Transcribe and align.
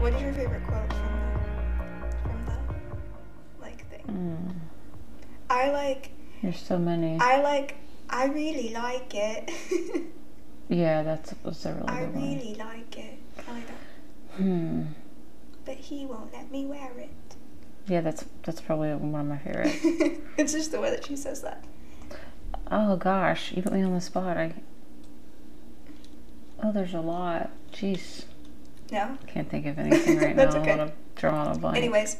What 0.00 0.12
is 0.12 0.20
your 0.20 0.32
favorite 0.34 0.66
quote 0.66 0.92
from 0.92 1.08
the, 1.24 2.18
from 2.22 2.44
the 2.44 3.62
like 3.62 3.88
thing? 3.88 4.04
Mm, 4.06 4.54
I 5.48 5.70
like 5.70 6.10
there's 6.42 6.58
so 6.58 6.78
many. 6.78 7.18
I 7.18 7.40
like 7.40 7.76
I 8.10 8.26
really 8.26 8.74
like 8.74 9.14
it. 9.14 9.50
yeah, 10.68 11.02
that's, 11.02 11.34
that's 11.42 11.64
a 11.64 11.72
really 11.72 11.88
I 11.88 12.00
good 12.04 12.14
one. 12.14 12.22
really 12.22 12.54
like 12.54 12.98
it. 12.98 13.18
I 13.48 13.52
like 13.52 13.66
that. 13.66 13.76
Hmm. 14.36 14.82
But 15.64 15.74
he 15.76 16.06
won't 16.06 16.32
let 16.32 16.50
me 16.50 16.64
wear 16.66 16.92
it. 16.98 17.10
Yeah, 17.88 18.00
that's 18.00 18.24
that's 18.42 18.60
probably 18.60 18.92
one 18.94 19.20
of 19.20 19.26
my 19.26 19.38
favorites. 19.38 19.78
it's 20.36 20.52
just 20.52 20.72
the 20.72 20.80
way 20.80 20.90
that 20.90 21.04
she 21.06 21.16
says 21.16 21.42
that. 21.42 21.64
oh 22.70 22.96
gosh, 22.96 23.52
you 23.52 23.62
put 23.62 23.72
me 23.72 23.82
on 23.82 23.94
the 23.94 24.00
spot. 24.00 24.36
I. 24.36 24.54
Oh, 26.62 26.72
there's 26.72 26.94
a 26.94 27.00
lot. 27.00 27.50
Jeez, 27.72 28.24
No? 28.90 29.18
can't 29.26 29.48
think 29.50 29.66
of 29.66 29.78
anything 29.78 30.18
right 30.18 30.34
That's 30.36 30.54
now. 30.54 30.60
okay. 30.62 30.72
I'm 30.72 30.78
gonna 30.78 30.92
draw 31.14 31.34
on 31.34 31.56
a 31.56 31.58
blank. 31.58 31.76
Anyways, 31.76 32.16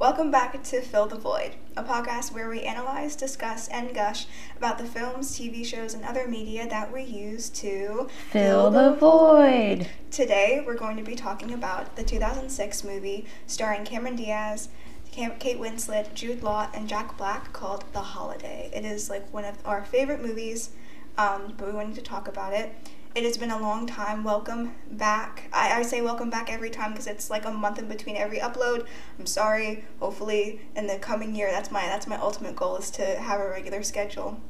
welcome 0.00 0.30
back 0.30 0.62
to 0.62 0.80
Fill 0.80 1.06
the 1.06 1.18
Void, 1.18 1.56
a 1.76 1.84
podcast 1.84 2.32
where 2.32 2.48
we 2.48 2.62
analyze, 2.62 3.14
discuss, 3.14 3.68
and 3.68 3.94
gush 3.94 4.24
about 4.56 4.78
the 4.78 4.86
films, 4.86 5.38
TV 5.38 5.62
shows, 5.62 5.92
and 5.92 6.06
other 6.06 6.26
media 6.26 6.66
that 6.66 6.90
we 6.90 7.02
use 7.02 7.50
to 7.50 8.08
fill 8.30 8.70
the 8.70 8.94
void. 8.94 9.88
Today, 10.10 10.64
we're 10.66 10.72
going 10.72 10.96
to 10.96 11.02
be 11.02 11.14
talking 11.14 11.52
about 11.52 11.96
the 11.96 12.02
2006 12.02 12.82
movie 12.82 13.26
starring 13.46 13.84
Cameron 13.84 14.16
Diaz, 14.16 14.70
Kate 15.12 15.60
Winslet, 15.60 16.14
Jude 16.14 16.42
Law, 16.42 16.70
and 16.72 16.88
Jack 16.88 17.18
Black 17.18 17.52
called 17.52 17.84
The 17.92 18.00
Holiday. 18.00 18.70
It 18.72 18.86
is 18.86 19.10
like 19.10 19.30
one 19.34 19.44
of 19.44 19.58
our 19.66 19.84
favorite 19.84 20.22
movies, 20.22 20.70
um, 21.18 21.52
but 21.58 21.66
we 21.66 21.74
wanted 21.74 21.96
to 21.96 22.02
talk 22.02 22.26
about 22.26 22.54
it. 22.54 22.74
It 23.12 23.24
has 23.24 23.36
been 23.36 23.50
a 23.50 23.58
long 23.60 23.88
time. 23.88 24.22
Welcome 24.22 24.72
back. 24.88 25.50
I, 25.52 25.80
I 25.80 25.82
say 25.82 26.00
welcome 26.00 26.30
back 26.30 26.52
every 26.52 26.70
time 26.70 26.92
because 26.92 27.08
it's 27.08 27.28
like 27.28 27.44
a 27.44 27.50
month 27.50 27.80
in 27.80 27.88
between 27.88 28.16
every 28.16 28.38
upload. 28.38 28.86
I'm 29.18 29.26
sorry. 29.26 29.84
Hopefully, 29.98 30.60
in 30.76 30.86
the 30.86 30.96
coming 30.96 31.34
year, 31.34 31.50
that's 31.50 31.72
my 31.72 31.82
that's 31.86 32.06
my 32.06 32.16
ultimate 32.16 32.54
goal 32.54 32.76
is 32.76 32.88
to 32.92 33.04
have 33.18 33.40
a 33.40 33.48
regular 33.48 33.82
schedule. 33.82 34.40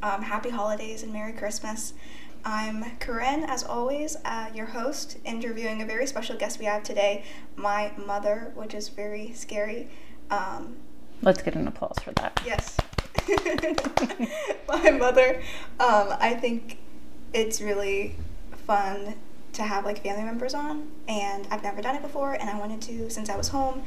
Um, 0.00 0.22
happy 0.22 0.50
holidays 0.50 1.02
and 1.02 1.12
Merry 1.12 1.32
Christmas. 1.32 1.92
I'm 2.44 2.84
Keryn, 3.00 3.44
as 3.48 3.64
always, 3.64 4.16
uh, 4.24 4.48
your 4.54 4.66
host, 4.66 5.18
interviewing 5.24 5.82
a 5.82 5.84
very 5.84 6.06
special 6.06 6.36
guest 6.36 6.60
we 6.60 6.66
have 6.66 6.84
today, 6.84 7.24
my 7.56 7.90
mother, 7.96 8.52
which 8.54 8.74
is 8.74 8.90
very 8.90 9.32
scary. 9.32 9.88
Um, 10.30 10.76
Let's 11.20 11.42
get 11.42 11.56
an 11.56 11.66
applause 11.66 11.96
for 12.00 12.12
that. 12.12 12.40
yes. 12.46 12.76
my 14.68 14.90
mother. 14.92 15.42
Um, 15.80 16.14
I 16.20 16.34
think 16.40 16.78
it's 17.32 17.60
really 17.60 18.16
fun 18.66 19.14
to 19.52 19.62
have 19.62 19.84
like 19.84 20.02
family 20.02 20.24
members 20.24 20.54
on, 20.54 20.88
and 21.08 21.46
I've 21.50 21.62
never 21.62 21.82
done 21.82 21.96
it 21.96 22.02
before, 22.02 22.32
and 22.34 22.48
I 22.48 22.58
wanted 22.58 22.80
to 22.82 23.10
since 23.10 23.28
I 23.28 23.36
was 23.36 23.48
home. 23.48 23.82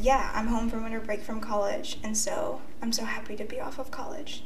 Yeah, 0.00 0.30
I'm 0.34 0.46
home 0.46 0.70
from 0.70 0.82
winter 0.82 1.00
break 1.00 1.20
from 1.20 1.40
college, 1.40 1.98
and 2.02 2.16
so 2.16 2.60
I'm 2.80 2.92
so 2.92 3.04
happy 3.04 3.36
to 3.36 3.44
be 3.44 3.60
off 3.60 3.78
of 3.78 3.90
college. 3.90 4.42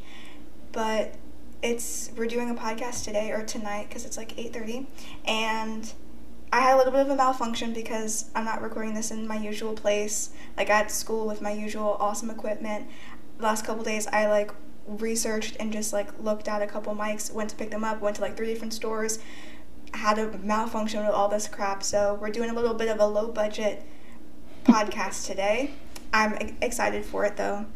But 0.72 1.14
it's 1.62 2.10
we're 2.16 2.26
doing 2.26 2.50
a 2.50 2.54
podcast 2.54 3.04
today 3.04 3.30
or 3.30 3.42
tonight 3.42 3.88
because 3.88 4.04
it's 4.04 4.16
like 4.16 4.36
8:30, 4.36 4.86
and 5.24 5.92
I 6.52 6.60
had 6.60 6.74
a 6.74 6.76
little 6.78 6.92
bit 6.92 7.00
of 7.02 7.10
a 7.10 7.16
malfunction 7.16 7.72
because 7.72 8.30
I'm 8.34 8.44
not 8.44 8.62
recording 8.62 8.94
this 8.94 9.10
in 9.10 9.26
my 9.26 9.36
usual 9.36 9.72
place, 9.72 10.30
like 10.56 10.70
at 10.70 10.90
school 10.90 11.26
with 11.26 11.40
my 11.40 11.52
usual 11.52 11.96
awesome 12.00 12.30
equipment. 12.30 12.88
last 13.38 13.64
couple 13.64 13.84
days, 13.84 14.06
I 14.06 14.26
like 14.28 14.52
researched 14.86 15.56
and 15.58 15.72
just 15.72 15.92
like 15.92 16.10
looked 16.22 16.48
at 16.48 16.62
a 16.62 16.66
couple 16.66 16.94
mics, 16.94 17.32
went 17.32 17.50
to 17.50 17.56
pick 17.56 17.70
them 17.70 17.84
up, 17.84 18.00
went 18.00 18.16
to 18.16 18.22
like 18.22 18.36
three 18.36 18.46
different 18.46 18.72
stores, 18.72 19.18
had 19.94 20.18
a 20.18 20.36
malfunction 20.38 21.04
with 21.04 21.14
all 21.14 21.28
this 21.28 21.48
crap. 21.48 21.82
So 21.82 22.18
we're 22.20 22.30
doing 22.30 22.50
a 22.50 22.54
little 22.54 22.74
bit 22.74 22.88
of 22.88 23.00
a 23.00 23.06
low 23.06 23.28
budget 23.28 23.82
podcast 24.64 25.26
today. 25.26 25.72
I'm 26.12 26.56
excited 26.60 27.04
for 27.04 27.24
it 27.24 27.36
though. 27.36 27.66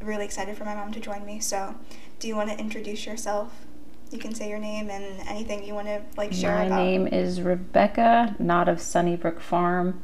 Really 0.00 0.24
excited 0.24 0.56
for 0.56 0.64
my 0.64 0.74
mom 0.74 0.92
to 0.92 1.00
join 1.00 1.24
me. 1.24 1.40
So, 1.40 1.74
do 2.18 2.28
you 2.28 2.36
want 2.36 2.50
to 2.50 2.58
introduce 2.58 3.06
yourself? 3.06 3.64
You 4.10 4.18
can 4.18 4.34
say 4.34 4.48
your 4.50 4.58
name 4.58 4.90
and 4.90 5.26
anything 5.28 5.64
you 5.64 5.74
want 5.74 5.86
to 5.86 6.02
like 6.16 6.32
share 6.32 6.56
My 6.56 6.64
about. 6.66 6.84
name 6.84 7.06
is 7.06 7.40
Rebecca, 7.40 8.36
not 8.38 8.68
of 8.68 8.80
Sunnybrook 8.80 9.40
Farm. 9.40 10.02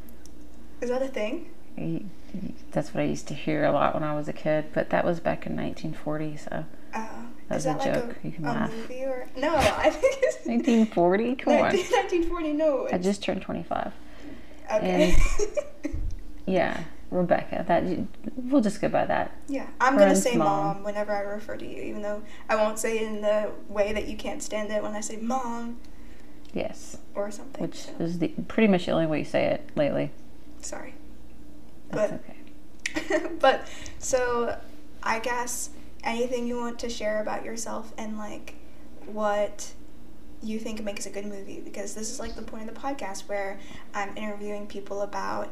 Is 0.80 0.88
that 0.88 1.02
a 1.02 1.08
thing? 1.08 1.50
That's 2.72 2.94
what 2.94 3.00
I 3.02 3.06
used 3.06 3.26
to 3.28 3.34
hear 3.34 3.64
a 3.64 3.72
lot 3.72 3.94
when 3.94 4.02
I 4.04 4.14
was 4.14 4.28
a 4.28 4.32
kid, 4.32 4.66
but 4.72 4.90
that 4.90 5.04
was 5.04 5.18
back 5.20 5.46
in 5.46 5.56
1940, 5.56 6.36
so 6.36 6.64
Uh, 6.94 7.06
That's 7.48 7.64
is 7.64 7.66
a 7.66 7.72
like 7.76 7.84
joke. 7.94 8.16
a, 8.22 8.26
You 8.26 8.32
can 8.32 8.44
a 8.44 8.52
laugh. 8.52 8.70
movie 8.72 9.02
or 9.04 9.26
no? 9.36 9.54
I 9.56 9.90
think 9.90 10.16
it's 10.22 10.36
1940. 10.46 11.36
Come 11.36 11.52
on, 11.54 11.60
1940. 11.60 12.52
No, 12.52 12.88
I 12.92 12.98
just 12.98 13.22
turned 13.22 13.42
25. 13.42 13.92
okay. 14.74 15.16
Yeah, 16.46 16.82
Rebecca. 17.12 17.64
That 17.68 17.84
we'll 18.34 18.60
just 18.62 18.80
go 18.80 18.88
by 18.88 19.04
that. 19.06 19.30
yeah, 19.46 19.66
I'm 19.80 19.96
gonna 19.96 20.16
say 20.16 20.34
mom. 20.36 20.76
mom. 20.78 20.82
whenever 20.82 21.12
I 21.14 21.20
refer 21.20 21.56
to 21.56 21.64
you, 21.64 21.80
even 21.82 22.02
though 22.02 22.22
I 22.48 22.56
won't 22.56 22.78
say 22.78 22.98
it 22.98 23.02
in 23.04 23.20
the 23.20 23.50
way 23.68 23.92
that 23.92 24.08
you 24.08 24.16
can't 24.16 24.42
stand 24.42 24.72
it 24.72 24.82
when 24.82 24.92
I 24.96 25.00
say 25.00 25.16
mom 25.18 25.78
Yes, 26.52 26.96
or 27.14 27.30
something. 27.30 27.62
which 27.62 27.76
so, 27.84 27.92
is 28.00 28.18
the 28.18 28.28
pretty 28.48 28.66
much 28.66 28.86
the 28.86 28.92
only 28.92 29.06
way 29.06 29.20
you 29.20 29.24
say 29.24 29.44
it 29.46 29.70
lately. 29.76 30.10
sorry. 30.60 30.94
That's 31.90 32.12
But- 32.12 32.20
okay. 33.10 33.26
but 33.40 33.66
so 33.98 34.58
I 35.02 35.18
guess 35.20 35.70
anything 36.02 36.46
you 36.46 36.56
want 36.56 36.78
to 36.80 36.88
share 36.88 37.20
about 37.20 37.44
yourself 37.44 37.92
and 37.98 38.18
like 38.18 38.54
what 39.06 39.72
you 40.42 40.58
think 40.58 40.82
makes 40.82 41.06
a 41.06 41.10
good 41.10 41.26
movie 41.26 41.60
because 41.60 41.94
this 41.94 42.10
is 42.10 42.18
like 42.18 42.34
the 42.34 42.42
point 42.42 42.68
of 42.68 42.74
the 42.74 42.80
podcast 42.80 43.28
where 43.28 43.58
I'm 43.94 44.16
interviewing 44.16 44.66
people 44.66 45.02
about 45.02 45.50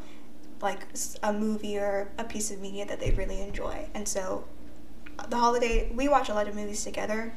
like 0.62 0.80
a 1.22 1.32
movie 1.32 1.78
or 1.78 2.08
a 2.18 2.24
piece 2.24 2.50
of 2.50 2.60
media 2.60 2.86
that 2.86 2.98
they 2.98 3.10
really 3.12 3.40
enjoy. 3.40 3.86
And 3.94 4.08
so 4.08 4.44
the 5.28 5.36
holiday 5.36 5.90
we 5.94 6.08
watch 6.08 6.28
a 6.28 6.34
lot 6.34 6.48
of 6.48 6.54
movies 6.54 6.82
together 6.84 7.32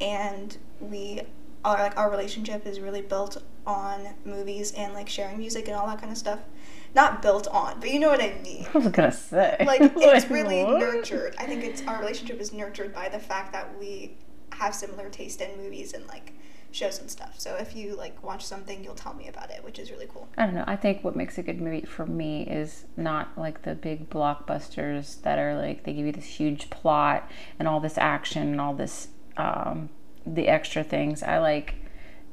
and 0.00 0.56
we 0.80 1.20
are 1.64 1.78
like 1.78 1.96
our 1.96 2.10
relationship 2.10 2.66
is 2.66 2.80
really 2.80 3.02
built 3.02 3.42
on 3.66 4.08
movies 4.24 4.72
and 4.72 4.94
like 4.94 5.08
sharing 5.08 5.38
music 5.38 5.66
and 5.68 5.76
all 5.76 5.86
that 5.86 5.98
kind 6.00 6.10
of 6.12 6.18
stuff. 6.18 6.38
Not 6.94 7.22
built 7.22 7.46
on, 7.48 7.80
but 7.80 7.90
you 7.90 8.00
know 8.00 8.08
what 8.08 8.22
I 8.22 8.38
mean 8.42 8.66
I 8.72 8.78
was 8.78 8.88
gonna 8.88 9.12
say. 9.12 9.56
like 9.66 9.80
it's 9.96 10.30
really 10.30 10.64
what? 10.64 10.78
nurtured. 10.78 11.34
I 11.38 11.44
think 11.46 11.64
it's 11.64 11.82
our 11.86 11.98
relationship 11.98 12.40
is 12.40 12.52
nurtured 12.52 12.94
by 12.94 13.08
the 13.08 13.18
fact 13.18 13.52
that 13.52 13.78
we 13.78 14.16
have 14.52 14.74
similar 14.74 15.10
taste 15.10 15.40
in 15.40 15.56
movies 15.58 15.92
and 15.92 16.06
like 16.06 16.32
shows 16.72 16.98
and 16.98 17.10
stuff. 17.10 17.34
So 17.38 17.56
if 17.56 17.74
you 17.74 17.96
like 17.96 18.22
watch 18.22 18.44
something, 18.44 18.84
you'll 18.84 18.94
tell 18.94 19.14
me 19.14 19.28
about 19.28 19.50
it, 19.50 19.64
which 19.64 19.78
is 19.78 19.90
really 19.90 20.06
cool. 20.06 20.28
I 20.36 20.46
don't 20.46 20.54
know. 20.54 20.64
I 20.66 20.76
think 20.76 21.02
what 21.02 21.16
makes 21.16 21.38
a 21.38 21.42
good 21.42 21.60
movie 21.60 21.86
for 21.86 22.06
me 22.06 22.42
is 22.42 22.84
not 22.96 23.36
like 23.36 23.62
the 23.62 23.74
big 23.74 24.10
blockbusters 24.10 25.22
that 25.22 25.38
are 25.38 25.56
like 25.56 25.84
they 25.84 25.92
give 25.92 26.06
you 26.06 26.12
this 26.12 26.24
huge 26.24 26.70
plot 26.70 27.30
and 27.58 27.66
all 27.66 27.80
this 27.80 27.98
action 27.98 28.42
and 28.42 28.60
all 28.60 28.74
this 28.74 29.08
um, 29.36 29.88
the 30.26 30.48
extra 30.48 30.82
things. 30.82 31.22
I 31.22 31.38
like 31.38 31.74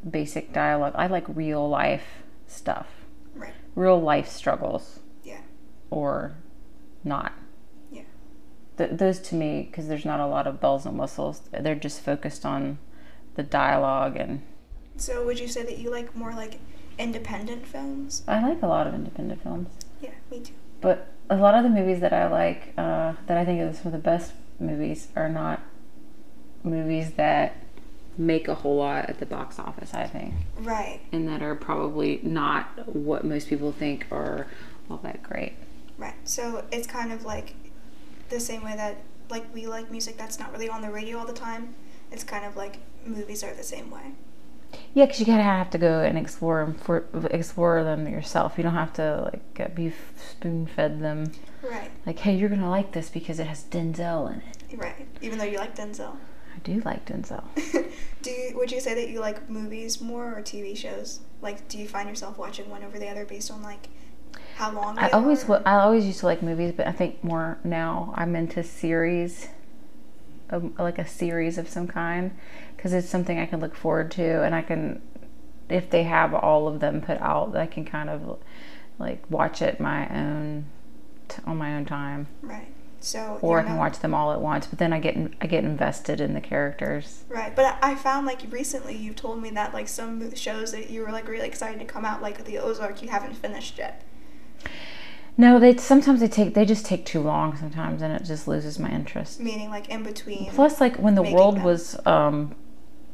basic 0.08 0.52
dialogue. 0.52 0.94
I 0.96 1.08
like 1.08 1.26
real 1.28 1.68
life 1.68 2.24
stuff. 2.48 2.88
Real 3.76 4.00
life 4.00 4.28
struggles, 4.30 5.00
Yeah. 5.24 5.42
or 5.90 6.36
not. 7.04 7.34
Yeah. 7.92 8.04
Th- 8.78 8.92
those 8.92 9.20
to 9.20 9.36
me, 9.36 9.64
because 9.70 9.88
there's 9.88 10.06
not 10.06 10.20
a 10.20 10.28
lot 10.28 10.48
of 10.48 10.60
bells 10.60 10.86
and 10.86 10.98
whistles. 11.00 11.42
They're 11.52 11.76
just 11.76 12.02
focused 12.02 12.46
on 12.46 12.78
the 13.36 13.44
dialogue 13.44 14.16
and 14.18 14.42
So 14.96 15.26
would 15.26 15.40
you 15.40 15.48
say 15.48 15.64
that 15.64 15.80
you 15.80 15.90
like 15.90 16.16
more 16.16 16.34
like 16.34 16.60
independent 17.00 17.66
films? 17.66 18.24
I 18.28 18.48
like 18.48 18.62
a 18.62 18.68
lot 18.68 18.86
of 18.86 18.94
independent 18.94 19.42
films. 19.42 19.70
Yeah, 20.02 20.12
me 20.30 20.40
too. 20.42 20.54
But 20.82 21.08
a 21.30 21.36
lot 21.38 21.56
of 21.56 21.64
the 21.64 21.70
movies 21.70 22.00
that 22.02 22.14
I 22.14 22.28
like, 22.28 22.74
uh, 22.78 23.14
that 23.26 23.38
I 23.38 23.44
think 23.46 23.60
are 23.62 23.74
some 23.74 23.88
of 23.88 23.94
the 23.94 23.98
best 23.98 24.34
movies, 24.60 25.08
are 25.16 25.30
not 25.30 25.62
movies 26.64 27.14
that 27.14 27.56
make 28.18 28.48
a 28.48 28.56
whole 28.56 28.78
lot 28.78 29.10
at 29.10 29.20
the 29.20 29.26
box 29.26 29.60
office, 29.60 29.94
I 29.94 30.08
think. 30.08 30.34
Right. 30.58 31.02
And 31.12 31.28
that 31.28 31.42
are 31.42 31.56
probably 31.56 32.20
not 32.24 32.88
what 32.96 33.24
most 33.24 33.48
people 33.48 33.72
think 33.72 34.08
are 34.12 34.48
all 34.90 34.98
that 34.98 35.24
great. 35.24 35.54
Right. 35.98 36.16
So 36.24 36.66
it's 36.72 36.88
kind 36.88 37.12
of 37.12 37.26
like 37.26 37.56
the 38.30 38.40
same 38.40 38.64
way 38.64 38.76
that 38.76 38.98
like 39.30 39.46
we 39.54 39.68
like 39.68 39.90
music 39.92 40.18
that's 40.18 40.40
not 40.40 40.52
really 40.52 40.70
on 40.70 40.82
the 40.82 40.92
radio 40.92 41.18
all 41.18 41.26
the 41.26 41.34
time. 41.34 41.76
It's 42.12 42.24
kind 42.24 42.46
of 42.46 42.56
like 42.56 42.80
movies 43.06 43.44
are 43.44 43.54
the 43.54 43.64
same 43.64 43.90
way. 43.90 44.14
Yeah, 44.94 45.06
because 45.06 45.20
you 45.20 45.26
gotta 45.26 45.44
have 45.44 45.70
to 45.72 45.78
go 45.78 46.02
and 46.02 46.18
explore 46.18 46.66
them 46.66 46.74
for 46.76 47.06
explore 47.32 47.84
them 47.84 48.08
yourself. 48.08 48.54
You 48.58 48.64
don't 48.64 48.74
have 48.74 48.94
to 48.94 49.32
like 49.32 49.76
be 49.76 49.94
spoon 50.32 50.68
fed 50.68 51.00
them. 51.02 51.32
Right. 51.62 51.92
Like, 52.06 52.20
hey, 52.20 52.36
you're 52.36 52.50
gonna 52.50 52.70
like 52.70 52.92
this 52.92 53.10
because 53.10 53.40
it 53.40 53.48
has 53.48 53.64
Denzel 53.66 54.32
in 54.32 54.42
it. 54.42 54.78
Right. 54.78 55.08
Even 55.22 55.38
though 55.38 55.46
you 55.46 55.58
like 55.58 55.76
Denzel. 55.76 56.16
Do 56.64 56.82
like 56.86 57.06
Denzel. 57.06 57.44
do 58.22 58.32
you, 58.32 58.54
would 58.56 58.72
you 58.72 58.80
say 58.80 58.94
that 58.96 59.10
you 59.10 59.20
like 59.20 59.50
movies 59.50 60.00
more 60.00 60.38
or 60.38 60.42
TV 60.42 60.76
shows? 60.78 61.20
Like, 61.42 61.68
do 61.68 61.78
you 61.78 61.88
find 61.88 62.08
yourself 62.08 62.38
watching 62.38 62.70
one 62.70 62.84
over 62.84 62.98
the 62.98 63.10
other 63.10 63.26
based 63.26 63.52
on 63.52 63.62
like 63.62 63.90
how 64.56 64.72
long? 64.72 64.98
I 64.98 65.10
always 65.10 65.46
wa- 65.46 65.62
I 65.66 65.76
always 65.76 66.06
used 66.06 66.22
to 66.22 66.28
like 66.28 66.42
movies, 66.42 66.74
but 66.76 66.88
I 66.88 66.92
think 66.92 67.24
more 67.24 67.58
now 67.64 68.14
I'm 68.16 68.36
into 68.36 68.64
series, 68.64 69.50
um, 70.50 70.74
like 70.78 71.00
a 71.00 71.08
series 71.08 71.58
of 71.58 71.68
some 71.68 71.88
kind, 71.88 72.32
because 72.76 72.94
it's 72.94 73.10
something 73.10 73.38
I 73.40 73.46
can 73.46 73.60
look 73.60 73.76
forward 73.76 74.12
to, 74.12 74.44
and 74.44 74.56
I 74.56 74.62
can, 74.62 75.02
if 75.70 75.90
they 75.90 76.04
have 76.04 76.34
all 76.34 76.68
of 76.68 76.80
them 76.80 77.02
put 77.02 77.20
out, 77.20 77.56
I 77.56 77.66
can 77.66 77.84
kind 77.84 78.10
of 78.10 78.40
like 79.00 79.30
watch 79.30 79.62
it 79.62 79.80
my 79.80 80.08
own 80.10 80.66
t- 81.28 81.42
on 81.46 81.58
my 81.58 81.76
own 81.76 81.86
time, 81.86 82.28
right. 82.42 82.73
So 83.04 83.38
or 83.42 83.60
I 83.60 83.64
can 83.64 83.74
not- 83.74 83.80
watch 83.80 84.00
them 84.00 84.14
all 84.14 84.32
at 84.32 84.40
once. 84.40 84.66
But 84.66 84.80
then 84.80 84.94
I 84.94 85.00
get 85.00 85.18
I 85.42 85.48
get 85.48 85.64
invested 85.64 86.22
in 86.22 86.34
the 86.34 86.42
characters. 86.42 87.24
Right, 87.28 87.54
but 87.56 87.78
I 87.82 87.92
I 87.92 87.96
found 87.96 88.26
like 88.26 88.40
recently 88.50 88.96
you've 88.96 89.18
told 89.18 89.42
me 89.42 89.50
that 89.52 89.74
like 89.74 89.88
some 89.88 90.34
shows 90.36 90.72
that 90.72 90.90
you 90.90 91.02
were 91.02 91.12
like 91.12 91.28
really 91.28 91.48
excited 91.48 91.80
to 91.80 91.86
come 91.86 92.06
out, 92.06 92.22
like 92.22 92.46
the 92.46 92.58
Ozark, 92.58 93.02
you 93.02 93.10
haven't 93.10 93.36
finished 93.36 93.78
yet. 93.78 94.04
No, 95.36 95.60
they 95.60 95.76
sometimes 95.78 96.20
they 96.20 96.28
take 96.28 96.54
they 96.54 96.64
just 96.64 96.86
take 96.86 97.06
too 97.06 97.20
long 97.20 97.58
sometimes, 97.58 98.02
and 98.02 98.14
it 98.14 98.24
just 98.24 98.48
loses 98.48 98.80
my 98.80 98.90
interest. 98.90 99.40
Meaning 99.40 99.70
like 99.70 99.90
in 99.90 100.04
between. 100.04 100.52
Plus, 100.52 100.80
like 100.80 100.98
when 100.98 101.16
the 101.16 101.24
world 101.24 101.58
them. 101.58 101.64
was 101.64 101.98
um, 102.06 102.56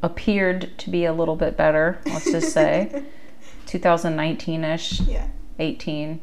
appeared 0.04 0.78
to 0.80 0.90
be 0.90 1.06
a 1.06 1.14
little 1.14 1.36
bit 1.36 1.56
better, 1.56 2.00
let's 2.06 2.30
just 2.30 2.52
say 2.54 3.04
2019 3.68 4.64
ish, 4.64 5.00
yeah. 5.02 5.28
18, 5.60 6.20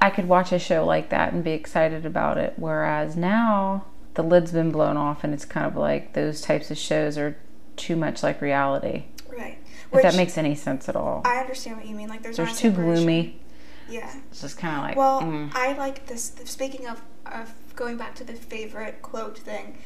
I 0.00 0.10
could 0.10 0.28
watch 0.28 0.52
a 0.52 0.58
show 0.58 0.84
like 0.84 1.10
that 1.10 1.32
and 1.32 1.42
be 1.42 1.52
excited 1.52 2.04
about 2.04 2.38
it. 2.38 2.54
Whereas 2.56 3.16
now 3.16 3.86
the 4.14 4.22
lid's 4.22 4.52
been 4.52 4.72
blown 4.72 4.96
off, 4.96 5.24
and 5.24 5.32
it's 5.32 5.44
kind 5.44 5.66
of 5.66 5.76
like 5.76 6.14
those 6.14 6.40
types 6.40 6.70
of 6.70 6.78
shows 6.78 7.16
are 7.18 7.36
too 7.76 7.96
much 7.96 8.22
like 8.22 8.40
reality. 8.40 9.04
Right. 9.28 9.58
If 9.92 10.02
that 10.02 10.16
makes 10.16 10.36
any 10.36 10.54
sense 10.54 10.88
at 10.88 10.96
all. 10.96 11.22
I 11.24 11.38
understand 11.38 11.76
what 11.76 11.86
you 11.86 11.94
mean. 11.94 12.08
Like 12.08 12.22
there's 12.22 12.36
There's 12.36 12.58
too 12.58 12.70
gloomy. 12.70 13.40
Yeah. 13.88 14.12
It's 14.30 14.40
just 14.40 14.58
kind 14.58 14.76
of 14.76 14.82
like 14.82 14.96
Well, 14.96 15.22
mm. 15.22 15.50
I 15.54 15.76
like 15.76 16.06
this. 16.06 16.32
Speaking 16.44 16.86
of, 16.86 17.00
of 17.24 17.54
going 17.76 17.96
back 17.96 18.14
to 18.16 18.24
the 18.24 18.34
favorite 18.34 19.00
quote 19.02 19.38
thing, 19.38 19.78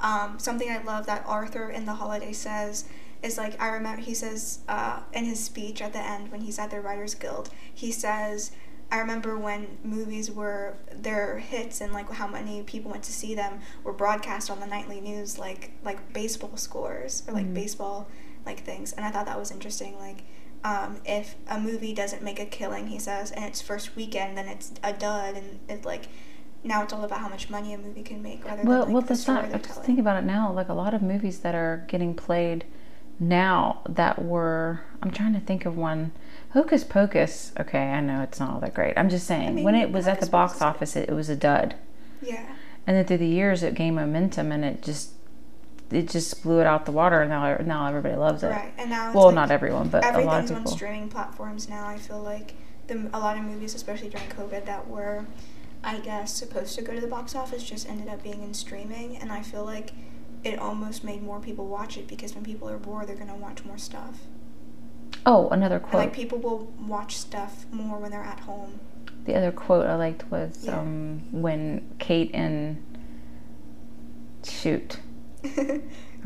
um, 0.00 0.38
something 0.38 0.70
I 0.70 0.82
love 0.82 1.06
that 1.06 1.24
Arthur 1.26 1.70
in 1.70 1.86
The 1.86 1.94
Holiday 1.94 2.32
says 2.32 2.86
is 3.22 3.38
like 3.38 3.60
I 3.60 3.68
remember 3.68 4.02
he 4.02 4.14
says 4.14 4.60
uh, 4.68 5.00
in 5.12 5.24
his 5.24 5.42
speech 5.42 5.80
at 5.80 5.92
the 5.92 6.00
end 6.00 6.30
when 6.30 6.42
he's 6.42 6.58
at 6.58 6.70
the 6.70 6.80
Writers 6.80 7.14
Guild, 7.14 7.50
he 7.72 7.92
says. 7.92 8.50
I 8.94 8.98
remember 9.00 9.36
when 9.36 9.78
movies 9.82 10.30
were 10.30 10.76
their 10.94 11.38
hits 11.38 11.80
and 11.80 11.92
like 11.92 12.08
how 12.12 12.28
many 12.28 12.62
people 12.62 12.92
went 12.92 13.02
to 13.04 13.12
see 13.12 13.34
them 13.34 13.58
were 13.82 13.92
broadcast 13.92 14.50
on 14.52 14.60
the 14.60 14.66
nightly 14.66 15.00
news 15.00 15.36
like 15.36 15.72
like 15.82 16.12
baseball 16.12 16.56
scores 16.56 17.24
or 17.26 17.34
like 17.34 17.46
Mhm. 17.46 17.54
baseball 17.54 18.06
like 18.46 18.60
things 18.60 18.92
and 18.92 19.04
I 19.04 19.10
thought 19.10 19.26
that 19.26 19.38
was 19.38 19.50
interesting 19.50 19.98
like 19.98 20.22
um, 20.62 21.00
if 21.04 21.34
a 21.48 21.58
movie 21.60 21.92
doesn't 21.92 22.22
make 22.22 22.40
a 22.40 22.46
killing, 22.46 22.86
he 22.86 22.98
says, 22.98 23.30
and 23.32 23.44
its 23.44 23.60
first 23.60 23.94
weekend, 23.96 24.38
then 24.38 24.48
it's 24.48 24.72
a 24.82 24.94
dud, 24.94 25.36
and 25.36 25.60
it's 25.68 25.84
like 25.84 26.04
now 26.62 26.82
it's 26.82 26.90
all 26.94 27.04
about 27.04 27.18
how 27.18 27.28
much 27.28 27.50
money 27.50 27.74
a 27.74 27.76
movie 27.78 28.02
can 28.02 28.22
make 28.22 28.42
rather 28.46 28.62
Well, 28.62 28.86
than 28.86 28.86
like, 28.86 28.94
well, 28.94 29.02
the 29.02 29.08
that's 29.08 29.20
story 29.20 29.42
not. 29.42 29.50
they're 29.50 29.58
Just 29.58 29.82
think 29.84 29.98
about 29.98 30.16
it 30.22 30.24
now. 30.24 30.50
Like 30.50 30.70
a 30.70 30.72
lot 30.72 30.94
of 30.94 31.02
movies 31.02 31.40
that 31.40 31.54
are 31.54 31.84
getting 31.86 32.14
played 32.14 32.64
now 33.20 33.82
that 33.90 34.24
were. 34.24 34.80
I'm 35.02 35.10
trying 35.10 35.34
to 35.34 35.40
think 35.40 35.66
of 35.66 35.76
one. 35.76 36.12
Hocus 36.54 36.84
Pocus. 36.84 37.52
Okay, 37.60 37.90
I 37.90 38.00
know 38.00 38.22
it's 38.22 38.40
not 38.40 38.50
all 38.50 38.60
that 38.60 38.74
great. 38.74 38.94
I'm 38.96 39.10
just 39.10 39.26
saying 39.26 39.56
mean, 39.56 39.64
when 39.64 39.74
it 39.74 39.90
was 39.92 40.06
at 40.06 40.20
the 40.20 40.26
box 40.26 40.54
Pocus 40.54 40.62
office, 40.62 40.96
it, 40.96 41.08
it 41.08 41.12
was 41.12 41.28
a 41.28 41.36
dud, 41.36 41.74
yeah, 42.22 42.46
and 42.86 42.96
then 42.96 43.04
through 43.04 43.18
the 43.18 43.26
years, 43.26 43.62
it 43.62 43.74
gained 43.74 43.96
momentum, 43.96 44.52
and 44.52 44.64
it 44.64 44.82
just 44.82 45.10
it 45.90 46.08
just 46.08 46.42
blew 46.42 46.60
it 46.60 46.66
out 46.66 46.86
the 46.86 46.92
water, 46.92 47.20
and 47.20 47.30
now 47.30 47.56
now 47.58 47.86
everybody 47.86 48.16
loves 48.16 48.42
it. 48.42 48.48
right. 48.48 48.72
And 48.78 48.90
now 48.90 49.08
it's 49.08 49.14
Well, 49.14 49.26
like, 49.26 49.34
not 49.34 49.50
everyone, 49.50 49.88
but 49.88 50.04
a 50.04 50.06
lot 50.06 50.14
of 50.14 50.20
everything's 50.28 50.50
on 50.52 50.66
streaming 50.66 51.08
platforms 51.08 51.68
now. 51.68 51.86
I 51.86 51.98
feel 51.98 52.22
like 52.22 52.54
the 52.86 53.08
a 53.12 53.18
lot 53.18 53.36
of 53.36 53.44
movies, 53.44 53.74
especially 53.74 54.08
during 54.08 54.28
COVID, 54.28 54.64
that 54.66 54.88
were, 54.88 55.26
I 55.82 55.98
guess, 55.98 56.32
supposed 56.34 56.74
to 56.76 56.82
go 56.82 56.94
to 56.94 57.00
the 57.00 57.06
box 57.08 57.34
office, 57.34 57.62
just 57.64 57.88
ended 57.88 58.08
up 58.08 58.22
being 58.22 58.42
in 58.42 58.54
streaming, 58.54 59.16
and 59.16 59.32
I 59.32 59.42
feel 59.42 59.64
like 59.64 59.90
it 60.44 60.58
almost 60.58 61.02
made 61.04 61.22
more 61.22 61.40
people 61.40 61.66
watch 61.66 61.96
it 61.96 62.06
because 62.06 62.34
when 62.34 62.44
people 62.44 62.68
are 62.68 62.78
bored, 62.78 63.08
they're 63.08 63.16
gonna 63.16 63.34
watch 63.34 63.64
more 63.64 63.78
stuff. 63.78 64.20
Oh, 65.26 65.48
another 65.50 65.76
And, 65.76 65.84
quote. 65.84 66.02
like 66.04 66.12
people 66.12 66.38
will 66.38 66.72
watch 66.86 67.16
stuff 67.16 67.64
more 67.72 67.98
when 67.98 68.10
they're 68.10 68.22
at 68.22 68.40
home. 68.40 68.78
the 69.24 69.34
other 69.34 69.50
quote 69.52 69.86
I 69.86 69.94
liked 69.96 70.30
was 70.30 70.64
Yeah. 70.64 70.78
um, 70.80 71.22
when 71.32 71.80
Kate 71.98 72.30
and 72.34 72.76
shoot. 74.44 74.98
I 75.44 75.80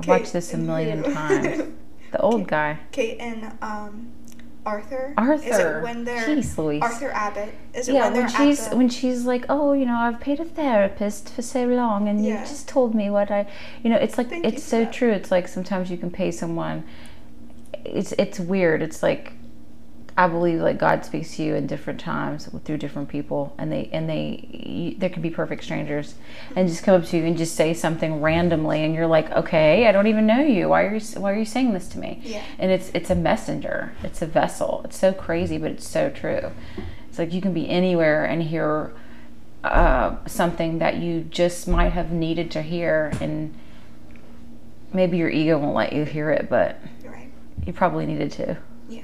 watched 0.06 0.32
this 0.32 0.52
a 0.54 0.58
million 0.58 1.02
times. 1.02 1.62
The 2.10 2.20
old 2.22 2.40
Kate- 2.40 2.48
guy. 2.48 2.78
Kate 2.90 3.18
and 3.20 3.52
um, 3.60 4.08
Arthur. 4.64 5.08
Is 5.10 5.14
Arthur. 5.18 5.78
it 5.80 5.82
when 5.82 6.04
they're 6.04 6.26
Jeez 6.26 6.56
Louise. 6.56 6.80
Arthur 6.82 7.10
Abbott? 7.10 7.52
Is 7.74 7.86
it 7.86 7.92
yeah, 7.94 8.04
when 8.04 8.12
they're 8.14 8.22
when 8.22 8.30
she's 8.30 8.66
the, 8.68 8.76
when 8.78 8.88
she's 8.88 9.24
like, 9.26 9.44
oh, 9.50 9.74
you 9.74 9.84
know, 9.84 9.94
I've 9.96 10.18
paid 10.18 10.40
a 10.40 10.46
therapist 10.46 11.28
for 11.28 11.42
so 11.42 11.66
long, 11.66 12.08
and 12.08 12.24
Yeah. 12.24 12.40
you 12.40 12.46
just 12.48 12.66
told 12.66 12.94
me 12.94 13.10
what 13.10 13.30
I, 13.30 13.46
you 13.84 13.90
know, 13.90 13.96
it's 13.96 14.16
like 14.16 14.30
Thank 14.30 14.46
it's 14.46 14.62
so 14.64 14.84
that. 14.84 14.92
true. 14.94 15.10
It's 15.12 15.30
like 15.30 15.48
sometimes 15.48 15.90
you 15.90 15.98
can 15.98 16.10
pay 16.10 16.30
someone. 16.30 16.84
It's 17.94 18.12
it's 18.12 18.38
weird. 18.40 18.82
It's 18.82 19.02
like, 19.02 19.32
I 20.16 20.26
believe 20.28 20.60
like 20.60 20.78
God 20.78 21.04
speaks 21.04 21.36
to 21.36 21.42
you 21.42 21.54
in 21.54 21.66
different 21.66 22.00
times 22.00 22.48
through 22.64 22.78
different 22.78 23.08
people, 23.08 23.54
and 23.58 23.70
they 23.72 23.88
and 23.92 24.08
they 24.08 24.94
there 24.98 25.10
can 25.10 25.22
be 25.22 25.30
perfect 25.30 25.64
strangers, 25.64 26.14
and 26.56 26.68
just 26.68 26.82
come 26.82 27.00
up 27.00 27.06
to 27.08 27.16
you 27.16 27.24
and 27.24 27.36
just 27.38 27.54
say 27.54 27.72
something 27.74 28.20
randomly, 28.20 28.84
and 28.84 28.94
you're 28.94 29.06
like, 29.06 29.30
okay, 29.32 29.86
I 29.86 29.92
don't 29.92 30.06
even 30.06 30.26
know 30.26 30.40
you. 30.40 30.68
Why 30.70 30.82
are 30.84 30.94
you 30.96 31.20
why 31.20 31.32
are 31.32 31.38
you 31.38 31.44
saying 31.44 31.72
this 31.72 31.88
to 31.88 31.98
me? 31.98 32.20
Yeah. 32.22 32.42
and 32.58 32.70
it's 32.70 32.90
it's 32.94 33.10
a 33.10 33.14
messenger 33.14 33.92
it's 34.02 34.20
a 34.22 34.26
vessel 34.26 34.82
it's 34.84 34.98
so 34.98 35.12
crazy 35.12 35.56
but 35.58 35.70
it's 35.70 35.88
so 35.88 36.10
true 36.10 36.50
it's 37.08 37.18
like 37.18 37.32
you 37.32 37.40
can 37.40 37.52
be 37.54 37.68
anywhere 37.68 38.24
and 38.24 38.42
hear 38.42 38.92
uh, 39.64 40.16
something 40.26 40.78
that 40.78 40.96
you 40.96 41.22
just 41.22 41.66
might 41.68 41.92
have 41.92 42.12
needed 42.12 42.50
to 42.50 42.62
hear 42.62 43.12
and 43.20 43.54
maybe 44.92 45.16
your 45.18 45.28
ego 45.30 45.58
won't 45.58 45.74
let 45.74 45.92
you 45.92 46.04
hear 46.04 46.30
it 46.30 46.48
but. 46.50 46.78
You 47.66 47.72
probably 47.72 48.06
needed 48.06 48.32
to. 48.32 48.58
Yeah. 48.88 49.02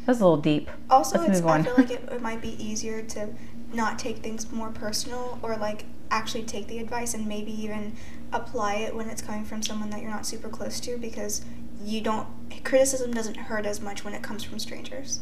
that 0.00 0.06
was 0.06 0.20
a 0.20 0.24
little 0.24 0.36
deep. 0.36 0.70
Also, 0.88 1.18
Let's 1.18 1.38
it's, 1.38 1.40
move 1.40 1.50
I 1.50 1.62
feel 1.62 1.74
like 1.76 1.90
it, 1.90 2.08
it 2.10 2.22
might 2.22 2.40
be 2.40 2.62
easier 2.62 3.02
to 3.02 3.28
not 3.72 3.98
take 3.98 4.18
things 4.18 4.50
more 4.50 4.70
personal 4.70 5.38
or 5.42 5.56
like 5.56 5.84
actually 6.10 6.42
take 6.42 6.66
the 6.66 6.78
advice 6.78 7.14
and 7.14 7.26
maybe 7.26 7.52
even 7.52 7.94
apply 8.32 8.76
it 8.76 8.94
when 8.94 9.08
it's 9.08 9.22
coming 9.22 9.44
from 9.44 9.62
someone 9.62 9.90
that 9.90 10.00
you're 10.02 10.10
not 10.10 10.26
super 10.26 10.48
close 10.48 10.80
to 10.80 10.96
because 10.98 11.44
you 11.82 12.00
don't 12.00 12.26
criticism 12.64 13.12
doesn't 13.12 13.36
hurt 13.36 13.64
as 13.64 13.80
much 13.80 14.04
when 14.04 14.12
it 14.12 14.22
comes 14.22 14.42
from 14.42 14.58
strangers. 14.58 15.20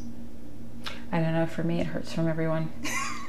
i 1.13 1.21
don't 1.21 1.35
know. 1.35 1.47
For 1.47 1.63
me 1.63 1.81
it 1.81 1.87
hurts 1.87 2.13
from 2.13 2.29
everyone. 2.29 2.73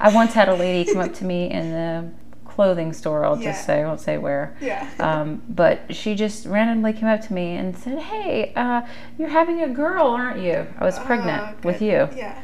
I 0.00 0.10
once 0.14 0.34
had 0.34 0.48
a 0.48 0.54
lady 0.54 0.90
come 0.90 1.02
up 1.02 1.14
to 1.14 1.24
me 1.24 1.50
in 1.50 1.72
the 1.72 2.10
clothing 2.54 2.92
store 2.92 3.24
i'll 3.24 3.38
Yeah. 3.38 3.50
just 3.52 3.64
say 3.66 3.82
i 3.82 3.86
won't 3.86 4.00
say 4.00 4.18
where 4.18 4.54
yeah. 4.60 4.86
um, 4.98 5.42
but 5.48 5.94
she 5.94 6.14
just 6.14 6.46
randomly 6.46 6.92
came 6.92 7.08
up 7.08 7.20
to 7.22 7.32
me 7.32 7.56
and 7.56 7.76
said, 7.76 7.98
"Hey, 7.98 8.52
uh, 8.54 8.82
you're 9.18 9.28
having 9.40 9.62
a 9.62 9.68
girl, 9.68 10.06
aren't 10.08 10.40
you?" 10.40 10.66
I 10.78 10.84
was 10.84 10.98
pregnant 10.98 11.42
Oh, 11.42 11.54
with 11.68 11.80
you, 11.82 12.08
Yeah. 12.16 12.40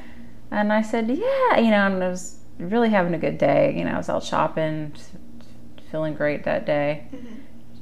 and 0.50 0.72
I 0.72 0.82
said, 0.82 1.08
"Yeah," 1.08 1.58
you 1.58 1.70
know, 1.70 1.84
and 1.86 2.02
I 2.02 2.08
was 2.08 2.36
really 2.58 2.90
having 2.90 3.14
a 3.14 3.18
good 3.18 3.38
day. 3.38 3.74
You 3.76 3.84
know, 3.84 3.92
I 3.92 3.98
was 3.98 4.08
out 4.08 4.22
shopping, 4.24 4.92
feeling 5.90 6.14
great 6.14 6.44
that 6.44 6.64
day. 6.66 7.06
hmm 7.10 7.34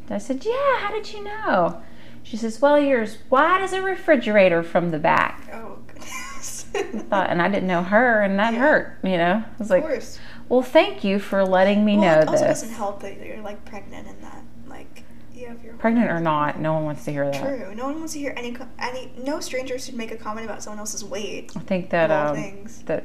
I 0.09 0.19
said, 0.19 0.45
"Yeah, 0.45 0.79
how 0.79 0.91
did 0.93 1.13
you 1.13 1.25
know?" 1.25 1.83
She 2.23 2.37
says, 2.37 2.61
"Well, 2.61 2.79
you're 2.79 3.03
as 3.03 3.19
wide 3.31 3.61
as 3.63 3.73
a 3.73 3.83
refrigerator 3.83 4.63
from 4.63 4.91
the 4.91 4.99
back." 4.99 5.49
Oh 5.53 5.79
goodness. 5.87 6.67
I 6.75 6.83
thought, 6.83 7.31
and 7.31 7.41
I 7.43 7.49
didn't 7.49 7.67
know 7.69 7.83
her, 7.83 8.21
and 8.23 8.39
that 8.39 8.53
Yeah. 8.55 8.61
hurt. 8.61 8.99
You 9.03 9.17
know, 9.19 9.35
I 9.45 9.59
was 9.59 9.69
of 9.69 9.71
like, 9.71 9.83
course. 9.83 10.19
"Well, 10.49 10.63
thank 10.63 11.05
you 11.05 11.19
for 11.19 11.45
letting 11.45 11.85
me 11.85 11.97
well, 11.99 12.17
know 12.17 12.21
it 12.23 12.29
also 12.29 12.47
this." 12.47 12.61
doesn't 12.63 12.75
help 12.77 13.01
that 13.03 13.25
you're 13.25 13.41
like 13.43 13.65
pregnant 13.65 14.07
and 14.09 14.23
that 14.23 14.43
like 14.69 15.05
you 15.35 15.47
have 15.47 15.63
your 15.63 15.75
Pregnant 15.75 16.11
or 16.11 16.21
not, 16.21 16.59
no 16.61 16.73
one 16.73 16.85
wants 16.85 17.05
to 17.05 17.13
hear 17.13 17.31
that. 17.31 17.41
True. 17.43 17.75
No 17.75 17.85
one 17.87 17.99
wants 17.99 18.15
to 18.15 18.19
hear 18.19 18.33
any 18.37 18.57
any. 18.79 19.13
No 19.19 19.41
stranger 19.41 19.79
should 19.79 19.95
make 19.95 20.11
a 20.11 20.17
comment 20.17 20.47
about 20.47 20.63
someone 20.63 20.79
else's 20.79 21.05
weight. 21.05 21.53
I 21.57 21.61
think 21.61 21.91
that 21.91 22.11
um, 22.11 22.35
things. 22.35 22.83
that 22.87 23.05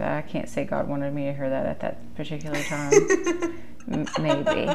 I 0.00 0.22
can't 0.22 0.48
say 0.48 0.64
God 0.64 0.88
wanted 0.88 1.14
me 1.14 1.24
to 1.26 1.32
hear 1.32 1.48
that 1.48 1.66
at 1.66 1.80
that 1.80 2.14
particular 2.16 2.60
time. 2.64 2.92
M- 3.90 4.06
maybe. 4.20 4.74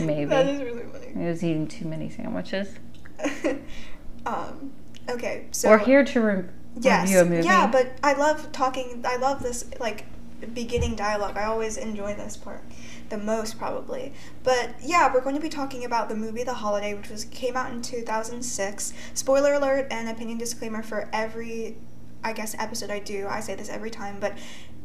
Maybe. 0.00 0.24
That 0.26 0.46
is 0.46 0.62
really 0.62 0.84
funny. 0.84 1.12
I 1.16 1.28
was 1.30 1.42
eating 1.42 1.66
too 1.66 1.86
many 1.86 2.10
sandwiches. 2.10 2.68
um. 4.26 4.72
Okay. 5.08 5.46
So 5.52 5.70
We're 5.70 5.78
here 5.78 6.04
to 6.04 6.20
re- 6.20 6.44
Yes. 6.78 7.08
review 7.08 7.20
a 7.20 7.24
movie. 7.24 7.46
Yeah, 7.46 7.66
but 7.66 7.92
I 8.02 8.12
love 8.12 8.52
talking. 8.52 9.02
I 9.06 9.16
love 9.16 9.42
this 9.42 9.64
like 9.80 10.04
beginning 10.54 10.96
dialogue. 10.96 11.36
I 11.36 11.44
always 11.44 11.76
enjoy 11.76 12.14
this 12.14 12.36
part 12.36 12.62
the 13.08 13.18
most 13.18 13.58
probably. 13.58 14.12
But 14.42 14.74
yeah, 14.82 15.12
we're 15.12 15.20
going 15.20 15.36
to 15.36 15.40
be 15.40 15.48
talking 15.48 15.84
about 15.84 16.08
the 16.08 16.16
movie 16.16 16.44
The 16.44 16.54
Holiday, 16.54 16.94
which 16.94 17.08
was 17.08 17.24
came 17.24 17.56
out 17.56 17.72
in 17.72 17.82
2006. 17.82 18.92
Spoiler 19.14 19.54
alert 19.54 19.86
and 19.90 20.08
opinion 20.08 20.38
disclaimer 20.38 20.82
for 20.82 21.08
every 21.12 21.76
I 22.24 22.32
guess 22.32 22.56
episode 22.58 22.90
I 22.90 22.98
do, 22.98 23.28
I 23.28 23.38
say 23.38 23.54
this 23.54 23.68
every 23.68 23.90
time, 23.90 24.16
but 24.18 24.36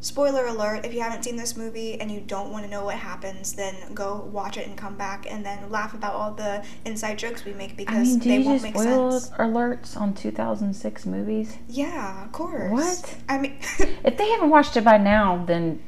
spoiler 0.02 0.46
alert, 0.46 0.84
if 0.84 0.92
you 0.92 1.00
haven't 1.00 1.22
seen 1.22 1.36
this 1.36 1.56
movie 1.56 1.98
and 1.98 2.10
you 2.10 2.20
don't 2.20 2.50
want 2.50 2.64
to 2.64 2.70
know 2.70 2.84
what 2.84 2.96
happens, 2.96 3.54
then 3.54 3.74
go 3.94 4.28
watch 4.30 4.58
it 4.58 4.66
and 4.66 4.76
come 4.76 4.96
back 4.96 5.26
and 5.30 5.46
then 5.46 5.70
laugh 5.70 5.94
about 5.94 6.14
all 6.14 6.32
the 6.32 6.62
inside 6.84 7.18
jokes 7.18 7.44
we 7.44 7.54
make 7.54 7.76
because 7.76 7.96
I 7.96 8.02
mean, 8.02 8.18
do 8.18 8.28
they 8.28 8.38
you 8.38 8.44
won't 8.44 8.58
do 8.60 8.62
make 8.64 8.74
spoiler 8.74 9.18
sense. 9.20 9.30
alerts 9.38 9.96
on 9.96 10.12
2006 10.12 11.06
movies? 11.06 11.56
Yeah, 11.68 12.24
of 12.24 12.32
course. 12.32 12.70
What? 12.72 13.16
I 13.28 13.38
mean, 13.38 13.56
If 14.04 14.18
they 14.18 14.28
haven't 14.28 14.50
watched 14.50 14.76
it 14.76 14.84
by 14.84 14.98
now, 14.98 15.44
then 15.46 15.80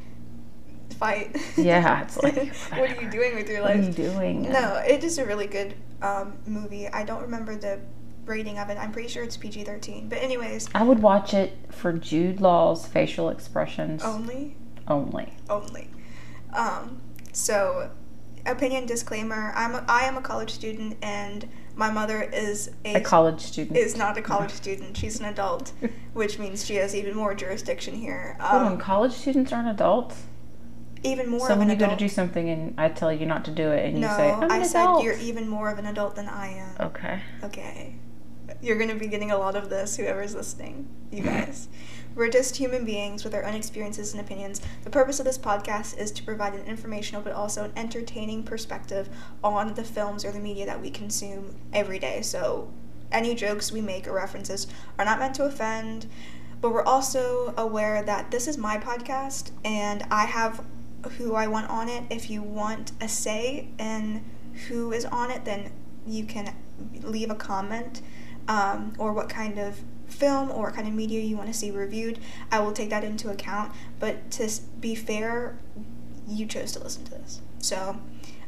fight. 0.98 1.36
Yeah, 1.56 2.02
it's 2.02 2.16
like, 2.22 2.36
what 2.70 2.90
are 2.90 3.02
you 3.02 3.10
doing 3.10 3.34
with 3.34 3.48
your 3.48 3.62
what 3.62 3.72
are 3.72 3.76
life? 3.76 3.86
you 3.86 3.92
doing? 4.10 4.42
No, 4.50 4.76
it 4.86 5.02
is 5.02 5.18
a 5.18 5.24
really 5.24 5.48
good 5.48 5.74
um, 6.02 6.38
movie. 6.46 6.86
I 6.88 7.04
don't 7.04 7.22
remember 7.22 7.56
the 7.56 7.80
rating 8.26 8.58
of 8.58 8.70
it. 8.70 8.78
I'm 8.78 8.92
pretty 8.92 9.08
sure 9.08 9.22
it's 9.22 9.36
PG 9.36 9.64
13. 9.64 10.08
But, 10.08 10.18
anyways, 10.22 10.68
I 10.74 10.82
would 10.82 11.00
watch 11.00 11.34
it 11.34 11.56
for 11.70 11.92
Jude 11.92 12.40
Law's 12.40 12.86
facial 12.86 13.28
expressions 13.28 14.02
only. 14.02 14.56
only. 14.88 15.32
Only. 15.50 15.88
Um, 16.52 17.00
so, 17.32 17.90
opinion 18.46 18.86
disclaimer 18.86 19.52
I'm 19.56 19.74
a, 19.74 19.84
I 19.88 20.04
am 20.04 20.16
a 20.16 20.20
college 20.22 20.50
student, 20.52 20.96
and 21.02 21.48
my 21.74 21.90
mother 21.90 22.22
is 22.22 22.70
a, 22.84 22.94
A 22.96 23.00
college 23.00 23.40
student. 23.40 23.76
is 23.76 23.96
not 23.96 24.16
a 24.16 24.22
college 24.32 24.52
student. 24.52 24.96
She's 24.96 25.18
an 25.18 25.26
adult, 25.26 25.72
which 26.12 26.38
means 26.38 26.64
she 26.64 26.76
has 26.76 26.94
even 26.94 27.14
more 27.16 27.34
jurisdiction 27.34 27.94
here. 27.94 28.36
Um, 28.40 28.46
Hold 28.48 28.62
on, 28.72 28.78
college 28.78 29.12
students 29.12 29.52
aren't 29.52 29.68
adults. 29.68 30.22
Even 31.02 31.28
more 31.28 31.46
So 31.46 31.58
when 31.58 31.68
you 31.68 31.76
go 31.76 31.86
to 31.90 31.96
do 31.96 32.08
something 32.08 32.48
and 32.48 32.80
I 32.80 32.88
tell 32.88 33.12
you 33.12 33.26
not 33.26 33.44
to 33.44 33.50
do 33.50 33.70
it, 33.72 33.84
and 33.84 34.00
no, 34.00 34.08
you 34.08 34.16
say, 34.16 34.30
"I'm 34.30 34.50
I 34.50 34.56
an 34.58 34.64
said 34.64 34.82
adult." 34.84 35.04
you're 35.04 35.18
even 35.18 35.46
more 35.46 35.68
of 35.68 35.78
an 35.78 35.84
adult 35.84 36.16
than 36.16 36.28
I 36.28 36.48
am. 36.56 36.76
Okay. 36.80 37.20
Okay. 37.42 37.94
You're 38.64 38.78
going 38.78 38.88
to 38.88 38.94
be 38.94 39.08
getting 39.08 39.30
a 39.30 39.36
lot 39.36 39.56
of 39.56 39.68
this, 39.68 39.98
whoever's 39.98 40.34
listening, 40.34 40.88
you 41.12 41.22
mm-hmm. 41.22 41.28
guys. 41.28 41.68
We're 42.14 42.30
just 42.30 42.56
human 42.56 42.86
beings 42.86 43.22
with 43.22 43.34
our 43.34 43.44
own 43.44 43.52
experiences 43.52 44.14
and 44.14 44.22
opinions. 44.22 44.62
The 44.84 44.90
purpose 44.90 45.18
of 45.18 45.26
this 45.26 45.36
podcast 45.36 45.98
is 45.98 46.10
to 46.12 46.22
provide 46.22 46.54
an 46.54 46.64
informational 46.64 47.20
but 47.20 47.34
also 47.34 47.64
an 47.64 47.72
entertaining 47.76 48.42
perspective 48.42 49.10
on 49.42 49.74
the 49.74 49.84
films 49.84 50.24
or 50.24 50.32
the 50.32 50.40
media 50.40 50.64
that 50.64 50.80
we 50.80 50.88
consume 50.88 51.54
every 51.74 51.98
day. 51.98 52.22
So, 52.22 52.72
any 53.12 53.34
jokes 53.34 53.70
we 53.70 53.82
make 53.82 54.08
or 54.08 54.14
references 54.14 54.66
are 54.98 55.04
not 55.04 55.18
meant 55.18 55.34
to 55.34 55.44
offend, 55.44 56.06
but 56.62 56.72
we're 56.72 56.84
also 56.84 57.52
aware 57.58 58.02
that 58.02 58.30
this 58.30 58.48
is 58.48 58.56
my 58.56 58.78
podcast 58.78 59.50
and 59.62 60.06
I 60.10 60.24
have 60.24 60.64
who 61.18 61.34
I 61.34 61.48
want 61.48 61.68
on 61.68 61.90
it. 61.90 62.04
If 62.08 62.30
you 62.30 62.40
want 62.40 62.92
a 63.02 63.08
say 63.08 63.68
in 63.78 64.24
who 64.68 64.90
is 64.90 65.04
on 65.04 65.30
it, 65.30 65.44
then 65.44 65.70
you 66.06 66.24
can 66.24 66.54
leave 67.02 67.30
a 67.30 67.34
comment 67.34 68.00
um, 68.48 68.92
or 68.98 69.12
what 69.12 69.28
kind 69.28 69.58
of 69.58 69.80
film 70.06 70.50
or 70.50 70.64
what 70.64 70.74
kind 70.74 70.86
of 70.86 70.94
media 70.94 71.20
you 71.20 71.36
want 71.36 71.48
to 71.48 71.54
see 71.54 71.70
reviewed. 71.70 72.18
I 72.50 72.60
will 72.60 72.72
take 72.72 72.90
that 72.90 73.04
into 73.04 73.30
account. 73.30 73.72
But 73.98 74.30
to 74.32 74.50
be 74.80 74.94
fair, 74.94 75.58
you 76.28 76.46
chose 76.46 76.72
to 76.72 76.80
listen 76.80 77.04
to 77.04 77.10
this. 77.12 77.40
So 77.58 77.98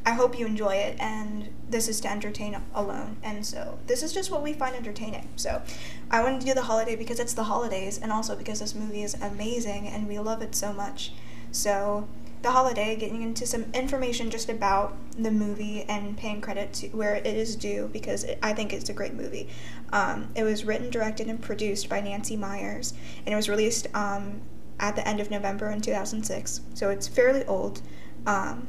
I 0.04 0.12
hope 0.12 0.38
you 0.38 0.46
enjoy 0.46 0.76
it, 0.76 0.96
and 1.00 1.48
this 1.68 1.88
is 1.88 2.00
to 2.02 2.10
entertain 2.10 2.56
alone. 2.74 3.16
And 3.24 3.44
so 3.44 3.78
this 3.88 4.04
is 4.04 4.12
just 4.12 4.30
what 4.30 4.40
we 4.40 4.52
find 4.52 4.76
entertaining. 4.76 5.28
So 5.34 5.62
I 6.10 6.22
wanted 6.22 6.40
to 6.42 6.46
do 6.46 6.54
the 6.54 6.62
holiday 6.62 6.94
because 6.94 7.18
it's 7.18 7.34
the 7.34 7.44
holidays, 7.44 7.98
and 7.98 8.12
also 8.12 8.36
because 8.36 8.60
this 8.60 8.74
movie 8.74 9.02
is 9.02 9.14
amazing 9.14 9.88
and 9.88 10.06
we 10.06 10.18
love 10.20 10.42
it 10.42 10.54
so 10.54 10.72
much. 10.72 11.12
So 11.50 12.06
the 12.42 12.50
holiday, 12.50 12.96
getting 12.96 13.22
into 13.22 13.46
some 13.46 13.64
information 13.74 14.30
just 14.30 14.48
about 14.48 14.96
the 15.18 15.30
movie 15.30 15.82
and 15.84 16.16
paying 16.16 16.40
credit 16.40 16.72
to 16.74 16.88
where 16.88 17.14
it 17.14 17.26
is 17.26 17.56
due 17.56 17.88
because 17.92 18.24
it, 18.24 18.38
I 18.42 18.52
think 18.52 18.72
it's 18.72 18.88
a 18.88 18.92
great 18.92 19.14
movie. 19.14 19.48
Um, 19.92 20.28
it 20.34 20.44
was 20.44 20.64
written, 20.64 20.90
directed, 20.90 21.28
and 21.28 21.40
produced 21.40 21.88
by 21.88 22.00
Nancy 22.00 22.36
Meyers, 22.36 22.94
and 23.24 23.32
it 23.32 23.36
was 23.36 23.48
released 23.48 23.86
um, 23.94 24.40
at 24.78 24.96
the 24.96 25.06
end 25.06 25.20
of 25.20 25.30
November 25.30 25.70
in 25.70 25.80
2006. 25.80 26.60
So 26.74 26.90
it's 26.90 27.08
fairly 27.08 27.44
old. 27.46 27.82
Um, 28.26 28.68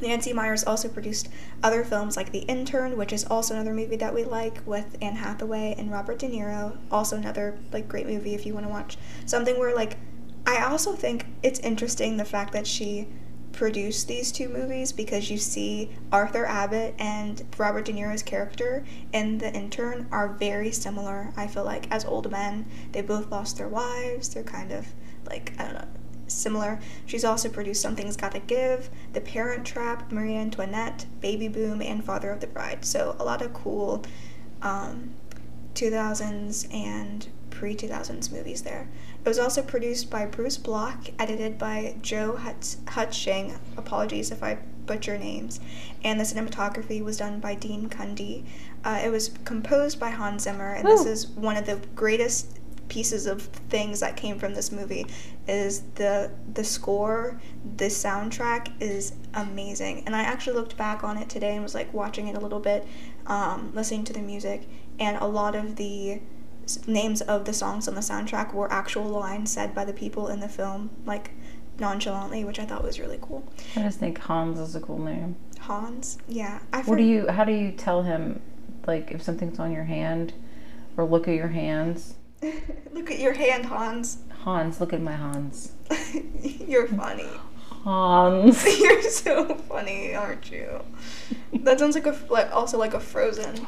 Nancy 0.00 0.32
Meyers 0.32 0.64
also 0.64 0.88
produced 0.88 1.28
other 1.62 1.84
films 1.84 2.16
like 2.16 2.32
The 2.32 2.40
Intern, 2.40 2.96
which 2.96 3.12
is 3.12 3.24
also 3.24 3.54
another 3.54 3.72
movie 3.72 3.96
that 3.96 4.12
we 4.12 4.24
like 4.24 4.60
with 4.66 4.96
Anne 5.00 5.16
Hathaway 5.16 5.74
and 5.78 5.92
Robert 5.92 6.18
De 6.18 6.28
Niro. 6.28 6.76
Also 6.90 7.16
another 7.16 7.58
like 7.72 7.88
great 7.88 8.06
movie 8.06 8.34
if 8.34 8.44
you 8.44 8.52
want 8.52 8.66
to 8.66 8.70
watch 8.70 8.98
something 9.26 9.58
where 9.58 9.74
like 9.74 9.96
I 10.46 10.64
also 10.64 10.92
think 10.94 11.26
it's 11.42 11.60
interesting 11.60 12.16
the 12.16 12.24
fact 12.24 12.52
that 12.52 12.66
she 12.66 13.08
produced 13.52 14.08
these 14.08 14.32
two 14.32 14.48
movies 14.48 14.92
because 14.92 15.30
you 15.30 15.36
see 15.38 15.90
Arthur 16.10 16.46
Abbott 16.46 16.94
and 16.98 17.44
Robert 17.58 17.84
De 17.84 17.92
Niro's 17.92 18.22
character 18.22 18.84
in 19.12 19.38
The 19.38 19.52
Intern 19.52 20.08
are 20.10 20.28
very 20.28 20.72
similar. 20.72 21.32
I 21.36 21.46
feel 21.46 21.64
like 21.64 21.86
as 21.90 22.04
old 22.04 22.30
men, 22.30 22.66
they 22.92 23.02
both 23.02 23.30
lost 23.30 23.58
their 23.58 23.68
wives. 23.68 24.30
They're 24.30 24.42
kind 24.42 24.72
of 24.72 24.86
like 25.26 25.52
I 25.58 25.64
don't 25.64 25.74
know 25.74 25.88
similar. 26.28 26.80
She's 27.06 27.24
also 27.24 27.48
produced 27.48 27.82
Something's 27.82 28.16
Gotta 28.16 28.40
Give, 28.40 28.88
The 29.12 29.20
Parent 29.20 29.66
Trap, 29.66 30.10
Marie 30.10 30.36
Antoinette, 30.36 31.06
Baby 31.20 31.48
Boom, 31.48 31.82
and 31.82 32.02
Father 32.02 32.30
of 32.30 32.40
the 32.40 32.46
Bride. 32.46 32.84
So 32.84 33.16
a 33.18 33.24
lot 33.24 33.42
of 33.42 33.52
cool 33.52 34.02
um, 34.62 35.14
2000s 35.74 36.72
and 36.74 37.28
pre 37.52 37.76
2000s 37.76 38.32
movies 38.32 38.62
there. 38.62 38.88
It 39.24 39.28
was 39.28 39.38
also 39.38 39.62
produced 39.62 40.10
by 40.10 40.26
Bruce 40.26 40.56
Block, 40.56 41.06
edited 41.18 41.58
by 41.58 41.96
Joe 42.02 42.36
Hutch- 42.36 42.76
Hutshing. 42.86 43.56
Apologies 43.76 44.30
if 44.32 44.42
I 44.42 44.58
butcher 44.86 45.16
names. 45.16 45.60
And 46.02 46.18
the 46.18 46.24
cinematography 46.24 47.02
was 47.04 47.18
done 47.18 47.38
by 47.38 47.54
Dean 47.54 47.88
Cundey. 47.88 48.44
Uh, 48.84 49.00
it 49.04 49.10
was 49.10 49.30
composed 49.44 50.00
by 50.00 50.10
Hans 50.10 50.42
Zimmer, 50.42 50.72
and 50.74 50.86
this 50.86 51.06
is 51.06 51.28
one 51.28 51.56
of 51.56 51.66
the 51.66 51.80
greatest 51.94 52.58
pieces 52.88 53.26
of 53.26 53.42
things 53.70 54.00
that 54.00 54.16
came 54.16 54.38
from 54.38 54.52
this 54.54 54.70
movie 54.70 55.06
is 55.48 55.82
the 55.94 56.30
the 56.52 56.62
score 56.62 57.40
the 57.76 57.86
soundtrack 57.86 58.70
is 58.80 59.14
amazing 59.32 60.02
and 60.04 60.14
i 60.14 60.20
actually 60.20 60.52
looked 60.52 60.76
back 60.76 61.02
on 61.02 61.16
it 61.16 61.26
today 61.30 61.54
and 61.54 61.62
was 61.62 61.74
like 61.74 61.90
watching 61.94 62.28
it 62.28 62.36
a 62.36 62.40
little 62.40 62.60
bit 62.60 62.86
um, 63.28 63.72
listening 63.74 64.04
to 64.04 64.12
the 64.12 64.20
music 64.20 64.68
and 64.98 65.16
a 65.18 65.24
lot 65.24 65.54
of 65.54 65.76
the 65.76 66.20
names 66.86 67.20
of 67.22 67.44
the 67.44 67.52
songs 67.52 67.88
on 67.88 67.94
the 67.94 68.00
soundtrack 68.00 68.52
were 68.52 68.70
actual 68.72 69.04
lines 69.04 69.50
said 69.50 69.74
by 69.74 69.84
the 69.84 69.92
people 69.92 70.28
in 70.28 70.40
the 70.40 70.48
film 70.48 70.90
like 71.06 71.30
nonchalantly 71.78 72.44
which 72.44 72.58
i 72.58 72.64
thought 72.64 72.82
was 72.84 73.00
really 73.00 73.18
cool 73.22 73.42
I 73.76 73.82
just 73.82 73.98
think 73.98 74.18
Hans 74.18 74.58
is 74.58 74.76
a 74.76 74.80
cool 74.80 74.98
name. 74.98 75.36
hans 75.60 76.18
yeah 76.28 76.60
i 76.72 76.82
What 76.82 76.98
do 76.98 77.04
you? 77.04 77.28
How 77.28 77.44
do 77.44 77.52
you 77.52 77.72
tell 77.72 78.02
him, 78.02 78.40
like, 78.86 79.10
if 79.10 79.22
something's 79.22 79.58
on 79.58 79.72
your 79.72 79.84
hand, 79.84 80.34
or 80.96 81.04
look 81.04 81.26
at 81.28 81.34
your 81.34 81.48
hands? 81.48 82.14
look 82.92 83.10
at 83.10 83.18
your 83.18 83.32
hand 83.32 83.66
hans 83.66 84.18
Hans, 84.44 84.80
look 84.80 84.92
at 84.92 85.00
my 85.00 85.12
Hans. 85.12 85.72
you're 86.42 86.88
funny 86.88 87.28
Hans. 87.84 88.64
You're 88.80 89.02
so 89.02 89.56
funny, 89.56 90.14
aren't 90.14 90.50
you? 90.52 90.84
That 91.52 91.80
sounds 91.80 91.96
like 91.96 92.06
a 92.06 92.16
like 92.30 92.52
also 92.54 92.78
like 92.78 92.94
a 92.94 93.00
Frozen 93.00 93.66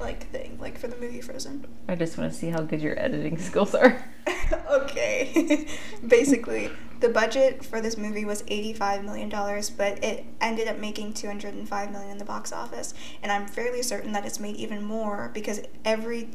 like 0.00 0.28
thing, 0.30 0.58
like 0.60 0.78
for 0.78 0.88
the 0.88 0.96
movie 0.96 1.20
Frozen. 1.20 1.66
I 1.88 1.94
just 1.94 2.18
want 2.18 2.32
to 2.32 2.38
see 2.38 2.48
how 2.48 2.62
good 2.62 2.80
your 2.80 2.98
editing 2.98 3.38
skills 3.38 3.74
are. 3.74 4.04
okay. 4.70 5.66
Basically, 6.06 6.70
the 7.00 7.08
budget 7.08 7.64
for 7.64 7.80
this 7.80 7.96
movie 7.96 8.24
was 8.24 8.42
$85 8.44 9.04
million, 9.04 9.28
but 9.76 10.02
it 10.04 10.24
ended 10.40 10.68
up 10.68 10.78
making 10.78 11.14
205 11.14 11.90
million 11.90 12.10
in 12.10 12.18
the 12.18 12.24
box 12.24 12.52
office. 12.52 12.94
And 13.22 13.30
I'm 13.30 13.46
fairly 13.46 13.82
certain 13.82 14.12
that 14.12 14.24
it's 14.24 14.40
made 14.40 14.56
even 14.56 14.82
more 14.82 15.30
because 15.32 15.60
every 15.84 16.28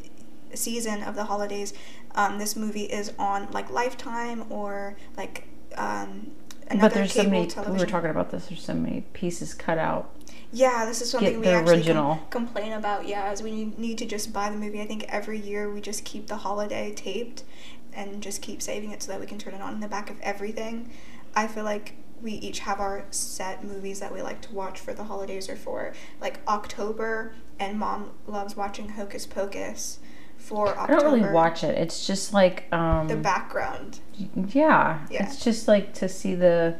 season 0.53 1.03
of 1.03 1.15
the 1.15 1.25
holidays, 1.25 1.73
um, 2.15 2.37
this 2.37 2.55
movie 2.55 2.83
is 2.83 3.11
on 3.19 3.51
like 3.51 3.69
Lifetime 3.69 4.45
or 4.49 4.95
like 5.17 5.47
um, 5.77 6.31
another 6.69 6.89
but 6.89 6.93
there's 6.93 7.13
so 7.13 7.23
many. 7.23 7.47
television. 7.47 7.73
We 7.73 7.79
were 7.79 7.89
talking 7.89 8.09
about 8.09 8.31
this. 8.31 8.47
There's 8.47 8.63
so 8.63 8.73
many 8.73 9.01
pieces 9.13 9.53
cut 9.53 9.77
out. 9.77 10.14
Yeah, 10.55 10.85
this 10.85 11.01
is 11.01 11.11
something 11.11 11.31
Get 11.33 11.39
we 11.39 11.45
the 11.47 11.51
actually 11.51 11.93
com- 11.93 12.19
complain 12.29 12.71
about. 12.71 13.07
Yeah, 13.07 13.25
as 13.25 13.43
we 13.43 13.51
need, 13.51 13.77
need 13.77 13.97
to 13.97 14.05
just 14.05 14.31
buy 14.31 14.49
the 14.49 14.55
movie. 14.55 14.81
I 14.81 14.85
think 14.87 15.03
every 15.09 15.37
year 15.37 15.69
we 15.71 15.81
just 15.81 16.05
keep 16.05 16.27
the 16.27 16.37
holiday 16.37 16.93
taped 16.95 17.43
and 17.93 18.23
just 18.23 18.41
keep 18.41 18.61
saving 18.61 18.91
it 18.91 19.03
so 19.03 19.11
that 19.11 19.19
we 19.19 19.25
can 19.25 19.37
turn 19.37 19.53
it 19.53 19.61
on 19.61 19.73
in 19.73 19.79
the 19.81 19.89
back 19.89 20.09
of 20.09 20.19
everything. 20.21 20.89
I 21.35 21.47
feel 21.47 21.65
like 21.65 21.95
we 22.21 22.31
each 22.31 22.59
have 22.59 22.79
our 22.79 23.03
set 23.11 23.65
movies 23.65 23.99
that 23.99 24.13
we 24.13 24.21
like 24.21 24.41
to 24.43 24.53
watch 24.53 24.79
for 24.79 24.93
the 24.93 25.03
holidays 25.03 25.49
or 25.49 25.57
for 25.57 25.93
like 26.21 26.39
October. 26.47 27.33
And 27.59 27.77
mom 27.77 28.11
loves 28.25 28.55
watching 28.55 28.89
Hocus 28.89 29.25
Pocus 29.25 29.99
for 30.37 30.77
I 30.79 30.87
don't 30.87 31.03
really 31.03 31.33
watch 31.33 31.65
it. 31.65 31.77
It's 31.77 32.07
just 32.07 32.33
like 32.33 32.71
um 32.73 33.09
the 33.09 33.17
background. 33.17 33.99
yeah, 34.53 35.05
Yeah. 35.09 35.25
It's 35.25 35.43
just 35.43 35.67
like 35.67 35.93
to 35.95 36.07
see 36.07 36.33
the 36.33 36.77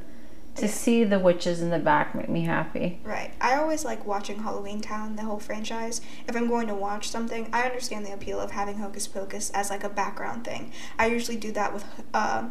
to 0.56 0.66
Yeah. 0.66 0.72
see 0.72 1.04
the 1.04 1.20
witches 1.20 1.62
in 1.62 1.70
the 1.70 1.80
back 1.80 2.16
make 2.16 2.30
me 2.30 2.44
happy. 2.44 3.00
Right. 3.04 3.32
I 3.42 3.56
always 3.56 3.84
like 3.84 4.06
watching 4.06 4.40
Halloween 4.44 4.82
Town, 4.82 5.16
the 5.16 5.24
whole 5.24 5.40
franchise. 5.40 6.02
If 6.28 6.36
I'm 6.36 6.48
going 6.48 6.68
to 6.68 6.76
watch 6.76 7.10
something, 7.10 7.50
I 7.52 7.64
understand 7.64 8.06
the 8.06 8.14
appeal 8.14 8.40
of 8.40 8.52
having 8.52 8.78
Hocus 8.78 9.08
Pocus 9.08 9.50
as 9.52 9.70
like 9.70 9.84
a 9.84 9.90
background 9.90 10.46
thing. 10.46 10.72
I 10.98 11.08
usually 11.08 11.38
do 11.38 11.52
that 11.52 11.74
with 11.74 11.84
uh, 12.14 12.46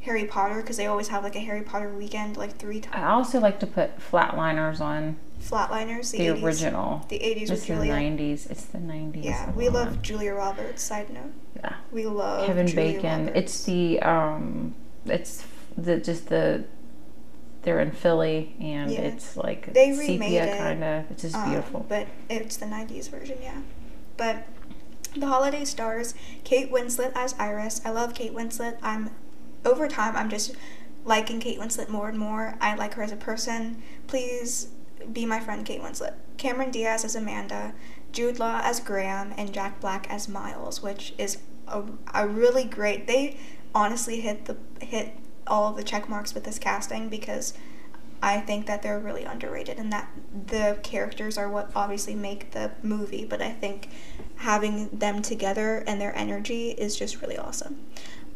Harry 0.00 0.24
Potter 0.24 0.56
because 0.62 0.76
they 0.78 0.86
always 0.86 1.08
have 1.08 1.22
like 1.22 1.36
a 1.36 1.40
Harry 1.40 1.62
Potter 1.62 1.90
weekend 1.94 2.36
like 2.36 2.56
three 2.58 2.80
times. 2.80 2.96
I 2.96 3.10
also 3.10 3.38
like 3.38 3.60
to 3.60 3.66
put 3.66 3.98
Flatliners 3.98 4.80
on 4.80 5.16
Flatliners, 5.40 6.12
the, 6.12 6.18
the 6.18 6.34
80s. 6.36 6.42
original. 6.42 7.06
The 7.08 7.18
80s 7.18 7.50
It's 7.50 7.66
the 7.66 7.74
90s. 7.74 8.50
It's 8.50 8.64
the 8.64 8.78
90s. 8.78 9.24
Yeah, 9.24 9.50
we 9.52 9.68
love 9.68 9.88
on. 9.88 10.02
Julia 10.02 10.34
Roberts. 10.34 10.82
Side 10.82 11.10
note, 11.10 11.32
Yeah. 11.56 11.74
we 11.90 12.06
love 12.06 12.46
Kevin 12.46 12.66
Julia 12.66 12.94
Bacon. 12.94 13.26
Roberts. 13.26 13.36
It's 13.38 13.64
the 13.64 14.00
um, 14.00 14.74
it's 15.06 15.44
the 15.76 15.96
just 15.98 16.28
the 16.28 16.64
they're 17.62 17.80
in 17.80 17.92
Philly 17.92 18.54
and 18.60 18.90
Yeah. 18.90 19.00
it's 19.00 19.36
like 19.36 19.72
They 19.72 19.92
sepia 19.94 20.56
kind 20.58 20.82
of. 20.84 21.10
It's 21.10 21.22
just 21.22 21.34
Um, 21.36 21.50
beautiful. 21.50 21.86
but 21.88 22.06
it's 22.28 22.56
the 22.56 22.66
90s 22.66 23.08
version, 23.08 23.38
yeah. 23.42 23.60
But 24.16 24.46
the 25.16 25.26
holiday 25.26 25.64
stars 25.64 26.14
Kate 26.44 26.70
Winslet 26.72 27.12
as 27.14 27.34
Iris. 27.38 27.80
I 27.84 27.90
love 27.90 28.14
Kate 28.14 28.34
Winslet. 28.34 28.76
I'm 28.82 29.10
over 29.64 29.86
time 29.88 30.16
I'm 30.16 30.28
just 30.30 30.54
liking 31.04 31.40
Kate 31.40 31.58
Winslet 31.58 31.88
more 31.88 32.08
and 32.08 32.18
more. 32.18 32.56
I 32.60 32.74
like 32.74 32.94
her 32.94 33.02
as 33.02 33.12
a 33.12 33.16
person. 33.16 33.82
Please 34.06 34.68
be 35.12 35.26
my 35.26 35.40
friend 35.40 35.64
Kate 35.66 35.82
Winslet. 35.82 36.14
Cameron 36.38 36.70
Diaz 36.70 37.04
as 37.04 37.14
Amanda, 37.14 37.72
Jude 38.12 38.38
Law 38.38 38.60
as 38.64 38.80
Graham, 38.80 39.32
and 39.36 39.52
Jack 39.52 39.80
Black 39.80 40.06
as 40.10 40.28
Miles, 40.28 40.82
which 40.82 41.12
is 41.18 41.38
a, 41.68 41.82
a 42.14 42.26
really 42.26 42.64
great. 42.64 43.06
They 43.06 43.36
honestly 43.74 44.20
hit 44.20 44.44
the 44.46 44.56
hit 44.84 45.12
all 45.52 45.68
of 45.68 45.76
the 45.76 45.84
check 45.84 46.08
marks 46.08 46.32
with 46.32 46.44
this 46.44 46.58
casting 46.58 47.10
because 47.10 47.52
I 48.22 48.40
think 48.40 48.66
that 48.66 48.82
they're 48.82 48.98
really 48.98 49.24
underrated 49.24 49.78
and 49.78 49.92
that 49.92 50.08
the 50.46 50.78
characters 50.82 51.36
are 51.36 51.50
what 51.50 51.70
obviously 51.76 52.14
make 52.14 52.52
the 52.52 52.70
movie, 52.82 53.26
but 53.26 53.42
I 53.42 53.50
think 53.50 53.90
having 54.36 54.88
them 54.88 55.20
together 55.20 55.84
and 55.86 56.00
their 56.00 56.16
energy 56.16 56.70
is 56.70 56.96
just 56.96 57.20
really 57.20 57.36
awesome. 57.36 57.80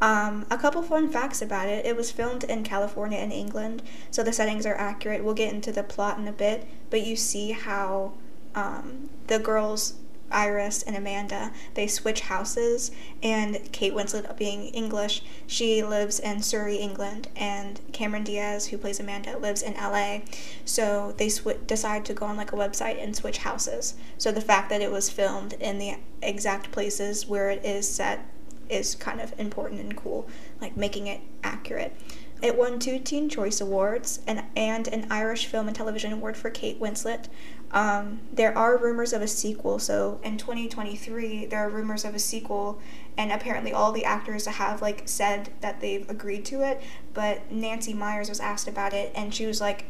Um, 0.03 0.45
a 0.51 0.59
couple 0.59 0.83
fun 0.83 1.11
facts 1.11 1.41
about 1.41 1.71
it. 1.71 1.87
It 1.87 1.97
was 1.97 2.13
filmed 2.13 2.45
in 2.45 2.65
California 2.65 3.19
and 3.19 3.33
England, 3.33 3.83
so 4.11 4.23
the 4.23 4.33
settings 4.33 4.67
are 4.67 4.75
accurate. 4.75 5.25
We'll 5.25 5.33
get 5.33 5.55
into 5.55 5.73
the 5.73 5.83
plot 5.83 6.19
in 6.19 6.29
a 6.29 6.33
bit, 6.33 6.67
but 6.91 7.01
you 7.01 7.17
see 7.17 7.53
how 7.53 8.13
um, 8.55 9.09
the 9.29 9.39
girls, 9.39 9.95
Iris 10.31 10.83
and 10.83 10.97
Amanda, 10.97 11.53
they 11.75 11.87
switch 11.87 12.21
houses, 12.21 12.91
and 13.23 13.61
Kate 13.73 13.93
Winslet, 13.93 14.37
being 14.37 14.69
English, 14.69 15.23
she 15.47 15.83
lives 15.83 16.19
in 16.19 16.43
Surrey, 16.43 16.77
England, 16.77 17.29
and 17.37 17.81
Cameron 17.93 18.25
Diaz, 18.25 18.69
who 18.69 18.79
plays 18.79 19.01
Amanda, 19.01 19.39
lives 19.39 19.63
in 19.63 19.75
LA. 19.75 20.21
So 20.65 21.15
they 21.17 21.29
sw- 21.29 21.67
decide 21.67 22.05
to 22.07 22.15
go 22.15 22.27
on 22.27 22.37
like 22.37 22.53
a 22.53 22.57
website 22.57 23.03
and 23.03 23.15
switch 23.15 23.39
houses. 23.39 23.95
So 24.19 24.33
the 24.33 24.41
fact 24.41 24.71
that 24.71 24.83
it 24.83 24.91
was 24.91 25.11
filmed 25.11 25.55
in 25.55 25.79
the 25.79 25.97
exact 26.23 26.73
places 26.73 27.27
where 27.27 27.51
it 27.51 27.65
is 27.65 27.89
set 27.89 28.27
is 28.69 28.95
kind 28.95 29.21
of 29.21 29.39
important 29.39 29.81
and 29.81 29.97
cool, 29.97 30.29
like 30.61 30.77
making 30.77 31.07
it 31.07 31.21
accurate. 31.45 31.97
It 32.43 32.57
won 32.57 32.79
two 32.79 32.99
Teen 32.99 33.31
Choice 33.31 33.63
Awards 33.63 34.21
and, 34.27 34.43
and 34.55 34.89
an 34.89 35.07
Irish 35.11 35.47
Film 35.47 35.69
and 35.69 35.77
Television 35.77 36.13
Award 36.13 36.37
for 36.37 36.51
Kate 36.51 36.79
Winslet. 36.79 37.29
Um, 37.73 38.21
there 38.33 38.57
are 38.57 38.79
rumors 38.79 39.13
of 39.13 39.23
a 39.23 39.29
sequel, 39.29 39.79
so 39.79 40.21
in 40.23 40.39
2023 40.39 41.47
there 41.47 41.61
are 41.61 41.69
rumors 41.69 42.05
of 42.05 42.15
a 42.15 42.19
sequel, 42.19 42.81
and 43.17 43.33
apparently 43.33 43.73
all 43.73 43.93
the 43.93 44.05
actors 44.05 44.47
have 44.47 44.81
like 44.81 45.03
said 45.07 45.51
that 45.61 45.81
they've 45.81 46.09
agreed 46.09 46.45
to 46.47 46.63
it. 46.63 46.81
But 47.13 47.51
Nancy 47.51 47.93
Meyers 47.93 48.29
was 48.29 48.41
asked 48.41 48.69
about 48.69 48.93
it, 48.93 49.13
and 49.15 49.35
she 49.35 49.47
was 49.47 49.61
like, 49.61 49.87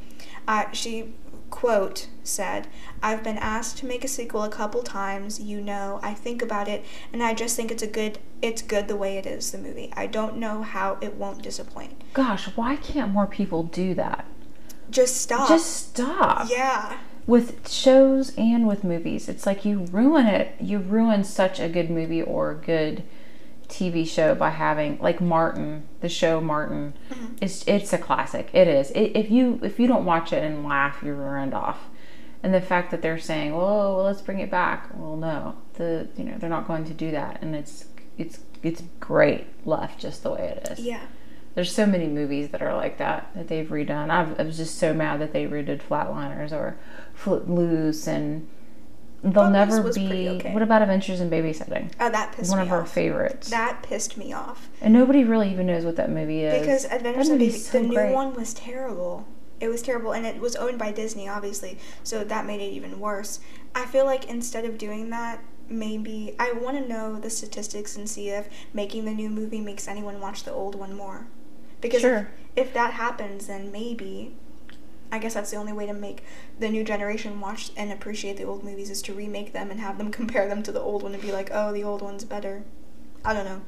uh, 0.48 0.70
she 0.72 1.14
quote 1.50 2.08
said, 2.24 2.66
I've 3.02 3.22
been 3.22 3.38
asked 3.38 3.78
to 3.78 3.86
make 3.86 4.04
a 4.04 4.08
sequel 4.08 4.42
a 4.42 4.48
couple 4.48 4.82
times, 4.82 5.40
you 5.40 5.60
know, 5.60 6.00
I 6.02 6.12
think 6.14 6.42
about 6.42 6.68
it 6.68 6.84
and 7.12 7.22
I 7.22 7.34
just 7.34 7.56
think 7.56 7.70
it's 7.70 7.82
a 7.82 7.86
good 7.86 8.18
it's 8.42 8.62
good 8.62 8.88
the 8.88 8.96
way 8.96 9.16
it 9.16 9.26
is, 9.26 9.50
the 9.52 9.58
movie. 9.58 9.92
I 9.96 10.06
don't 10.06 10.36
know 10.36 10.62
how 10.62 10.98
it 11.00 11.14
won't 11.14 11.42
disappoint. 11.42 12.02
Gosh, 12.12 12.46
why 12.56 12.76
can't 12.76 13.12
more 13.12 13.26
people 13.26 13.62
do 13.62 13.94
that? 13.94 14.26
Just 14.90 15.16
stop. 15.16 15.48
Just 15.48 15.88
stop. 15.88 16.48
Yeah. 16.50 16.98
With 17.26 17.68
shows 17.68 18.32
and 18.36 18.68
with 18.68 18.84
movies, 18.84 19.28
it's 19.28 19.46
like 19.46 19.64
you 19.64 19.80
ruin 19.90 20.26
it. 20.26 20.54
You 20.60 20.78
ruin 20.78 21.24
such 21.24 21.58
a 21.58 21.68
good 21.68 21.90
movie 21.90 22.22
or 22.22 22.54
good 22.54 23.02
TV 23.68 24.06
show 24.06 24.34
by 24.34 24.50
having 24.50 24.98
like 25.00 25.20
Martin, 25.20 25.88
the 26.00 26.08
show 26.08 26.40
Martin. 26.40 26.94
Mm-hmm. 27.10 27.34
It's 27.40 27.66
it's 27.66 27.92
a 27.92 27.98
classic. 27.98 28.50
It 28.52 28.68
is. 28.68 28.90
It, 28.92 29.12
if 29.16 29.30
you 29.30 29.58
if 29.62 29.80
you 29.80 29.86
don't 29.86 30.04
watch 30.04 30.32
it 30.32 30.42
and 30.42 30.64
laugh, 30.64 31.02
you're 31.02 31.14
ruined 31.14 31.54
off. 31.54 31.88
And 32.42 32.54
the 32.54 32.60
fact 32.60 32.90
that 32.92 33.02
they're 33.02 33.18
saying, 33.18 33.56
"Well, 33.56 33.96
well, 33.96 34.04
let's 34.04 34.22
bring 34.22 34.38
it 34.38 34.50
back." 34.50 34.88
Well, 34.94 35.16
no, 35.16 35.56
the 35.74 36.08
you 36.16 36.24
know 36.24 36.36
they're 36.38 36.50
not 36.50 36.66
going 36.68 36.84
to 36.84 36.94
do 36.94 37.10
that, 37.10 37.42
and 37.42 37.56
it's 37.56 37.86
it's 38.16 38.40
it's 38.62 38.82
great 39.00 39.46
left 39.66 39.98
just 40.00 40.22
the 40.22 40.30
way 40.32 40.56
it 40.56 40.68
is. 40.70 40.80
Yeah. 40.80 41.06
There's 41.54 41.74
so 41.74 41.86
many 41.86 42.06
movies 42.06 42.50
that 42.50 42.60
are 42.62 42.74
like 42.74 42.98
that 42.98 43.30
that 43.34 43.48
they've 43.48 43.66
redone. 43.66 44.10
I've, 44.10 44.38
I 44.38 44.42
was 44.42 44.58
just 44.58 44.78
so 44.78 44.92
mad 44.92 45.20
that 45.20 45.32
they 45.32 45.46
redid 45.46 45.80
Flatliners 45.80 46.52
or 46.52 46.76
Footloose, 47.16 48.06
and 48.06 48.46
they'll 49.24 49.32
Footloose 49.50 49.96
never 49.96 50.12
be. 50.14 50.28
okay. 50.28 50.52
What 50.52 50.62
about 50.62 50.82
Adventures 50.82 51.20
in 51.20 51.30
Babysitting? 51.30 51.90
Oh, 51.98 52.10
that 52.10 52.32
pissed 52.32 52.50
One 52.50 52.60
me 52.60 52.66
of 52.66 52.72
our 52.72 52.82
off. 52.82 52.92
favorites. 52.92 53.50
That 53.50 53.82
pissed 53.82 54.16
me 54.16 54.32
off. 54.32 54.68
and 54.80 54.92
nobody 54.92 55.24
really 55.24 55.50
even 55.50 55.66
knows 55.66 55.84
what 55.84 55.96
that 55.96 56.10
movie 56.10 56.44
is. 56.44 56.60
Because 56.60 56.84
Adventures 56.84 57.28
in 57.30 57.38
Babysitting, 57.38 57.58
so 57.58 57.82
the 57.82 57.88
new 57.88 58.12
one 58.14 58.34
was 58.34 58.54
terrible. 58.54 59.26
It 59.58 59.68
was 59.68 59.80
terrible, 59.80 60.12
and 60.12 60.26
it 60.26 60.38
was 60.40 60.54
owned 60.54 60.78
by 60.78 60.92
Disney, 60.92 61.28
obviously, 61.28 61.78
so 62.04 62.22
that 62.24 62.44
made 62.44 62.60
it 62.60 62.70
even 62.72 63.00
worse. 63.00 63.40
I 63.74 63.86
feel 63.86 64.04
like 64.04 64.26
instead 64.26 64.66
of 64.66 64.76
doing 64.76 65.08
that, 65.10 65.42
maybe 65.68 66.36
I 66.38 66.52
want 66.52 66.76
to 66.76 66.86
know 66.86 67.18
the 67.18 67.30
statistics 67.30 67.96
and 67.96 68.08
see 68.08 68.28
if 68.28 68.48
making 68.74 69.06
the 69.06 69.12
new 69.12 69.30
movie 69.30 69.60
makes 69.62 69.88
anyone 69.88 70.20
watch 70.20 70.44
the 70.44 70.52
old 70.52 70.74
one 70.74 70.94
more. 70.94 71.26
Because 71.80 72.02
Sure. 72.02 72.28
if, 72.54 72.66
if 72.68 72.74
that 72.74 72.92
happens, 72.92 73.46
then 73.46 73.72
maybe. 73.72 74.36
I 75.12 75.18
guess 75.18 75.34
that's 75.34 75.50
the 75.50 75.56
only 75.56 75.72
way 75.72 75.86
to 75.86 75.92
make 75.92 76.24
the 76.58 76.68
new 76.68 76.84
generation 76.84 77.40
watch 77.40 77.70
and 77.76 77.92
appreciate 77.92 78.36
the 78.36 78.44
old 78.44 78.64
movies 78.64 78.90
is 78.90 79.02
to 79.02 79.14
remake 79.14 79.52
them 79.52 79.70
and 79.70 79.80
have 79.80 79.98
them 79.98 80.10
compare 80.20 80.48
them 80.48 80.62
to 80.64 80.72
the 80.72 80.80
old 80.80 81.02
one 81.02 81.14
and 81.14 81.22
be 81.22 81.32
like, 81.32 81.50
oh, 81.52 81.72
the 81.72 81.84
old 81.84 82.02
one's 82.02 82.24
better. 82.24 82.64
I 83.24 83.34
don't 83.34 83.44
know. 83.44 83.60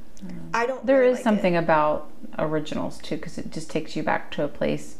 I 0.55 0.66
don't. 0.66 0.85
There 0.85 1.01
really 1.01 1.11
is 1.11 1.14
like 1.14 1.20
it. 1.20 1.24
something 1.24 1.57
about 1.57 2.11
originals 2.38 2.98
too, 2.98 3.16
because 3.16 3.38
it 3.38 3.51
just 3.51 3.70
takes 3.70 3.96
you 3.96 4.03
back 4.03 4.31
to 4.33 4.44
a 4.44 4.48
place, 4.48 4.96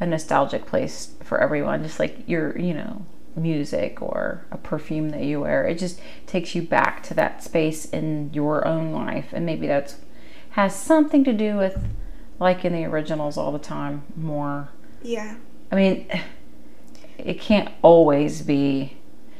a 0.00 0.06
nostalgic 0.06 0.66
place 0.66 1.14
for 1.22 1.40
everyone. 1.40 1.82
Just 1.82 1.98
like 1.98 2.26
your, 2.26 2.58
you 2.58 2.74
know, 2.74 3.04
music 3.34 4.00
or 4.00 4.46
a 4.50 4.56
perfume 4.56 5.10
that 5.10 5.22
you 5.22 5.40
wear, 5.40 5.66
it 5.66 5.78
just 5.78 6.00
takes 6.26 6.54
you 6.54 6.62
back 6.62 7.02
to 7.04 7.14
that 7.14 7.42
space 7.42 7.84
in 7.86 8.30
your 8.32 8.66
own 8.66 8.92
life, 8.92 9.28
and 9.32 9.44
maybe 9.44 9.66
that's 9.66 9.96
has 10.50 10.74
something 10.74 11.22
to 11.22 11.34
do 11.34 11.56
with 11.56 11.86
liking 12.38 12.72
the 12.72 12.84
originals 12.84 13.36
all 13.36 13.52
the 13.52 13.58
time 13.58 14.02
more. 14.16 14.70
Yeah. 15.02 15.36
I 15.70 15.76
mean, 15.76 16.06
it 17.18 17.40
can't 17.40 17.72
always 17.82 18.42
be. 18.42 18.96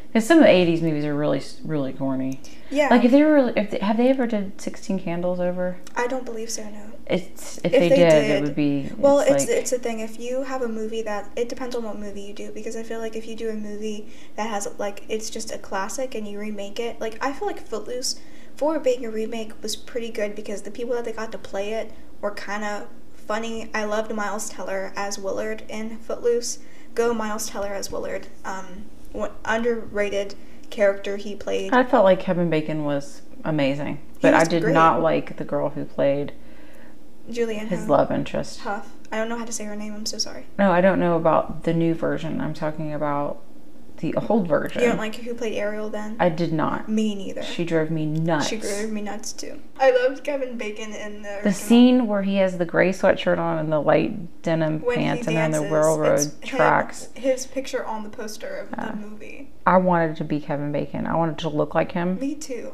Because 0.09 0.27
some 0.27 0.39
of 0.39 0.45
the 0.45 0.51
'80s 0.51 0.81
movies 0.81 1.05
are 1.05 1.15
really, 1.15 1.43
really 1.65 1.93
corny. 1.93 2.41
Yeah. 2.71 2.89
Like 2.89 3.05
if 3.05 3.11
they 3.11 3.23
were, 3.23 3.53
if 3.55 3.71
they, 3.71 3.79
have 3.79 3.97
they 3.99 4.09
ever 4.09 4.27
did 4.27 4.61
Sixteen 4.61 4.99
Candles 4.99 5.41
over? 5.41 5.77
I 5.95 6.07
don't 6.07 6.25
believe 6.25 6.51
so. 6.51 6.65
No. 6.65 6.93
It's 7.07 7.59
if, 7.59 7.67
If 7.67 7.73
they, 7.73 7.89
they 7.91 7.97
did, 7.97 8.09
did- 8.09 8.31
it 8.31 8.43
would 8.43 8.57
be. 8.57 8.91
Well, 8.97 9.21
it's 9.21 9.47
like, 9.47 9.49
it's 9.49 9.73
a 9.73 9.79
thing. 9.79 10.01
If 10.01 10.19
you 10.19 10.43
have 10.43 10.63
a 10.63 10.69
movie 10.69 11.03
that 11.03 11.31
it 11.37 11.49
depends 11.49 11.77
on 11.77 11.85
what 11.85 11.99
movie 11.99 12.23
you 12.23 12.33
do 12.33 12.51
because 12.51 12.77
I 12.77 12.83
feel 12.83 12.99
like 12.99 13.15
if 13.15 13.27
you 13.27 13.37
do 13.37 13.51
a 13.51 13.55
movie 13.55 14.09
that 14.37 14.49
has 14.49 14.67
like 14.79 15.05
it's 15.09 15.29
just 15.31 15.53
a 15.53 15.59
classic 15.59 16.15
and 16.15 16.27
you 16.27 16.41
remake 16.41 16.81
it, 16.81 17.01
like 17.01 17.19
I 17.23 17.33
feel 17.33 17.47
like 17.47 17.65
Footloose, 17.67 18.19
for 18.57 18.79
being 18.81 19.05
a 19.05 19.11
remake, 19.11 19.63
was 19.63 19.77
pretty 19.77 20.11
good 20.11 20.35
because 20.35 20.63
the 20.63 20.71
people 20.71 20.95
that 20.95 21.05
they 21.05 21.13
got 21.13 21.31
to 21.33 21.39
play 21.39 21.75
it 21.75 21.93
were 22.23 22.31
kind 22.33 22.65
of 22.65 22.89
funny. 23.27 23.71
I 23.75 23.85
loved 23.85 24.13
Miles 24.15 24.49
Teller 24.49 24.93
as 24.97 25.19
Willard 25.19 25.65
in 25.69 25.99
Footloose. 25.99 26.59
Go 26.95 27.13
Miles 27.13 27.49
Teller 27.49 27.75
as 27.75 27.91
Willard. 27.91 28.29
Um, 28.45 28.87
underrated 29.45 30.35
character 30.71 31.17
he 31.17 31.35
played. 31.35 31.73
I 31.73 31.85
felt 31.85 32.05
like 32.05 32.21
Kevin 32.21 32.51
Bacon 32.51 32.85
was 32.85 33.23
amazing, 33.45 34.01
but 34.21 34.35
I 34.35 34.45
did 34.45 34.63
great. 34.63 34.73
not 34.73 35.03
like 35.03 35.37
the 35.37 35.45
girl 35.45 35.71
who 35.71 35.85
played 35.85 36.33
Julianne 37.31 37.69
his 37.69 37.81
Hough. 37.81 37.89
love 37.89 38.11
interest. 38.11 38.61
Hough. 38.61 38.93
I 39.11 39.17
don't 39.17 39.29
know 39.29 39.39
how 39.39 39.45
to 39.45 39.53
say 39.53 39.65
her 39.65 39.77
name. 39.77 39.95
I'm 39.95 40.07
so 40.07 40.19
sorry. 40.19 40.47
No, 40.59 40.73
I 40.73 40.81
don't 40.81 40.99
know 40.99 41.17
about 41.17 41.63
the 41.65 41.73
new 41.73 41.95
version. 41.95 42.41
I'm 42.41 42.55
talking 42.55 42.93
about 42.93 43.41
the 43.99 44.15
old 44.29 44.47
version. 44.49 44.83
You 44.83 44.89
don't 44.89 44.99
like 44.99 45.15
who 45.17 45.35
played 45.35 45.57
Ariel 45.57 45.89
then? 45.89 46.17
I 46.21 46.29
did 46.29 46.53
not. 46.53 46.89
Me 46.89 47.15
neither. 47.15 47.43
She 47.43 47.65
drove 47.65 47.91
me 47.91 48.05
nuts. 48.07 48.49
She 48.49 48.57
drove 48.59 48.91
me 48.91 49.03
nuts 49.03 49.33
too. 49.33 49.61
I 49.79 49.91
loved 49.91 50.23
Kevin 50.25 50.57
Bacon 50.59 50.93
in 50.93 51.23
the 51.23 51.29
the 51.29 51.35
original. 51.37 51.53
scene 51.55 52.07
where 52.07 52.23
he 52.23 52.37
has 52.37 52.59
the 52.59 52.65
gray 52.65 52.91
sweatshirt 52.91 53.39
on 53.39 53.59
and 53.59 53.73
the 53.73 53.81
light 53.81 54.43
denim 54.43 54.81
when 54.83 54.97
pants 54.97 55.27
and 55.27 55.37
then 55.37 55.51
the 55.51 55.59
dances, 55.61 55.73
railroad 55.73 56.13
it's 56.15 56.25
him- 56.27 56.41
tracks. 56.59 57.09
His 57.15 57.47
picture 57.47 57.85
on 57.85 58.03
the 58.03 58.09
poster 58.11 58.57
of 58.57 58.69
Ah. 58.77 58.91
the 58.91 58.97
movie. 58.97 59.51
I 59.67 59.79
wanted 59.79 60.17
to 60.17 60.25
be 60.25 60.41
Kevin 60.41 60.73
Bacon. 60.73 61.07
I 61.07 61.17
wanted 61.17 61.39
to 61.39 61.49
look 61.49 61.75
like 61.75 61.93
him 61.93 62.19
Me 62.21 62.35
too. 62.35 62.73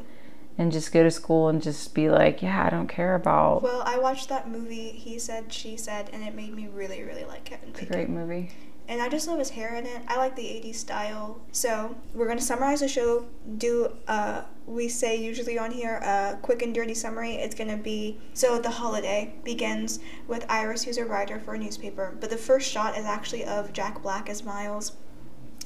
and 0.58 0.70
just 0.72 0.92
go 0.92 1.02
to 1.02 1.10
school 1.10 1.48
and 1.48 1.62
just 1.62 1.94
be 1.94 2.10
like, 2.10 2.42
yeah, 2.42 2.66
I 2.66 2.70
don't 2.70 2.88
care 2.88 3.14
about. 3.14 3.62
Well, 3.62 3.82
I 3.86 3.98
watched 3.98 4.28
that 4.28 4.48
movie. 4.50 4.90
He 4.90 5.18
said, 5.18 5.52
she 5.52 5.76
said, 5.76 6.10
and 6.12 6.22
it 6.22 6.34
made 6.34 6.54
me 6.54 6.68
really, 6.72 7.02
really 7.02 7.24
like 7.24 7.44
Kevin 7.44 7.70
it's 7.70 7.82
a 7.82 7.86
great 7.86 8.08
movie. 8.10 8.50
And 8.92 9.00
I 9.00 9.08
just 9.08 9.26
love 9.26 9.38
his 9.38 9.48
hair 9.48 9.74
in 9.76 9.86
it. 9.86 10.02
I 10.06 10.18
like 10.18 10.36
the 10.36 10.42
80s 10.42 10.74
style. 10.74 11.40
So 11.50 11.96
we're 12.12 12.28
gonna 12.28 12.42
summarize 12.42 12.80
the 12.80 12.88
show. 12.88 13.24
Do 13.56 13.90
uh, 14.06 14.42
we 14.66 14.88
say 14.88 15.16
usually 15.16 15.58
on 15.58 15.70
here 15.70 15.94
a 15.96 16.38
quick 16.42 16.60
and 16.60 16.74
dirty 16.74 16.92
summary? 16.92 17.36
It's 17.36 17.54
gonna 17.54 17.78
be 17.78 18.20
so 18.34 18.58
the 18.58 18.68
holiday 18.68 19.32
begins 19.44 19.98
with 20.28 20.44
Iris, 20.50 20.82
who's 20.82 20.98
a 20.98 21.06
writer 21.06 21.40
for 21.40 21.54
a 21.54 21.58
newspaper, 21.58 22.14
but 22.20 22.28
the 22.28 22.36
first 22.36 22.70
shot 22.70 22.98
is 22.98 23.06
actually 23.06 23.46
of 23.46 23.72
Jack 23.72 24.02
Black 24.02 24.28
as 24.28 24.44
Miles. 24.44 24.92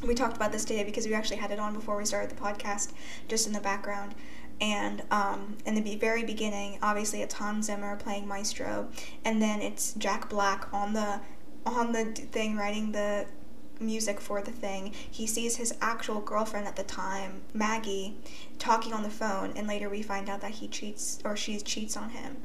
We 0.04 0.14
talked 0.14 0.36
about 0.36 0.52
this 0.52 0.64
today 0.64 0.84
because 0.84 1.08
we 1.08 1.14
actually 1.14 1.38
had 1.38 1.50
it 1.50 1.58
on 1.58 1.74
before 1.74 1.96
we 1.96 2.04
started 2.04 2.30
the 2.30 2.40
podcast, 2.40 2.92
just 3.26 3.48
in 3.48 3.52
the 3.52 3.60
background 3.60 4.14
and 4.60 5.02
um, 5.10 5.58
in 5.66 5.74
the 5.74 5.96
very 5.96 6.24
beginning, 6.24 6.78
obviously 6.80 7.20
it's 7.20 7.34
Hans 7.34 7.66
Zimmer 7.66 7.96
playing 7.96 8.26
Maestro, 8.26 8.88
and 9.24 9.40
then 9.42 9.60
it's 9.60 9.92
Jack 9.94 10.30
Black 10.30 10.72
on 10.72 10.94
the 10.94 11.20
on 11.66 11.92
the 11.92 12.04
thing 12.04 12.56
writing 12.56 12.92
the 12.92 13.26
music 13.80 14.20
for 14.20 14.40
the 14.40 14.50
thing. 14.50 14.92
He 15.10 15.26
sees 15.26 15.56
his 15.56 15.74
actual 15.80 16.20
girlfriend 16.20 16.66
at 16.66 16.76
the 16.76 16.84
time, 16.84 17.42
Maggie, 17.52 18.16
talking 18.58 18.92
on 18.92 19.02
the 19.02 19.10
phone, 19.10 19.52
and 19.56 19.66
later 19.66 19.88
we 19.90 20.02
find 20.02 20.28
out 20.28 20.40
that 20.40 20.52
he 20.52 20.68
cheats 20.68 21.18
or 21.24 21.36
she 21.36 21.58
cheats 21.60 21.96
on 21.96 22.10
him. 22.10 22.38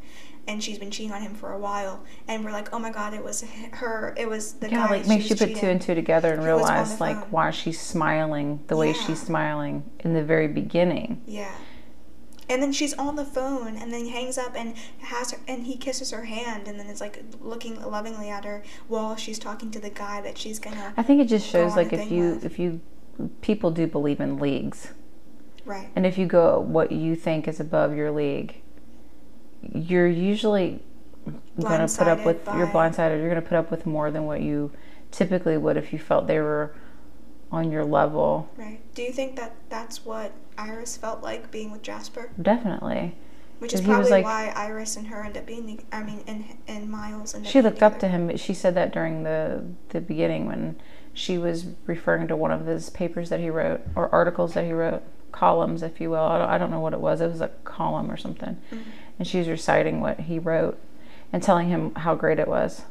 And 0.47 0.63
she's 0.63 0.79
been 0.79 0.89
cheating 0.89 1.11
on 1.11 1.21
him 1.21 1.35
for 1.35 1.53
a 1.53 1.59
while, 1.59 2.03
and 2.27 2.43
we're 2.43 2.51
like, 2.51 2.73
"Oh 2.73 2.79
my 2.79 2.89
God! 2.89 3.13
It 3.13 3.23
was 3.23 3.43
her. 3.73 4.15
It 4.17 4.27
was 4.27 4.53
the 4.53 4.69
yeah, 4.71 4.87
guy." 4.87 4.97
like 4.97 5.07
makes 5.07 5.29
you 5.29 5.35
put 5.35 5.55
two 5.55 5.67
and 5.67 5.79
two 5.79 5.93
together 5.93 6.33
and 6.33 6.41
He 6.41 6.47
realize 6.47 6.99
like 6.99 7.31
why 7.31 7.51
she's 7.51 7.79
smiling 7.79 8.59
the 8.65 8.75
way 8.75 8.87
Yeah. 8.87 9.05
she's 9.05 9.21
smiling 9.21 9.83
in 9.99 10.15
the 10.15 10.23
very 10.23 10.47
beginning. 10.47 11.21
Yeah. 11.27 11.53
And 12.51 12.61
then 12.61 12.73
she's 12.73 12.93
on 12.95 13.15
the 13.15 13.23
phone, 13.23 13.77
and 13.77 13.93
then 13.93 14.03
he 14.03 14.09
hangs 14.09 14.37
up 14.37 14.55
and 14.57 14.75
has 14.99 15.31
her, 15.31 15.37
and 15.47 15.63
he 15.65 15.77
kisses 15.77 16.11
her 16.11 16.25
hand, 16.25 16.67
and 16.67 16.77
then 16.77 16.87
it's 16.87 16.99
like 16.99 17.23
looking 17.39 17.81
lovingly 17.81 18.29
at 18.29 18.43
her 18.43 18.61
while 18.89 19.15
she's 19.15 19.39
talking 19.39 19.71
to 19.71 19.79
the 19.79 19.89
guy 19.89 20.19
that 20.19 20.37
she's 20.37 20.59
gonna. 20.59 20.93
I 20.97 21.03
think 21.03 21.21
it 21.21 21.29
just 21.29 21.47
shows 21.47 21.77
like 21.77 21.93
if 21.93 22.11
you 22.11 22.31
with. 22.31 22.45
if 22.45 22.59
you 22.59 22.81
people 23.39 23.71
do 23.71 23.87
believe 23.87 24.19
in 24.19 24.37
leagues, 24.37 24.89
Right. 25.63 25.87
and 25.95 26.05
if 26.05 26.17
you 26.17 26.25
go 26.25 26.59
what 26.59 26.91
you 26.91 27.15
think 27.15 27.47
is 27.47 27.61
above 27.61 27.95
your 27.95 28.11
league, 28.11 28.61
you're 29.73 30.07
usually 30.07 30.83
going 31.57 31.87
to 31.87 31.97
put 31.97 32.07
up 32.07 32.25
with 32.25 32.45
you're 32.47 32.67
blindsided. 32.67 33.17
You're 33.19 33.29
going 33.29 33.41
to 33.41 33.47
put 33.47 33.57
up 33.57 33.71
with 33.71 33.85
more 33.85 34.11
than 34.11 34.25
what 34.25 34.41
you 34.41 34.71
typically 35.11 35.57
would 35.57 35.77
if 35.77 35.93
you 35.93 35.99
felt 35.99 36.27
they 36.27 36.39
were 36.39 36.73
on 37.51 37.71
your 37.71 37.83
level. 37.83 38.49
Right. 38.57 38.79
Do 38.95 39.03
you 39.03 39.11
think 39.11 39.35
that 39.35 39.55
that's 39.69 40.05
what 40.05 40.31
Iris 40.57 40.97
felt 40.97 41.21
like 41.21 41.51
being 41.51 41.71
with 41.71 41.81
Jasper? 41.81 42.29
Definitely. 42.41 43.15
Which 43.59 43.73
is 43.73 43.81
probably 43.81 44.09
like- 44.09 44.25
why 44.25 44.51
Iris 44.55 44.95
and 44.95 45.07
her 45.07 45.23
end 45.23 45.37
up 45.37 45.45
being. 45.45 45.65
the- 45.67 45.83
I 45.91 46.01
mean, 46.01 46.23
and 46.25 46.45
and 46.67 46.89
Miles 46.89 47.33
and. 47.33 47.45
She 47.45 47.61
looked 47.61 47.83
up 47.83 47.99
to 47.99 48.07
him. 48.07 48.35
She 48.37 48.53
said 48.53 48.73
that 48.75 48.91
during 48.91 49.23
the 49.23 49.63
the 49.89 50.01
beginning 50.01 50.47
when 50.47 50.77
she 51.13 51.37
was 51.37 51.67
referring 51.85 52.27
to 52.29 52.35
one 52.35 52.51
of 52.51 52.65
his 52.65 52.89
papers 52.89 53.29
that 53.29 53.39
he 53.39 53.49
wrote 53.49 53.81
or 53.95 54.09
articles 54.13 54.53
that 54.53 54.65
he 54.65 54.71
wrote, 54.71 55.03
columns, 55.31 55.83
if 55.83 56.01
you 56.01 56.09
will. 56.09 56.23
I 56.23 56.37
don't, 56.39 56.49
I 56.49 56.57
don't 56.57 56.71
know 56.71 56.79
what 56.79 56.93
it 56.93 56.99
was. 56.99 57.21
It 57.21 57.27
was 57.27 57.41
a 57.41 57.49
column 57.63 58.09
or 58.09 58.17
something, 58.17 58.57
mm-hmm. 58.71 58.89
and 59.19 59.27
she 59.27 59.39
was 59.39 59.47
reciting 59.47 60.01
what 60.01 60.21
he 60.21 60.39
wrote 60.39 60.79
and 61.31 61.41
telling 61.43 61.69
him 61.69 61.93
how 61.95 62.15
great 62.15 62.39
it 62.39 62.47
was, 62.47 62.83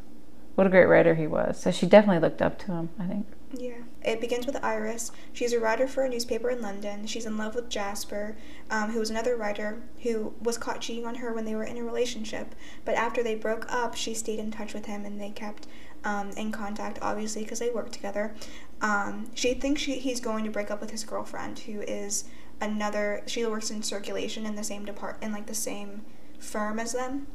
what 0.55 0.67
a 0.67 0.71
great 0.71 0.87
writer 0.87 1.15
he 1.15 1.27
was. 1.27 1.61
So 1.61 1.71
she 1.71 1.87
definitely 1.87 2.21
looked 2.21 2.43
up 2.43 2.59
to 2.61 2.67
him. 2.73 2.91
I 2.99 3.07
think. 3.07 3.27
Yeah. 3.53 3.83
It 4.03 4.21
begins 4.21 4.47
with 4.47 4.63
Iris. 4.63 5.11
She's 5.33 5.53
a 5.53 5.59
writer 5.59 5.89
for 5.89 6.05
a 6.05 6.09
newspaper 6.09 6.51
in 6.51 6.63
London. 6.63 7.07
She's 7.07 7.27
in 7.27 7.37
love 7.37 7.55
with 7.57 7.69
Jasper, 7.69 8.37
um, 8.71 8.93
who 8.93 9.01
was 9.01 9.11
another 9.11 9.37
writer 9.37 9.83
who 10.03 10.35
was 10.41 10.57
caught 10.57 10.81
cheating 10.81 11.05
on 11.05 11.17
her 11.17 11.33
when 11.33 11.45
they 11.45 11.57
were 11.57 11.65
in 11.65 11.77
a 11.77 11.83
relationship. 11.83 12.55
But 12.85 12.95
after 12.95 13.23
they 13.23 13.35
broke 13.35 13.67
up, 13.73 13.97
she 13.97 14.15
stayed 14.15 14.39
in 14.39 14.53
touch 14.53 14.73
with 14.73 14.87
him 14.87 15.05
and 15.05 15.21
they 15.21 15.31
kept 15.31 15.67
um, 16.05 16.31
in 16.31 16.53
contact, 16.53 17.01
obviously, 17.03 17.43
because 17.43 17.59
they 17.59 17.71
worked 17.71 17.93
together. 17.93 18.35
Um, 18.81 19.31
she 19.35 19.55
thinks 19.55 19.83
she, 19.83 19.99
he's 19.99 20.21
going 20.21 20.45
to 20.45 20.51
break 20.51 20.71
up 20.71 20.81
with 20.81 20.91
his 20.93 21.05
girlfriend, 21.05 21.59
who 21.61 21.81
is 21.83 22.25
another. 22.61 23.23
She 23.27 23.45
works 23.45 23.71
in 23.71 23.83
circulation 23.83 24.47
in 24.47 24.55
the 24.55 24.65
same 24.65 24.85
depart 24.85 25.23
in 25.23 25.33
like 25.33 25.47
the 25.47 25.55
same 25.55 26.03
firm 26.39 26.79
as 26.79 26.93
them. 26.93 27.27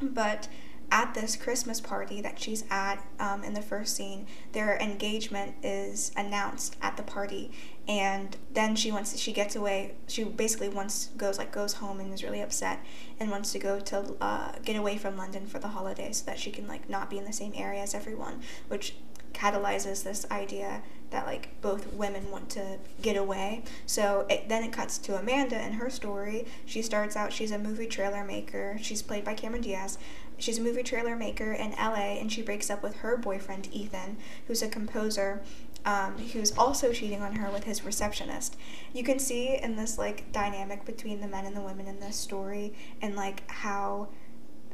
But 0.00 0.48
at 0.90 1.14
this 1.14 1.36
Christmas 1.36 1.80
party 1.80 2.20
that 2.20 2.40
she's 2.40 2.64
at 2.70 3.04
um, 3.18 3.44
in 3.44 3.54
the 3.54 3.62
first 3.62 3.96
scene, 3.96 4.26
their 4.52 4.76
engagement 4.78 5.54
is 5.62 6.10
announced 6.16 6.76
at 6.82 6.96
the 6.96 7.02
party, 7.02 7.52
and 7.86 8.36
then 8.52 8.74
she 8.76 8.90
wants 8.90 9.16
she 9.18 9.32
gets 9.32 9.54
away. 9.56 9.94
She 10.08 10.24
basically 10.24 10.68
wants 10.68 11.06
goes 11.16 11.38
like 11.38 11.52
goes 11.52 11.74
home 11.74 12.00
and 12.00 12.12
is 12.12 12.22
really 12.22 12.40
upset 12.40 12.84
and 13.18 13.30
wants 13.30 13.52
to 13.52 13.58
go 13.58 13.80
to 13.80 14.16
uh, 14.20 14.52
get 14.64 14.76
away 14.76 14.96
from 14.96 15.16
London 15.16 15.46
for 15.46 15.58
the 15.58 15.68
holiday 15.68 16.12
so 16.12 16.24
that 16.26 16.38
she 16.38 16.50
can 16.50 16.66
like 16.66 16.88
not 16.88 17.08
be 17.08 17.18
in 17.18 17.24
the 17.24 17.32
same 17.32 17.52
area 17.54 17.82
as 17.82 17.94
everyone, 17.94 18.42
which 18.68 18.94
catalyzes 19.32 20.02
this 20.02 20.26
idea 20.30 20.82
that 21.10 21.26
like 21.26 21.60
both 21.60 21.92
women 21.92 22.30
want 22.30 22.48
to 22.50 22.78
get 23.02 23.16
away. 23.16 23.62
So 23.86 24.26
it, 24.28 24.48
then 24.48 24.62
it 24.62 24.72
cuts 24.72 24.98
to 24.98 25.16
Amanda 25.16 25.56
and 25.56 25.74
her 25.74 25.90
story. 25.90 26.46
She 26.66 26.82
starts 26.82 27.16
out 27.16 27.32
she's 27.32 27.50
a 27.50 27.58
movie 27.58 27.86
trailer 27.86 28.24
maker. 28.24 28.78
She's 28.80 29.02
played 29.02 29.24
by 29.24 29.34
Cameron 29.34 29.62
Diaz. 29.62 29.98
She's 30.40 30.58
a 30.58 30.62
movie 30.62 30.82
trailer 30.82 31.14
maker 31.14 31.52
in 31.52 31.72
LA 31.72 32.18
and 32.18 32.32
she 32.32 32.42
breaks 32.42 32.70
up 32.70 32.82
with 32.82 32.96
her 32.96 33.16
boyfriend 33.16 33.68
Ethan, 33.72 34.16
who's 34.46 34.62
a 34.62 34.68
composer 34.68 35.42
um, 35.84 36.18
who's 36.18 36.56
also 36.56 36.92
cheating 36.92 37.22
on 37.22 37.36
her 37.36 37.50
with 37.50 37.64
his 37.64 37.84
receptionist. 37.84 38.56
You 38.92 39.02
can 39.02 39.18
see 39.18 39.56
in 39.56 39.76
this 39.76 39.98
like 39.98 40.32
dynamic 40.32 40.84
between 40.84 41.20
the 41.20 41.28
men 41.28 41.46
and 41.46 41.56
the 41.56 41.62
women 41.62 41.86
in 41.86 42.00
this 42.00 42.16
story 42.16 42.74
and 43.00 43.16
like 43.16 43.48
how 43.50 44.08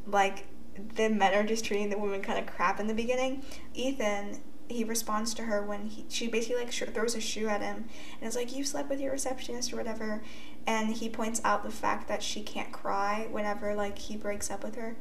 like 0.07 0.47
the 0.95 1.09
men 1.09 1.35
are 1.35 1.45
just 1.45 1.65
treating 1.65 1.91
the 1.91 1.99
women 1.99 2.23
kind 2.23 2.39
of 2.39 2.47
crap 2.47 2.81
in 2.81 2.87
the 2.87 2.95
beginning. 2.95 3.43
Ethan, 3.75 4.41
he 4.69 4.85
responds 4.85 5.33
to 5.35 5.43
her 5.43 5.63
when 5.63 5.87
he, 5.87 6.05
she 6.09 6.27
basically 6.27 6.57
like 6.63 6.73
sh- 6.73 6.83
throws 6.93 7.15
a 7.15 7.21
shoe 7.21 7.49
at 7.49 7.63
him 7.63 7.89
and 8.21 8.29
is 8.29 8.37
like, 8.37 8.55
"You 8.55 8.65
slept 8.65 8.91
with 8.91 9.01
your 9.01 9.13
receptionist 9.13 9.73
or 9.73 9.77
whatever," 9.77 10.23
and 10.67 10.97
he 10.97 11.09
points 11.09 11.41
out 11.45 11.63
the 11.63 11.71
fact 11.71 12.09
that 12.09 12.23
she 12.23 12.43
can't 12.43 12.73
cry 12.73 13.29
whenever 13.31 13.75
like 13.75 13.99
he 13.99 14.17
breaks 14.17 14.51
up 14.51 14.65
with 14.65 14.75
her, 14.75 14.97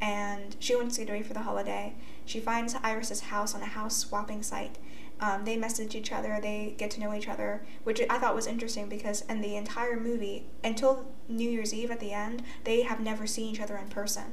and 0.00 0.56
she 0.58 0.74
wants 0.74 0.96
to 0.96 1.04
get 1.04 1.10
away 1.10 1.22
for 1.22 1.34
the 1.34 1.42
holiday. 1.42 1.94
She 2.24 2.40
finds 2.40 2.74
Iris's 2.82 3.20
house 3.22 3.54
on 3.54 3.62
a 3.62 3.66
house 3.66 3.96
swapping 3.96 4.42
site. 4.42 4.78
Um, 5.20 5.44
they 5.44 5.56
message 5.58 5.94
each 5.94 6.12
other, 6.12 6.38
they 6.40 6.74
get 6.78 6.90
to 6.92 7.00
know 7.00 7.12
each 7.12 7.28
other, 7.28 7.62
which 7.84 8.00
I 8.08 8.18
thought 8.18 8.34
was 8.34 8.46
interesting 8.46 8.88
because 8.88 9.20
in 9.22 9.42
the 9.42 9.56
entire 9.56 10.00
movie, 10.00 10.46
until 10.64 11.06
New 11.28 11.50
Year's 11.50 11.74
Eve 11.74 11.90
at 11.90 12.00
the 12.00 12.12
end, 12.12 12.42
they 12.64 12.82
have 12.82 13.00
never 13.00 13.26
seen 13.26 13.52
each 13.52 13.60
other 13.60 13.76
in 13.76 13.88
person, 13.88 14.32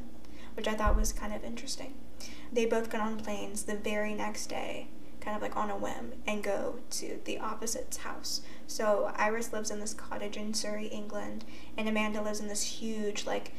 which 0.56 0.68
I 0.68 0.76
thought 0.76 0.96
was 0.96 1.12
kind 1.12 1.34
of 1.34 1.44
interesting. 1.44 1.94
They 2.54 2.66
both 2.66 2.90
get 2.90 3.02
on 3.02 3.18
planes 3.18 3.64
the 3.64 3.76
very 3.76 4.14
next 4.14 4.48
day, 4.48 4.88
kind 5.20 5.36
of 5.36 5.42
like 5.42 5.58
on 5.58 5.70
a 5.70 5.76
whim, 5.76 6.14
and 6.26 6.42
go 6.42 6.76
to 6.92 7.20
the 7.26 7.38
opposite's 7.38 7.98
house. 7.98 8.42
So 8.66 9.12
Iris 9.18 9.52
lives 9.52 9.70
in 9.70 9.82
this 9.82 9.94
cottage 9.94 10.38
in 10.38 10.54
Surrey, 10.54 10.88
England, 10.88 11.44
and 11.78 11.90
Amanda 11.90 12.22
lives 12.22 12.40
in 12.40 12.48
this 12.48 12.64
huge, 12.64 13.26
like, 13.26 13.52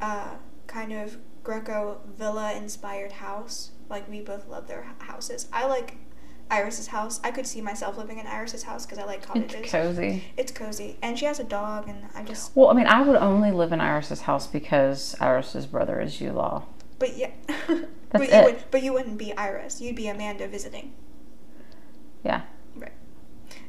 uh, 0.00 0.36
kind 0.68 0.92
of 0.92 1.18
Greco 1.46 2.00
villa 2.18 2.54
inspired 2.54 3.12
house. 3.12 3.70
Like, 3.88 4.10
we 4.10 4.20
both 4.20 4.48
love 4.48 4.66
their 4.66 4.84
houses. 4.98 5.46
I 5.52 5.64
like 5.66 5.96
Iris's 6.50 6.88
house. 6.88 7.20
I 7.22 7.30
could 7.30 7.46
see 7.46 7.60
myself 7.60 7.96
living 7.96 8.18
in 8.18 8.26
Iris's 8.26 8.64
house 8.64 8.84
because 8.84 8.98
I 8.98 9.04
like 9.04 9.22
cottages. 9.22 9.60
It's 9.60 9.70
cozy. 9.70 10.24
It's 10.36 10.50
cozy, 10.50 10.98
and 11.02 11.16
she 11.16 11.24
has 11.24 11.38
a 11.38 11.44
dog, 11.44 11.88
and 11.88 11.98
I 12.16 12.24
just. 12.24 12.56
Well, 12.56 12.68
I 12.68 12.72
mean, 12.72 12.88
I 12.88 13.00
would 13.02 13.14
only 13.14 13.52
live 13.52 13.70
in 13.70 13.80
Iris's 13.80 14.22
house 14.22 14.48
because 14.48 15.14
Iris's 15.20 15.66
brother 15.66 16.00
is 16.00 16.16
Jude 16.18 16.34
Law. 16.34 16.64
But 16.98 17.16
yeah, 17.16 17.30
That's 17.46 17.86
but 18.10 18.22
you 18.22 18.34
it. 18.34 18.44
would, 18.44 18.64
but 18.72 18.82
you 18.82 18.92
wouldn't 18.92 19.16
be 19.16 19.32
Iris. 19.36 19.80
You'd 19.80 19.94
be 19.94 20.08
Amanda 20.08 20.48
visiting. 20.48 20.94
Yeah. 22.24 22.42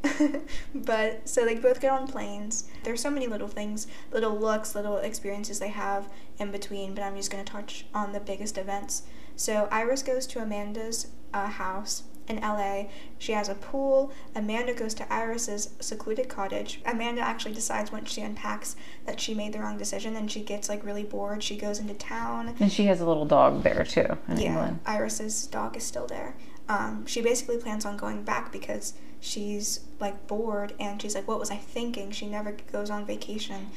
But 0.75 1.27
so 1.27 1.45
they 1.45 1.55
both 1.55 1.81
get 1.81 1.91
on 1.91 2.07
planes. 2.07 2.69
There's 2.83 3.01
so 3.01 3.09
many 3.09 3.27
little 3.27 3.47
things, 3.47 3.87
little 4.11 4.37
looks, 4.37 4.75
little 4.75 4.97
experiences 4.97 5.59
they 5.59 5.69
have 5.69 6.09
in 6.39 6.51
between. 6.51 6.93
But 6.93 7.03
I'm 7.03 7.15
just 7.15 7.31
gonna 7.31 7.43
touch 7.43 7.85
on 7.93 8.11
the 8.11 8.19
biggest 8.19 8.57
events. 8.57 9.03
So 9.35 9.67
Iris 9.71 10.03
goes 10.03 10.25
to 10.27 10.39
Amanda's 10.41 11.07
uh, 11.33 11.47
house 11.47 12.03
in 12.27 12.37
LA. 12.41 12.85
She 13.17 13.31
has 13.33 13.49
a 13.49 13.55
pool. 13.55 14.11
Amanda 14.35 14.73
goes 14.73 14.93
to 14.95 15.13
Iris's 15.13 15.69
secluded 15.79 16.27
cottage. 16.27 16.81
Amanda 16.85 17.21
actually 17.21 17.53
decides 17.53 17.91
once 17.91 18.11
she 18.11 18.21
unpacks 18.21 18.75
that 19.05 19.19
she 19.19 19.33
made 19.33 19.53
the 19.53 19.59
wrong 19.59 19.77
decision 19.77 20.15
and 20.15 20.29
she 20.29 20.41
gets 20.41 20.69
like 20.69 20.83
really 20.83 21.03
bored. 21.03 21.43
She 21.43 21.55
goes 21.57 21.79
into 21.79 21.93
town. 21.93 22.55
And 22.59 22.71
she 22.71 22.85
has 22.85 22.99
a 22.99 23.05
little 23.05 23.25
dog 23.25 23.63
there 23.63 23.83
too 23.83 24.17
in 24.27 24.39
Yeah, 24.39 24.47
England. 24.49 24.79
Iris's 24.85 25.47
dog 25.47 25.77
is 25.77 25.83
still 25.83 26.07
there. 26.07 26.35
Um, 26.69 27.05
she 27.05 27.21
basically 27.21 27.57
plans 27.57 27.85
on 27.85 27.95
going 27.95 28.23
back 28.23 28.51
because 28.51 28.93
she's 29.19 29.81
like 29.99 30.27
bored 30.27 30.73
and 30.79 31.01
she's 31.01 31.15
like, 31.15 31.27
What 31.27 31.39
was 31.39 31.51
I 31.51 31.57
thinking? 31.57 32.11
She 32.11 32.27
never 32.27 32.55
goes 32.71 32.89
on 32.89 33.05
vacation 33.05 33.69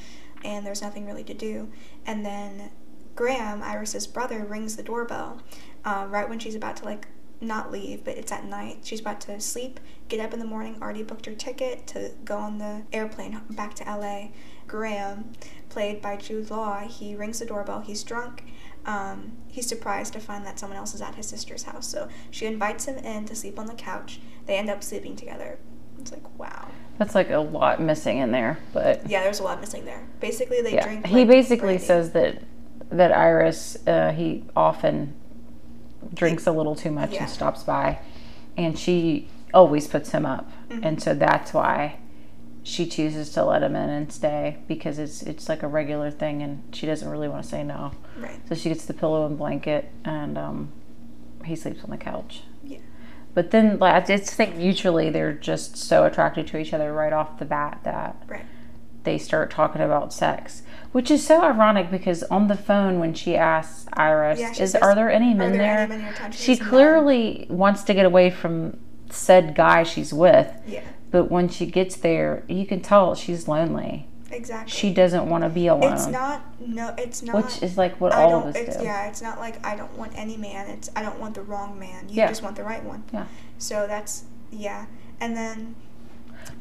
and 0.43 0.65
there's 0.65 0.81
nothing 0.81 1.05
really 1.05 1.23
to 1.25 1.33
do. 1.33 1.69
And 2.05 2.25
then 2.25 2.71
Graham, 3.15 3.61
Iris's 3.61 4.07
brother, 4.07 4.43
rings 4.43 4.75
the 4.75 4.83
doorbell 4.83 5.41
um, 5.85 6.11
right 6.11 6.27
when 6.27 6.39
she's 6.39 6.55
about 6.55 6.77
to 6.77 6.85
like 6.85 7.07
not 7.43 7.71
leave, 7.71 8.03
but 8.03 8.17
it's 8.17 8.31
at 8.31 8.45
night. 8.45 8.79
She's 8.83 8.99
about 8.99 9.19
to 9.21 9.39
sleep, 9.39 9.79
get 10.09 10.19
up 10.19 10.31
in 10.33 10.39
the 10.39 10.45
morning, 10.45 10.77
already 10.81 11.01
booked 11.03 11.25
her 11.25 11.33
ticket 11.33 11.87
to 11.87 12.11
go 12.23 12.37
on 12.37 12.59
the 12.59 12.83
airplane 12.93 13.41
back 13.49 13.73
to 13.75 13.83
LA. 13.83 14.27
Graham, 14.67 15.33
played 15.69 16.01
by 16.01 16.15
Jude 16.17 16.49
Law, 16.51 16.79
he 16.81 17.15
rings 17.15 17.39
the 17.39 17.45
doorbell. 17.45 17.81
He's 17.81 18.03
drunk. 18.03 18.43
um, 18.85 19.33
he's 19.47 19.67
surprised 19.67 20.13
to 20.13 20.19
find 20.19 20.45
that 20.45 20.57
someone 20.59 20.77
else 20.77 20.93
is 20.93 21.01
at 21.01 21.15
his 21.15 21.27
sister's 21.27 21.63
house. 21.63 21.87
So 21.87 22.07
she 22.31 22.45
invites 22.45 22.85
him 22.85 22.97
in 22.97 23.25
to 23.25 23.35
sleep 23.35 23.59
on 23.59 23.65
the 23.67 23.73
couch. 23.75 24.19
They 24.51 24.57
end 24.57 24.69
up 24.69 24.83
sleeping 24.83 25.15
together. 25.15 25.57
It's 25.97 26.11
like 26.11 26.37
wow. 26.37 26.67
That's 26.97 27.15
like 27.15 27.29
a 27.29 27.37
lot 27.37 27.79
missing 27.81 28.17
in 28.17 28.33
there, 28.33 28.59
but 28.73 29.09
Yeah, 29.09 29.23
there's 29.23 29.39
a 29.39 29.43
lot 29.43 29.61
missing 29.61 29.85
there. 29.85 30.05
Basically, 30.19 30.61
they 30.61 30.73
yeah. 30.73 30.83
drink. 30.83 31.05
he 31.07 31.23
basically 31.23 31.77
brandy. 31.77 31.85
says 31.85 32.11
that 32.11 32.43
that 32.89 33.13
Iris 33.13 33.77
uh, 33.87 34.11
he 34.11 34.43
often 34.53 35.15
drinks 36.13 36.47
a 36.47 36.51
little 36.51 36.75
too 36.75 36.91
much 36.91 37.11
Yeah. 37.13 37.21
and 37.23 37.29
stops 37.31 37.63
by, 37.63 37.99
and 38.57 38.77
she 38.77 39.29
always 39.53 39.87
puts 39.87 40.11
him 40.11 40.25
up, 40.25 40.51
Mm-hmm. 40.69 40.83
and 40.83 41.01
so 41.01 41.13
that's 41.13 41.53
why 41.53 41.99
she 42.63 42.85
chooses 42.85 43.29
to 43.31 43.45
let 43.45 43.63
him 43.63 43.73
in 43.77 43.89
and 43.89 44.11
stay 44.11 44.57
because 44.67 44.99
it's 44.99 45.23
it's 45.23 45.47
like 45.47 45.63
a 45.63 45.67
regular 45.67 46.11
thing, 46.11 46.41
and 46.41 46.61
she 46.75 46.85
doesn't 46.85 47.07
really 47.07 47.29
want 47.29 47.41
to 47.41 47.49
say 47.49 47.63
no. 47.63 47.93
Right. 48.17 48.41
So 48.49 48.55
she 48.55 48.67
gets 48.67 48.83
the 48.83 48.93
pillow 48.93 49.25
and 49.25 49.37
blanket, 49.37 49.89
and 50.03 50.37
um, 50.37 50.73
he 51.45 51.55
sleeps 51.55 51.85
on 51.85 51.89
the 51.89 51.97
couch. 51.97 52.41
But 53.33 53.51
then, 53.51 53.79
like, 53.79 53.93
I 53.93 54.05
just 54.05 54.33
think 54.33 54.55
mutually 54.55 55.09
they're 55.09 55.33
just 55.33 55.77
so 55.77 56.03
attracted 56.05 56.47
to 56.47 56.57
each 56.57 56.73
other 56.73 56.91
right 56.93 57.13
off 57.13 57.39
the 57.39 57.45
bat 57.45 57.79
that 57.83 58.15
Right. 58.27 58.45
they 59.03 59.17
start 59.17 59.49
talking 59.49 59.81
about 59.81 60.11
sex, 60.13 60.63
which 60.91 61.09
is 61.09 61.25
so 61.25 61.41
ironic 61.41 61.89
because 61.89 62.23
on 62.23 62.47
the 62.47 62.57
phone 62.57 62.99
when 62.99 63.13
she 63.13 63.37
asks 63.37 63.85
Iris, 63.93 64.39
Yeah, 64.39 64.51
she 64.51 64.63
"Is 64.63 64.71
says, 64.73 64.81
are 64.81 64.95
there 64.95 65.09
any 65.09 65.31
"Are 65.31 65.35
men 65.37 65.51
there 65.53 65.61
there?" 65.61 65.77
any 65.79 66.03
men? 66.03 66.31
She 66.31 66.37
she 66.37 66.55
says, 66.55 66.59
"No." 66.65 66.69
clearly 66.69 67.45
wants 67.49 67.83
to 67.83 67.93
get 67.93 68.05
away 68.05 68.29
from 68.29 68.77
said 69.09 69.55
guy 69.55 69.83
she's 69.83 70.13
with, 70.13 70.51
Yeah. 70.67 70.81
but 71.09 71.31
when 71.31 71.47
she 71.47 71.65
gets 71.65 71.95
there, 71.95 72.43
you 72.47 72.65
can 72.65 72.81
tell 72.81 73.15
she's 73.15 73.47
lonely. 73.47 74.07
Exactly. 74.31 74.71
She 74.71 74.93
doesn't 74.93 75.29
want 75.29 75.43
to 75.43 75.49
be 75.49 75.67
alone, 75.67 75.93
It's 75.93 76.07
not. 76.07 76.41
No. 76.59 76.93
It's 76.97 77.21
not. 77.21 77.35
which 77.35 77.61
is 77.61 77.77
like 77.77 77.99
what 77.99 78.13
I 78.13 78.23
all 78.23 78.35
of 78.39 78.45
us 78.47 78.55
It's, 78.55 78.77
do. 78.77 78.83
yeah. 78.83 79.07
It's 79.07 79.21
not 79.21 79.39
like 79.39 79.63
I 79.65 79.75
don't 79.75 79.95
want 79.97 80.13
any 80.15 80.37
man. 80.37 80.67
It's 80.69 80.89
I 80.95 81.01
don't 81.03 81.19
want 81.19 81.35
the 81.35 81.41
wrong 81.41 81.77
man. 81.77 82.07
You 82.09 82.15
Yeah. 82.15 82.27
just 82.27 82.41
want 82.43 82.55
the 82.55 82.63
right 82.63 82.83
one. 82.83 83.03
Yeah. 83.13 83.25
So 83.57 83.87
that's 83.87 84.23
yeah. 84.51 84.85
And 85.19 85.35
then 85.35 85.75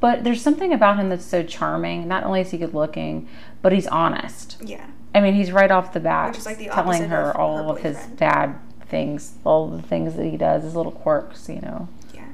But 0.00 0.24
there's 0.24 0.42
something 0.42 0.72
about 0.72 0.98
him 0.98 1.08
that's 1.08 1.24
so 1.24 1.42
charming. 1.42 2.06
Not 2.08 2.24
only 2.24 2.40
is 2.40 2.50
he 2.50 2.58
good 2.58 2.74
looking, 2.74 3.28
but 3.62 3.72
he's 3.72 3.86
honest. 3.86 4.56
yeah. 4.62 4.86
I 5.14 5.20
mean, 5.20 5.34
he's 5.34 5.50
right 5.50 5.70
off 5.72 5.92
the 5.92 5.98
bat 6.00 6.40
like 6.46 6.58
the 6.58 6.66
telling 6.66 7.08
her 7.08 7.30
of 7.30 7.36
all 7.36 7.56
her 7.64 7.70
of 7.70 7.78
his 7.80 7.96
bad 8.16 8.56
things, 8.86 9.34
all 9.44 9.66
the 9.68 9.82
things 9.82 10.14
that 10.16 10.24
he 10.24 10.36
does, 10.36 10.62
his 10.62 10.76
little 10.76 10.92
quirks, 10.92 11.48
you 11.48 11.60
know. 11.60 11.88
Yeah. 12.14 12.26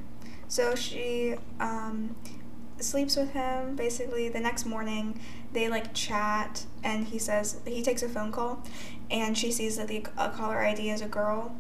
So 0.49 0.75
she 0.75 1.37
um, 1.59 2.15
sleeps 2.81 3.17
with 3.17 3.33
him. 3.33 3.77
Basically, 3.77 4.29
the 4.29 4.41
next 4.41 4.65
morning 4.67 5.21
they 5.53 5.69
like 5.69 5.95
chat, 5.95 6.65
and 6.83 7.07
he 7.07 7.19
says 7.19 7.61
he 7.67 7.83
takes 7.83 8.03
a 8.03 8.09
phone 8.09 8.33
call, 8.33 8.63
and 9.11 9.37
she 9.37 9.51
sees 9.53 9.77
that 9.77 9.89
the 9.89 10.01
caller 10.01 10.59
ID 10.59 10.91
is 10.91 11.01
a 11.01 11.07
girl. 11.09 11.55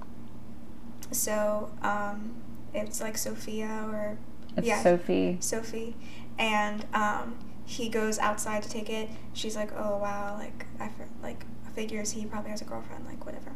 So 1.12 1.70
um, 1.82 2.34
it's 2.74 3.00
like 3.00 3.16
Sophia 3.16 3.86
or 3.90 4.18
It's 4.56 4.66
Yeah. 4.66 4.82
Sophie. 4.82 5.36
Sophie, 5.40 5.94
and 6.38 6.84
um, 6.94 7.38
he 7.64 7.88
goes 7.88 8.18
outside 8.18 8.62
to 8.62 8.68
take 8.68 8.90
it. 8.90 9.08
She's 9.32 9.56
like, 9.56 9.70
"Oh 9.76 9.96
wow, 9.98 10.36
like 10.38 10.66
I 10.80 10.90
like 11.22 11.44
figures 11.74 12.10
he 12.12 12.24
probably 12.24 12.50
has 12.50 12.62
a 12.62 12.64
girlfriend, 12.64 13.06
like 13.06 13.24
whatever." 13.24 13.52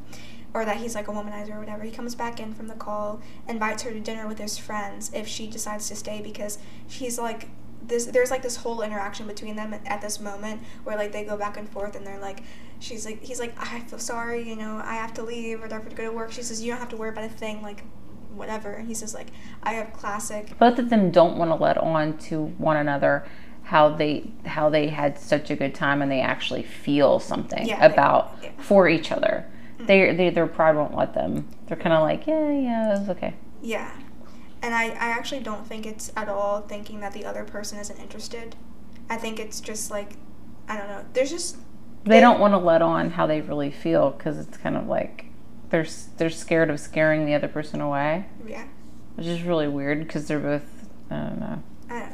Or 0.53 0.65
that 0.65 0.79
he's 0.79 0.95
like 0.97 1.07
a 1.07 1.13
womanizer 1.13 1.55
or 1.55 1.61
whatever. 1.61 1.85
He 1.85 1.91
comes 1.93 2.15
back 2.17 2.41
in 2.41 2.55
from 2.55 2.67
the 2.67 2.75
call, 2.75 3.21
invites 3.49 3.85
her 3.85 3.93
to 3.93 4.01
dinner 4.01 4.27
with 4.27 4.39
his 4.39 4.59
friends 4.59 5.11
if 5.15 5.29
she 5.29 5.47
decides 5.47 5.87
to 5.89 5.95
stay 5.97 6.21
because 6.21 6.59
she's 6.89 7.19
like 7.21 7.49
this. 7.87 8.07
There's 8.07 8.33
like 8.33 8.43
this 8.43 8.57
whole 8.57 8.83
interaction 8.83 9.29
between 9.29 9.55
them 9.55 9.73
at, 9.87 10.01
this 10.01 10.19
moment 10.19 10.63
where 10.83 10.97
like 10.97 11.13
they 11.13 11.23
go 11.25 11.37
back 11.37 11.57
and 11.57 11.69
forth 11.69 11.95
and 11.95 12.05
they're 12.05 12.19
like, 12.19 12.43
she's 12.81 13.05
like, 13.07 13.23
he's 13.23 13.39
like, 13.39 13.55
I 13.59 13.79
feel 13.81 14.01
sorry, 14.01 14.49
you 14.49 14.57
know, 14.57 14.81
I 14.85 14.95
have 14.95 15.15
to 15.15 15.23
leave 15.23 15.61
or 15.61 15.63
whatever 15.63 15.89
to 15.89 15.95
go 15.95 16.03
to 16.05 16.13
work. 16.13 16.33
She 16.33 16.43
says, 16.43 16.61
you 16.63 16.73
don't 16.73 16.81
have 16.81 16.89
to 16.89 16.97
worry 16.97 17.11
about 17.11 17.25
a 17.25 17.29
thing, 17.29 17.63
like 17.63 17.85
whatever. 18.35 18.73
And 18.73 18.89
he 18.89 18.95
says 18.95 19.15
like, 19.15 19.29
I 19.63 19.75
have 19.75 19.93
classic 19.93 20.59
Both 20.59 20.81
of 20.81 20.91
them 20.91 21.13
don't 21.13 21.37
want 21.37 21.53
to 21.53 21.55
let 21.55 21.79
on 21.79 22.19
to 22.19 22.47
one 22.59 22.77
another 22.77 23.25
how 23.63 23.89
they 23.91 24.33
how 24.47 24.69
they 24.69 24.89
had 24.89 25.17
such 25.17 25.49
a 25.51 25.55
good 25.55 25.77
time 25.77 26.03
and 26.03 26.11
they 26.11 26.21
actually 26.21 26.65
feel 26.65 27.21
something 27.21 27.69
Yeah, 27.69 27.87
they- 27.87 27.95
about 27.95 28.37
yeah. 28.43 28.49
Mm-hmm. 28.49 28.63
for 28.63 28.89
each 28.89 29.13
other. 29.13 29.47
They, 29.87 30.15
they 30.15 30.31
their 30.31 30.47
pride 30.47 30.77
won't 30.77 30.97
let 30.97 31.15
them. 31.15 31.49
They're 31.67 31.77
kind 31.77 31.93
of 31.95 32.03
like, 32.03 32.27
yeah, 32.27 32.51
yeah, 32.51 33.01
it's 33.01 33.09
okay. 33.11 33.35
Yeah. 33.63 33.91
And 34.63 34.75
I, 34.75 34.87
I 34.91 35.09
actually 35.11 35.41
don't 35.41 35.67
think 35.67 35.87
it's 35.87 36.13
at 36.17 36.29
all 36.29 36.61
thinking 36.61 37.01
that 37.01 37.13
the 37.13 37.25
other 37.25 37.45
person 37.45 37.79
isn't 37.79 37.99
interested. 37.99 38.57
I 39.09 39.17
think 39.17 39.41
it's 39.41 39.61
just 39.61 39.91
like, 39.91 40.13
I 40.69 40.77
don't 40.77 40.89
know. 40.89 41.05
There's 41.13 41.31
just. 41.31 41.57
They 42.05 42.21
don't 42.21 42.41
want 42.41 42.53
to 42.55 42.59
let 42.59 42.81
on 42.83 43.11
how 43.11 43.27
they 43.27 43.41
really 43.41 43.71
feel 43.71 44.11
because 44.11 44.39
it's 44.39 44.57
kind 44.57 44.77
of 44.77 44.87
like 44.87 45.27
they're 45.71 45.87
they're 46.17 46.31
scared 46.31 46.71
of 46.71 46.81
scaring 46.81 47.27
the 47.27 47.35
other 47.35 47.49
person 47.49 47.81
away, 47.81 48.27
Yeah. 48.47 48.65
which 49.17 49.27
is 49.27 49.43
really 49.43 49.69
weird 49.69 50.01
because 50.01 50.27
they're 50.27 50.39
both 50.41 50.89
I 51.11 51.17
don't 51.17 51.41
know. 51.41 51.63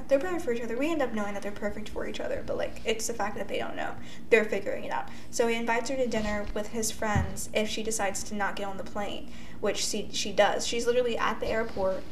I 0.09 0.19
don't 0.19 0.23
know. 0.23 0.29
They're 0.29 0.31
perfect 0.31 0.45
for 0.45 0.53
each 0.53 0.61
other. 0.63 0.77
We 0.79 0.91
end 0.91 1.03
up 1.03 1.13
knowing 1.13 1.35
that 1.35 1.43
they're 1.43 1.53
perfect 1.53 1.89
for 1.89 2.07
each 2.07 2.21
other, 2.21 2.43
but 2.47 2.57
like, 2.57 2.81
it's 2.85 3.07
the 3.07 3.15
fact 3.15 3.37
that 3.37 3.49
they 3.49 3.59
don't 3.59 3.77
know. 3.77 3.93
They're 4.31 4.45
figuring 4.45 4.85
it 4.85 4.93
out. 4.93 5.09
So 5.31 5.47
he 5.49 5.57
invites 5.57 5.91
her 5.91 5.97
to 5.97 6.07
dinner 6.07 6.47
with 6.55 6.69
his 6.69 6.91
friends 6.91 7.49
if 7.55 7.69
she 7.69 7.83
decides 7.83 8.23
to 8.25 8.35
not 8.35 8.57
get 8.57 8.67
on 8.67 8.77
the 8.77 8.85
plane, 8.85 9.31
which 9.61 9.79
she, 9.79 10.09
she 10.13 10.33
does. 10.33 10.67
She's 10.67 10.87
literally 10.87 11.19
at 11.19 11.41
the 11.41 11.47
airport 11.49 12.03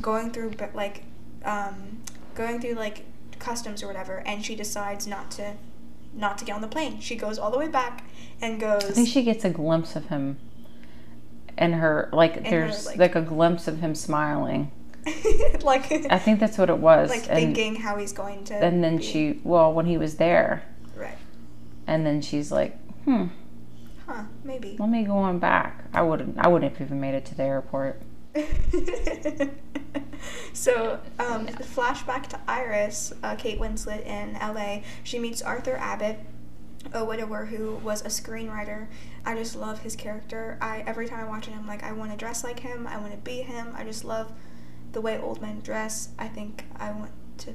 going 0.00 0.30
through, 0.30 0.50
but 0.58 0.74
like, 0.74 1.04
um, 1.44 2.02
going 2.34 2.60
through 2.60 2.74
like 2.74 3.04
customs 3.38 3.82
or 3.82 3.86
whatever, 3.86 4.22
and 4.26 4.44
she 4.44 4.54
decides 4.54 5.06
not 5.06 5.30
to. 5.32 5.54
Not 6.14 6.36
to 6.36 6.44
get 6.44 6.54
on 6.54 6.60
the 6.60 6.68
plane. 6.68 7.00
She 7.00 7.16
goes 7.16 7.38
all 7.38 7.50
the 7.50 7.56
way 7.56 7.68
back 7.68 8.04
and 8.42 8.60
goes. 8.60 8.84
I 8.84 8.90
think 8.90 9.08
she 9.08 9.22
gets 9.22 9.46
a 9.46 9.48
glimpse 9.48 9.96
of 9.96 10.08
him, 10.08 10.36
and 11.56 11.74
her 11.76 12.10
like 12.12 12.34
her, 12.34 12.42
there's 12.42 12.84
like- 12.84 12.98
like, 12.98 13.14
a 13.14 13.22
glimpse 13.22 13.66
of 13.66 13.78
him 13.80 13.94
smiling. 13.94 14.70
like 15.62 15.90
I 16.10 16.18
think 16.18 16.38
that's 16.40 16.58
what 16.58 16.70
it 16.70 16.78
was. 16.78 17.10
like 17.10 17.28
and, 17.28 17.54
thinking 17.54 17.76
how 17.76 17.96
he's 17.96 18.12
going 18.12 18.44
to 18.44 18.54
and 18.54 18.84
then 18.84 18.98
be- 18.98 19.02
she 19.02 19.40
well 19.42 19.72
when 19.72 19.86
he 19.86 19.98
was 19.98 20.16
there, 20.16 20.62
right. 20.96 21.18
And 21.86 22.06
then 22.06 22.20
she's 22.20 22.52
like, 22.52 22.78
hmm, 23.04 23.26
huh 24.06 24.24
maybe. 24.44 24.76
Let 24.78 24.88
me 24.88 25.04
go 25.04 25.16
on 25.16 25.38
back. 25.38 25.84
I 25.92 26.02
wouldn't 26.02 26.38
I 26.38 26.46
wouldn't 26.48 26.72
have 26.72 26.86
even 26.86 27.00
made 27.00 27.14
it 27.14 27.24
to 27.26 27.34
the 27.34 27.42
airport. 27.42 28.00
so 30.54 31.00
um, 31.18 31.46
flashback 31.48 32.26
to 32.28 32.40
iris 32.48 33.12
uh, 33.22 33.34
kate 33.36 33.60
winslet 33.60 34.06
in 34.06 34.32
la 34.32 34.78
she 35.04 35.18
meets 35.18 35.42
arthur 35.42 35.76
abbott 35.76 36.18
a 36.94 37.04
widower 37.04 37.44
who 37.46 37.74
was 37.76 38.00
a 38.02 38.08
screenwriter. 38.08 38.86
I 39.24 39.34
just 39.34 39.54
love 39.54 39.80
his 39.80 39.94
character. 39.96 40.58
I 40.60 40.82
every 40.86 41.06
time 41.06 41.20
i 41.20 41.24
watch 41.24 41.46
him 41.46 41.58
i'm 41.58 41.66
like 41.66 41.82
i 41.82 41.92
want 41.92 42.10
to 42.10 42.16
dress 42.16 42.44
like 42.44 42.60
him. 42.60 42.86
I 42.86 42.96
want 42.98 43.12
to 43.12 43.18
be 43.18 43.42
him. 43.42 43.74
I 43.76 43.84
just 43.84 44.04
love 44.04 44.32
the 44.92 45.00
way 45.00 45.18
old 45.18 45.40
men 45.40 45.60
dress 45.60 46.10
i 46.18 46.28
think 46.28 46.64
i 46.76 46.90
want 46.92 47.10
to 47.38 47.54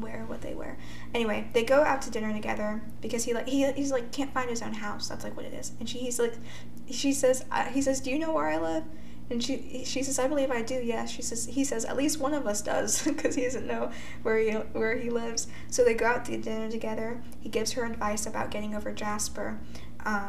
wear 0.00 0.24
what 0.26 0.42
they 0.42 0.54
wear. 0.54 0.76
Anyway 1.14 1.48
they 1.52 1.64
go 1.64 1.82
out 1.82 2.02
to 2.02 2.10
dinner 2.10 2.32
together 2.32 2.82
because 3.00 3.24
he 3.24 3.34
like 3.34 3.48
he, 3.48 3.70
he's 3.72 3.92
like 3.92 4.12
can't 4.12 4.32
find 4.32 4.50
his 4.50 4.62
own 4.62 4.74
house. 4.74 5.08
That's 5.08 5.24
like 5.24 5.36
what 5.36 5.46
it 5.46 5.54
is. 5.54 5.72
And 5.80 5.88
she 5.88 5.98
he's 5.98 6.18
like 6.18 6.34
she 6.90 7.12
says 7.12 7.44
uh, 7.50 7.64
he 7.64 7.82
says 7.82 8.00
do 8.00 8.10
you 8.10 8.18
know 8.18 8.32
where 8.32 8.46
i 8.46 8.58
live? 8.58 8.84
And 9.28 9.42
she 9.42 9.82
she 9.84 10.02
says 10.02 10.18
i 10.18 10.28
believe 10.28 10.50
i 10.50 10.62
do 10.62 10.74
yes. 10.74 11.10
She 11.10 11.22
says 11.22 11.46
he 11.46 11.64
says 11.64 11.84
at 11.84 11.96
least 11.96 12.20
one 12.20 12.34
of 12.34 12.46
us 12.46 12.62
does 12.62 13.02
because 13.06 13.34
he 13.34 13.42
doesn't 13.42 13.66
know 13.66 13.90
where 14.22 14.38
he 14.38 14.50
where 14.50 14.96
he 14.96 15.10
lives. 15.10 15.48
So 15.70 15.84
they 15.84 15.94
go 15.94 16.06
out 16.06 16.24
to 16.26 16.36
dinner 16.36 16.70
together. 16.70 17.22
He 17.40 17.48
gives 17.48 17.72
her 17.72 17.84
advice 17.84 18.26
about 18.26 18.50
getting 18.50 18.74
over 18.74 18.92
jasper 18.92 19.58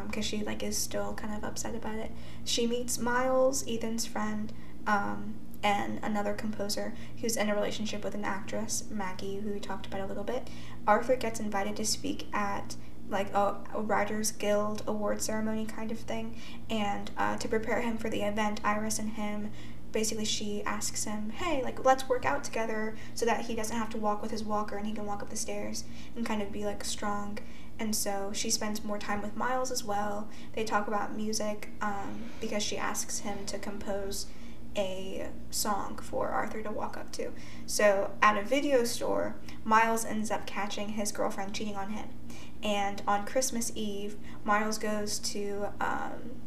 because 0.06 0.24
she 0.24 0.42
like 0.42 0.64
is 0.64 0.76
still 0.76 1.14
kind 1.14 1.34
of 1.34 1.44
upset 1.44 1.74
about 1.74 1.96
it. 1.96 2.10
She 2.44 2.66
meets 2.66 2.98
miles 2.98 3.64
ethan's 3.68 4.06
friend 4.06 4.52
um, 4.88 5.34
and 5.62 5.98
another 6.02 6.34
composer 6.34 6.94
who's 7.20 7.36
in 7.36 7.48
a 7.48 7.54
relationship 7.54 8.04
with 8.04 8.14
an 8.14 8.24
actress, 8.24 8.84
Maggie, 8.90 9.36
who 9.36 9.52
we 9.52 9.60
talked 9.60 9.86
about 9.86 10.00
a 10.00 10.06
little 10.06 10.24
bit. 10.24 10.48
Arthur 10.86 11.16
gets 11.16 11.40
invited 11.40 11.76
to 11.76 11.84
speak 11.84 12.26
at 12.32 12.76
like 13.08 13.32
a, 13.32 13.56
a 13.74 13.80
Writers 13.80 14.30
Guild 14.32 14.82
award 14.86 15.22
ceremony 15.22 15.64
kind 15.64 15.90
of 15.90 15.98
thing, 15.98 16.40
and 16.68 17.10
uh, 17.16 17.36
to 17.38 17.48
prepare 17.48 17.80
him 17.80 17.96
for 17.96 18.10
the 18.10 18.22
event, 18.22 18.60
Iris 18.64 18.98
and 18.98 19.10
him. 19.10 19.50
Basically, 19.90 20.26
she 20.26 20.62
asks 20.64 21.04
him, 21.04 21.30
"Hey, 21.30 21.62
like, 21.62 21.84
let's 21.84 22.08
work 22.08 22.26
out 22.26 22.44
together 22.44 22.94
so 23.14 23.24
that 23.24 23.46
he 23.46 23.54
doesn't 23.54 23.76
have 23.76 23.88
to 23.90 23.98
walk 23.98 24.20
with 24.20 24.30
his 24.30 24.44
walker 24.44 24.76
and 24.76 24.86
he 24.86 24.92
can 24.92 25.06
walk 25.06 25.22
up 25.22 25.30
the 25.30 25.36
stairs 25.36 25.84
and 26.14 26.26
kind 26.26 26.42
of 26.42 26.52
be 26.52 26.64
like 26.64 26.84
strong." 26.84 27.38
And 27.80 27.94
so 27.94 28.30
she 28.34 28.50
spends 28.50 28.84
more 28.84 28.98
time 28.98 29.22
with 29.22 29.36
Miles 29.36 29.70
as 29.70 29.84
well. 29.84 30.28
They 30.54 30.64
talk 30.64 30.88
about 30.88 31.16
music 31.16 31.68
um, 31.80 32.24
because 32.40 32.62
she 32.62 32.76
asks 32.76 33.20
him 33.20 33.46
to 33.46 33.58
compose 33.58 34.26
a 34.76 35.28
song 35.50 35.98
for 36.02 36.28
Arthur 36.28 36.62
to 36.62 36.70
walk 36.70 36.96
up 36.96 37.10
to. 37.12 37.32
So 37.66 38.12
at 38.22 38.36
a 38.36 38.42
video 38.42 38.84
store, 38.84 39.36
Miles 39.64 40.04
ends 40.04 40.30
up 40.30 40.46
catching 40.46 40.90
his 40.90 41.12
girlfriend 41.12 41.54
cheating 41.54 41.76
on 41.76 41.90
him. 41.90 42.08
And 42.62 43.02
on 43.06 43.24
Christmas 43.24 43.72
Eve, 43.74 44.16
Miles 44.44 44.78
goes 44.78 45.18
to 45.20 45.68
um, 45.80 46.40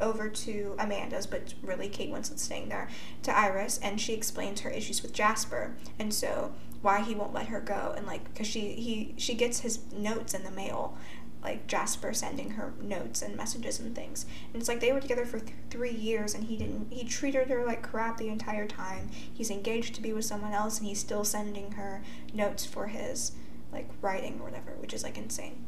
over 0.00 0.28
to 0.28 0.74
Amanda's, 0.78 1.26
but 1.26 1.54
really 1.62 1.88
Kate 1.88 2.10
Winslet's 2.10 2.42
staying 2.42 2.68
there, 2.68 2.88
to 3.22 3.36
Iris, 3.36 3.78
and 3.82 4.00
she 4.00 4.14
explains 4.14 4.60
her 4.60 4.70
issues 4.70 5.02
with 5.02 5.12
Jasper, 5.12 5.74
and 5.98 6.12
so 6.12 6.52
why 6.80 7.02
he 7.02 7.14
won't 7.14 7.34
let 7.34 7.48
her 7.48 7.60
go, 7.60 7.94
and 7.96 8.06
like 8.06 8.24
because 8.32 8.46
she 8.46 8.72
he 8.74 9.14
she 9.16 9.34
gets 9.34 9.60
his 9.60 9.80
notes 9.92 10.34
in 10.34 10.44
the 10.44 10.50
mail, 10.50 10.96
like 11.42 11.66
Jasper 11.66 12.12
sending 12.12 12.50
her 12.50 12.72
notes 12.80 13.22
and 13.22 13.36
messages 13.36 13.78
and 13.78 13.94
things. 13.94 14.26
And 14.52 14.60
it's 14.60 14.68
like 14.68 14.80
they 14.80 14.92
were 14.92 15.00
together 15.00 15.24
for 15.24 15.38
th- 15.38 15.52
three 15.70 15.92
years, 15.92 16.34
and 16.34 16.44
he 16.44 16.56
didn't. 16.56 16.92
He 16.92 17.04
treated 17.04 17.48
her 17.48 17.64
like 17.64 17.82
crap 17.82 18.16
the 18.16 18.28
entire 18.28 18.66
time. 18.66 19.10
He's 19.32 19.50
engaged 19.50 19.94
to 19.94 20.02
be 20.02 20.12
with 20.12 20.24
someone 20.24 20.52
else, 20.52 20.78
and 20.78 20.88
he's 20.88 21.00
still 21.00 21.24
sending 21.24 21.72
her 21.72 22.02
notes 22.34 22.64
for 22.64 22.88
his 22.88 23.32
like 23.72 23.88
writing 24.00 24.38
or 24.40 24.44
whatever, 24.44 24.72
which 24.80 24.94
is 24.94 25.02
like 25.02 25.18
insane. 25.18 25.64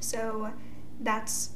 So 0.00 0.52
that's 1.00 1.50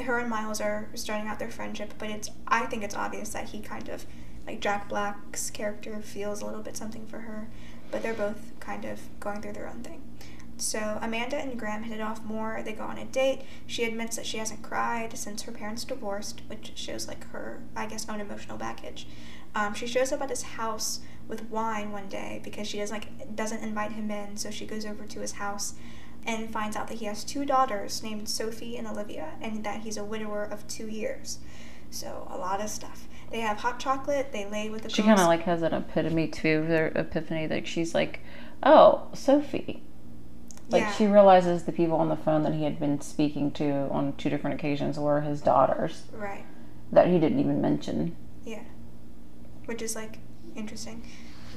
her 0.00 0.18
and 0.18 0.28
Miles 0.28 0.60
are 0.60 0.88
starting 0.94 1.28
out 1.28 1.38
their 1.38 1.50
friendship, 1.50 1.94
but 1.98 2.10
it's 2.10 2.30
I 2.48 2.66
think 2.66 2.82
it's 2.82 2.94
obvious 2.94 3.30
that 3.30 3.50
he 3.50 3.60
kind 3.60 3.88
of 3.88 4.06
like 4.46 4.60
Jack 4.60 4.88
Black's 4.88 5.50
character 5.50 6.00
feels 6.00 6.40
a 6.40 6.46
little 6.46 6.62
bit 6.62 6.76
something 6.76 7.06
for 7.06 7.20
her, 7.20 7.48
but 7.90 8.02
they're 8.02 8.14
both 8.14 8.52
kind 8.58 8.84
of 8.84 9.00
going 9.20 9.42
through 9.42 9.52
their 9.52 9.68
own 9.68 9.82
thing. 9.82 10.02
So 10.60 10.98
Amanda 11.00 11.36
and 11.36 11.58
Graham 11.58 11.84
hit 11.84 11.98
it 11.98 12.02
off 12.02 12.22
more. 12.24 12.62
They 12.64 12.72
go 12.72 12.84
on 12.84 12.98
a 12.98 13.04
date. 13.04 13.42
She 13.66 13.84
admits 13.84 14.16
that 14.16 14.26
she 14.26 14.38
hasn't 14.38 14.62
cried 14.62 15.16
since 15.16 15.42
her 15.42 15.52
parents 15.52 15.84
divorced, 15.84 16.42
which 16.48 16.72
shows 16.74 17.08
like 17.08 17.28
her, 17.30 17.62
I 17.74 17.86
guess, 17.86 18.08
own 18.08 18.20
emotional 18.20 18.58
baggage. 18.58 19.06
Um, 19.54 19.74
she 19.74 19.86
shows 19.86 20.12
up 20.12 20.20
at 20.20 20.30
his 20.30 20.42
house 20.42 21.00
with 21.26 21.44
wine 21.50 21.92
one 21.92 22.08
day 22.08 22.40
because 22.44 22.66
she 22.66 22.78
does 22.78 22.90
like 22.90 23.34
doesn't 23.34 23.62
invite 23.62 23.92
him 23.92 24.10
in. 24.10 24.36
So 24.36 24.50
she 24.50 24.66
goes 24.66 24.84
over 24.84 25.04
to 25.06 25.20
his 25.20 25.32
house 25.32 25.74
and 26.26 26.52
finds 26.52 26.76
out 26.76 26.88
that 26.88 26.98
he 26.98 27.06
has 27.06 27.24
two 27.24 27.44
daughters 27.44 28.02
named 28.02 28.28
Sophie 28.28 28.76
and 28.76 28.86
Olivia, 28.86 29.30
and 29.40 29.64
that 29.64 29.80
he's 29.80 29.96
a 29.96 30.04
widower 30.04 30.44
of 30.44 30.66
two 30.68 30.86
years. 30.86 31.38
So 31.90 32.28
a 32.30 32.36
lot 32.36 32.60
of 32.60 32.68
stuff. 32.68 33.08
They 33.30 33.40
have 33.40 33.58
hot 33.58 33.78
chocolate. 33.80 34.32
They 34.32 34.44
lay 34.44 34.68
with 34.68 34.82
the. 34.82 34.90
She 34.90 35.02
kind 35.02 35.18
of 35.18 35.26
like 35.26 35.42
has 35.42 35.62
an 35.62 35.72
epitome 35.72 36.28
too, 36.28 36.66
their 36.68 36.88
epiphany. 36.88 37.48
Like 37.48 37.66
she's 37.66 37.94
like, 37.94 38.20
oh, 38.62 39.08
Sophie. 39.14 39.82
Like 40.70 40.82
Yeah. 40.82 40.92
she 40.92 41.06
realizes 41.06 41.64
the 41.64 41.72
people 41.72 41.96
on 41.96 42.08
the 42.08 42.16
phone 42.16 42.42
that 42.44 42.54
he 42.54 42.64
had 42.64 42.78
been 42.78 43.00
speaking 43.00 43.50
to 43.52 43.88
on 43.90 44.14
two 44.16 44.30
different 44.30 44.54
occasions 44.58 44.98
were 44.98 45.20
his 45.20 45.40
daughters 45.40 46.04
Right. 46.12 46.44
that 46.92 47.08
he 47.08 47.18
didn't 47.18 47.40
even 47.40 47.60
mention. 47.60 48.16
Yeah. 48.44 48.62
Which 49.66 49.82
is 49.82 49.94
like 49.96 50.18
interesting. 50.54 51.02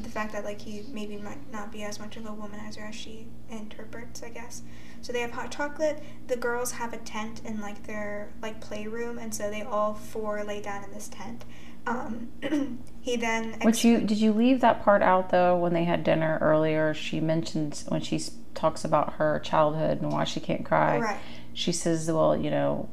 The 0.01 0.09
fact 0.09 0.33
that 0.33 0.43
like 0.43 0.61
he 0.61 0.83
maybe 0.91 1.17
might 1.17 1.51
not 1.51 1.71
be 1.71 1.83
as 1.83 1.99
much 1.99 2.17
of 2.17 2.25
a 2.25 2.29
womanizer 2.29 2.87
as 2.89 2.95
she 2.95 3.27
interprets, 3.49 4.23
I 4.23 4.29
guess. 4.29 4.63
So 5.01 5.13
they 5.13 5.19
have 5.19 5.31
hot 5.31 5.51
chocolate. 5.51 6.01
The 6.27 6.35
girls 6.35 6.71
have 6.73 6.93
a 6.93 6.97
tent 6.97 7.41
in 7.45 7.61
like 7.61 7.83
their 7.83 8.29
like 8.41 8.59
playroom, 8.59 9.19
and 9.19 9.33
so 9.35 9.49
they 9.51 9.61
all 9.61 9.93
four 9.93 10.43
lay 10.43 10.61
down 10.61 10.83
in 10.83 10.91
this 10.91 11.07
tent. 11.09 11.45
Um, 11.85 12.29
he 13.01 13.17
then 13.17 13.59
Which 13.61 13.83
you 13.83 13.99
did 13.99 14.17
you 14.17 14.31
leave 14.31 14.61
that 14.61 14.83
part 14.83 15.01
out 15.01 15.29
though 15.29 15.57
when 15.57 15.73
they 15.73 15.83
had 15.83 16.03
dinner 16.03 16.37
earlier? 16.41 16.93
She 16.93 17.19
mentions 17.19 17.85
when 17.89 18.01
she 18.01 18.21
talks 18.53 18.85
about 18.85 19.13
her 19.13 19.39
childhood 19.39 20.01
and 20.01 20.11
why 20.11 20.23
she 20.23 20.39
can't 20.39 20.63
cry. 20.63 20.99
right. 20.99 21.19
She 21.53 21.71
says, 21.71 22.09
"Well, 22.09 22.37
you 22.37 22.49
know, 22.49 22.89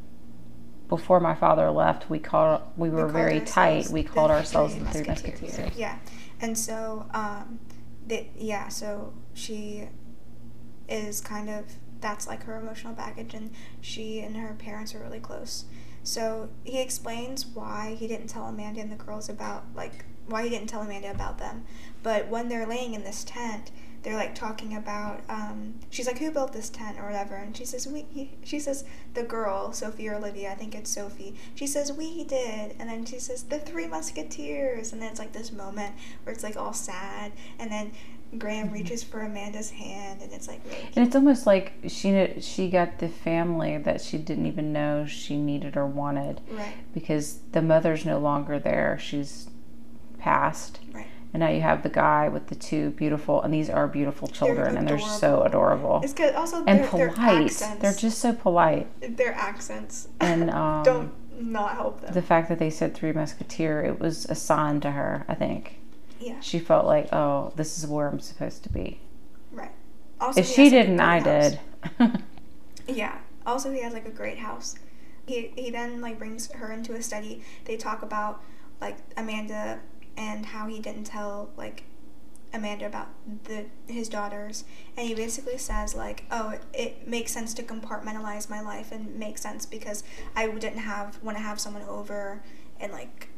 before 0.88 1.20
my 1.20 1.34
father 1.34 1.70
left, 1.70 2.10
we 2.10 2.18
called 2.18 2.62
we 2.76 2.90
were 2.90 3.02
called 3.02 3.12
very 3.12 3.40
tight. 3.40 3.88
We 3.90 4.02
called 4.02 4.30
ourselves 4.30 4.74
the 4.74 4.84
Three 4.86 5.04
Musketeers. 5.06 5.40
Musketeers." 5.40 5.78
Yeah, 5.78 5.98
and 6.40 6.58
so 6.58 7.06
um, 7.14 7.60
yeah, 8.36 8.68
so 8.68 9.14
she 9.34 9.88
is 10.88 11.20
kind 11.20 11.48
of 11.48 11.64
that's 12.00 12.26
like 12.26 12.42
her 12.44 12.58
emotional 12.58 12.94
baggage, 12.94 13.34
and 13.34 13.52
she 13.80 14.20
and 14.20 14.36
her 14.36 14.54
parents 14.58 14.94
are 14.94 15.00
really 15.00 15.20
close. 15.20 15.64
So 16.02 16.48
he 16.64 16.80
explains 16.80 17.46
why 17.46 17.96
he 17.98 18.06
didn't 18.06 18.28
tell 18.28 18.46
Amanda 18.46 18.80
and 18.80 18.90
the 18.90 18.96
girls 18.96 19.28
about 19.28 19.64
like 19.74 20.04
why 20.26 20.44
he 20.44 20.48
didn't 20.48 20.68
tell 20.68 20.82
Amanda 20.82 21.10
about 21.10 21.38
them, 21.38 21.64
but 22.02 22.28
when 22.28 22.48
they're 22.48 22.66
laying 22.66 22.94
in 22.94 23.04
this 23.04 23.24
tent. 23.24 23.70
They're 24.02 24.16
like 24.16 24.34
talking 24.34 24.74
about. 24.74 25.20
Um, 25.28 25.74
she's 25.90 26.06
like, 26.06 26.16
"Who 26.18 26.30
built 26.30 26.54
this 26.54 26.70
tent 26.70 26.98
or 26.98 27.04
whatever?" 27.04 27.34
And 27.34 27.54
she 27.54 27.66
says, 27.66 27.86
"We." 27.86 28.06
He, 28.10 28.30
she 28.42 28.58
says, 28.58 28.84
"The 29.12 29.24
girl, 29.24 29.74
Sophie 29.74 30.08
or 30.08 30.14
Olivia. 30.14 30.52
I 30.52 30.54
think 30.54 30.74
it's 30.74 30.90
Sophie." 30.90 31.34
She 31.54 31.66
says, 31.66 31.92
"We 31.92 32.24
did," 32.24 32.76
and 32.78 32.88
then 32.88 33.04
she 33.04 33.18
says, 33.18 33.42
"The 33.42 33.58
Three 33.58 33.86
Musketeers." 33.86 34.94
And 34.94 35.02
then 35.02 35.10
it's 35.10 35.18
like 35.18 35.32
this 35.32 35.52
moment 35.52 35.96
where 36.22 36.34
it's 36.34 36.42
like 36.42 36.56
all 36.56 36.72
sad, 36.72 37.32
and 37.58 37.70
then 37.70 37.92
Graham 38.38 38.70
reaches 38.70 39.02
for 39.02 39.20
Amanda's 39.20 39.70
hand, 39.70 40.22
and 40.22 40.32
it's 40.32 40.46
like 40.46 40.60
And 40.94 41.04
it's 41.06 41.16
almost 41.16 41.46
like 41.46 41.72
she 41.88 42.10
kn- 42.10 42.40
she 42.40 42.70
got 42.70 42.98
the 42.98 43.08
family 43.08 43.76
that 43.78 44.00
she 44.00 44.18
didn't 44.18 44.46
even 44.46 44.72
know 44.72 45.04
she 45.06 45.36
needed 45.36 45.76
or 45.76 45.86
wanted 45.86 46.40
right, 46.50 46.74
because 46.94 47.40
the 47.52 47.62
mother's 47.62 48.04
no 48.04 48.18
longer 48.18 48.58
there. 48.58 48.98
She's 49.00 49.48
passed. 50.18 50.80
right. 50.92 51.06
And 51.32 51.40
now 51.40 51.48
you 51.48 51.60
have 51.60 51.84
the 51.84 51.88
guy 51.88 52.28
with 52.28 52.48
the 52.48 52.56
two 52.56 52.90
beautiful, 52.90 53.40
and 53.42 53.54
these 53.54 53.70
are 53.70 53.86
beautiful 53.86 54.26
children, 54.28 54.76
and 54.76 54.86
they're 54.88 54.98
so 54.98 55.42
adorable 55.42 56.00
It's 56.02 56.12
good. 56.12 56.34
Also, 56.34 56.64
and 56.64 56.84
polite. 56.88 57.44
accents. 57.46 57.80
They're 57.80 57.92
just 57.92 58.18
so 58.18 58.32
polite. 58.32 59.16
their 59.16 59.32
accents. 59.34 60.08
And 60.20 60.50
um, 60.62 60.82
don't 60.82 61.12
not 61.40 61.72
help 61.72 62.00
them. 62.00 62.12
the 62.14 62.22
fact 62.22 62.48
that 62.48 62.58
they 62.58 62.70
said 62.70 62.94
Three 62.94 63.12
Musketeer, 63.12 63.82
it 63.82 63.98
was 64.00 64.24
a 64.26 64.34
sign 64.34 64.80
to 64.80 64.90
her. 64.90 65.24
I 65.28 65.34
think 65.34 65.79
yeah, 66.20 66.40
she 66.40 66.58
felt 66.58 66.86
like, 66.86 67.12
oh, 67.12 67.52
this 67.56 67.78
is 67.78 67.86
where 67.86 68.08
I'm 68.08 68.20
supposed 68.20 68.62
to 68.64 68.68
be. 68.70 69.00
right. 69.52 69.72
Also, 70.20 70.40
If 70.40 70.46
she 70.46 70.64
has, 70.64 70.72
like, 70.72 70.82
a 70.82 70.86
didn't, 70.86 71.00
I 71.00 71.20
house. 71.20 71.56
did. 71.98 72.22
Yeah. 72.88 73.18
Also, 73.46 73.72
he 73.72 73.80
has 73.82 73.92
like 73.92 74.06
a 74.06 74.10
great 74.10 74.38
house. 74.38 74.74
He 75.26 75.52
he 75.56 75.70
then 75.70 76.00
like 76.00 76.18
brings 76.18 76.50
her 76.52 76.72
into 76.72 76.94
a 76.94 77.02
study. 77.02 77.42
They 77.64 77.76
talk 77.76 78.02
about 78.02 78.42
like 78.80 78.98
Amanda 79.16 79.80
and 80.16 80.44
how 80.46 80.66
he 80.66 80.78
didn't 80.80 81.04
tell 81.04 81.50
like 81.56 81.84
Amanda 82.52 82.84
about 82.86 83.08
the 83.44 83.66
his 83.86 84.08
daughters, 84.08 84.64
and 84.96 85.06
he 85.06 85.14
basically 85.14 85.56
says 85.56 85.94
like, 85.94 86.24
oh, 86.30 86.50
it, 86.50 86.62
it 86.74 87.08
makes 87.08 87.32
sense 87.32 87.54
to 87.54 87.62
compartmentalize 87.62 88.50
my 88.50 88.60
life 88.60 88.92
and 88.92 89.16
make 89.16 89.38
sense 89.38 89.64
because 89.66 90.02
I 90.36 90.48
didn't 90.48 90.78
have 90.80 91.22
want 91.22 91.38
to 91.38 91.42
have 91.42 91.58
someone 91.60 91.84
over 91.84 92.42
and 92.78 92.92
like 92.92 93.29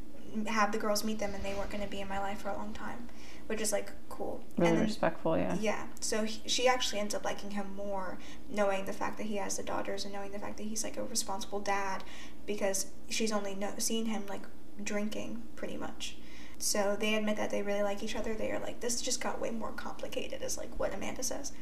have 0.47 0.73
the 0.73 0.79
girls 0.79 1.05
meet 1.05 1.19
them 1.19 1.35
and 1.35 1.45
they 1.45 1.55
weren't 1.55 1.71
going 1.71 1.83
to 1.83 1.91
be 1.91 2.01
in 2.01 2.09
my 2.09 2.19
life 2.19 2.41
for 2.41 2.49
a 2.49 2.57
long 2.57 2.73
time, 2.73 3.09
which 3.47 3.61
is 3.61 3.73
like 3.73 3.93
cool. 4.09 4.43
really 4.57 4.71
and 4.71 4.79
then 4.79 4.87
respectful, 4.87 5.37
yeah. 5.37 5.57
yeah, 5.61 5.87
so 6.01 6.25
he, 6.25 6.47
she 6.49 6.69
actually 6.69 7.01
ends 7.01 7.15
up 7.15 7.25
liking 7.25 7.53
him 7.53 7.75
more, 7.77 8.19
knowing 8.49 8.85
the 8.85 8.93
fact 8.93 9.19
that 9.19 9.27
he 9.27 9.37
has 9.37 9.57
the 9.57 9.63
daughters 9.63 10.05
and 10.05 10.13
knowing 10.13 10.33
the 10.33 10.39
fact 10.39 10.57
that 10.57 10.65
he's 10.65 10.85
like 10.85 10.97
a 10.97 11.05
responsible 11.05 11.61
dad, 11.61 12.05
because 12.47 12.87
she's 13.09 13.33
only 13.33 13.55
know, 13.55 13.73
seen 13.79 14.07
him 14.07 14.25
like 14.29 14.43
drinking 14.83 15.43
pretty 15.57 15.77
much. 15.77 16.17
So 16.59 16.97
they 16.99 17.15
admit 17.17 17.37
that 17.39 17.51
they 17.51 17.63
really 17.63 17.83
like 17.83 18.05
each 18.05 18.15
other. 18.15 18.35
They 18.35 18.53
are 18.53 18.61
like, 18.61 18.79
this 18.79 19.01
just 19.03 19.21
got 19.21 19.41
way 19.41 19.51
more 19.51 19.73
complicated, 19.73 20.43
is 20.43 20.57
like 20.57 20.79
what 20.79 20.95
Amanda 20.95 21.25
says, 21.25 21.53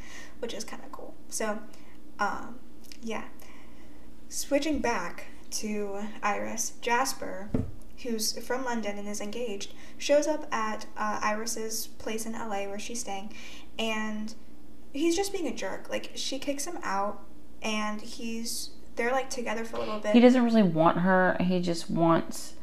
which 0.41 0.53
is 0.53 0.63
kind 0.63 0.83
of 0.85 0.93
cool. 0.93 1.15
So, 1.31 1.59
um, 2.19 2.59
yeah. 3.03 3.25
Switching 4.29 4.81
back 4.81 5.29
to 5.53 6.03
Iris, 6.23 6.75
Jasper, 6.83 7.49
who's 8.03 8.39
from 8.47 8.65
London 8.65 8.99
and 8.99 9.09
is 9.09 9.21
engaged, 9.21 9.73
shows 9.99 10.27
up 10.27 10.47
at 10.53 10.87
uh, 10.97 11.21
Iris's 11.23 11.87
place 11.99 12.27
in 12.27 12.33
LA 12.33 12.67
where 12.67 12.79
she's 12.79 13.01
staying, 13.01 13.33
and 13.79 14.35
he's 14.93 15.17
just 15.17 15.33
being 15.33 15.47
a 15.47 15.55
jerk. 15.55 15.89
Like 15.91 16.11
she 16.15 16.39
kicks 16.39 16.65
him 16.67 16.79
out, 16.83 17.23
and 17.63 18.01
he's 18.01 18.71
they're 18.97 19.13
like 19.13 19.31
together 19.31 19.65
for 19.65 19.77
a 19.77 19.81
little 19.81 20.01
bit. 20.01 20.13
He 20.13 20.21
doesn't 20.21 20.45
really 20.45 20.63
want 20.63 20.99
her. 20.99 21.37
He 21.41 21.61
just 21.61 21.91
wants 21.91 22.55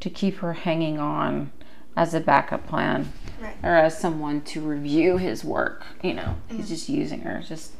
to 0.00 0.10
keep 0.10 0.36
her 0.36 0.52
hanging 0.54 0.98
on 0.98 1.52
as 1.96 2.14
a 2.14 2.20
backup 2.20 2.66
plan 2.66 3.12
Right. 3.40 3.56
or 3.62 3.74
as 3.74 3.98
someone 3.98 4.42
to 4.42 4.60
review 4.60 5.16
his 5.16 5.44
work. 5.44 5.84
You 6.02 6.14
know, 6.14 6.36
he's 6.50 6.68
just 6.68 6.88
using 6.88 7.22
her. 7.22 7.38
It's 7.38 7.48
just 7.48 7.72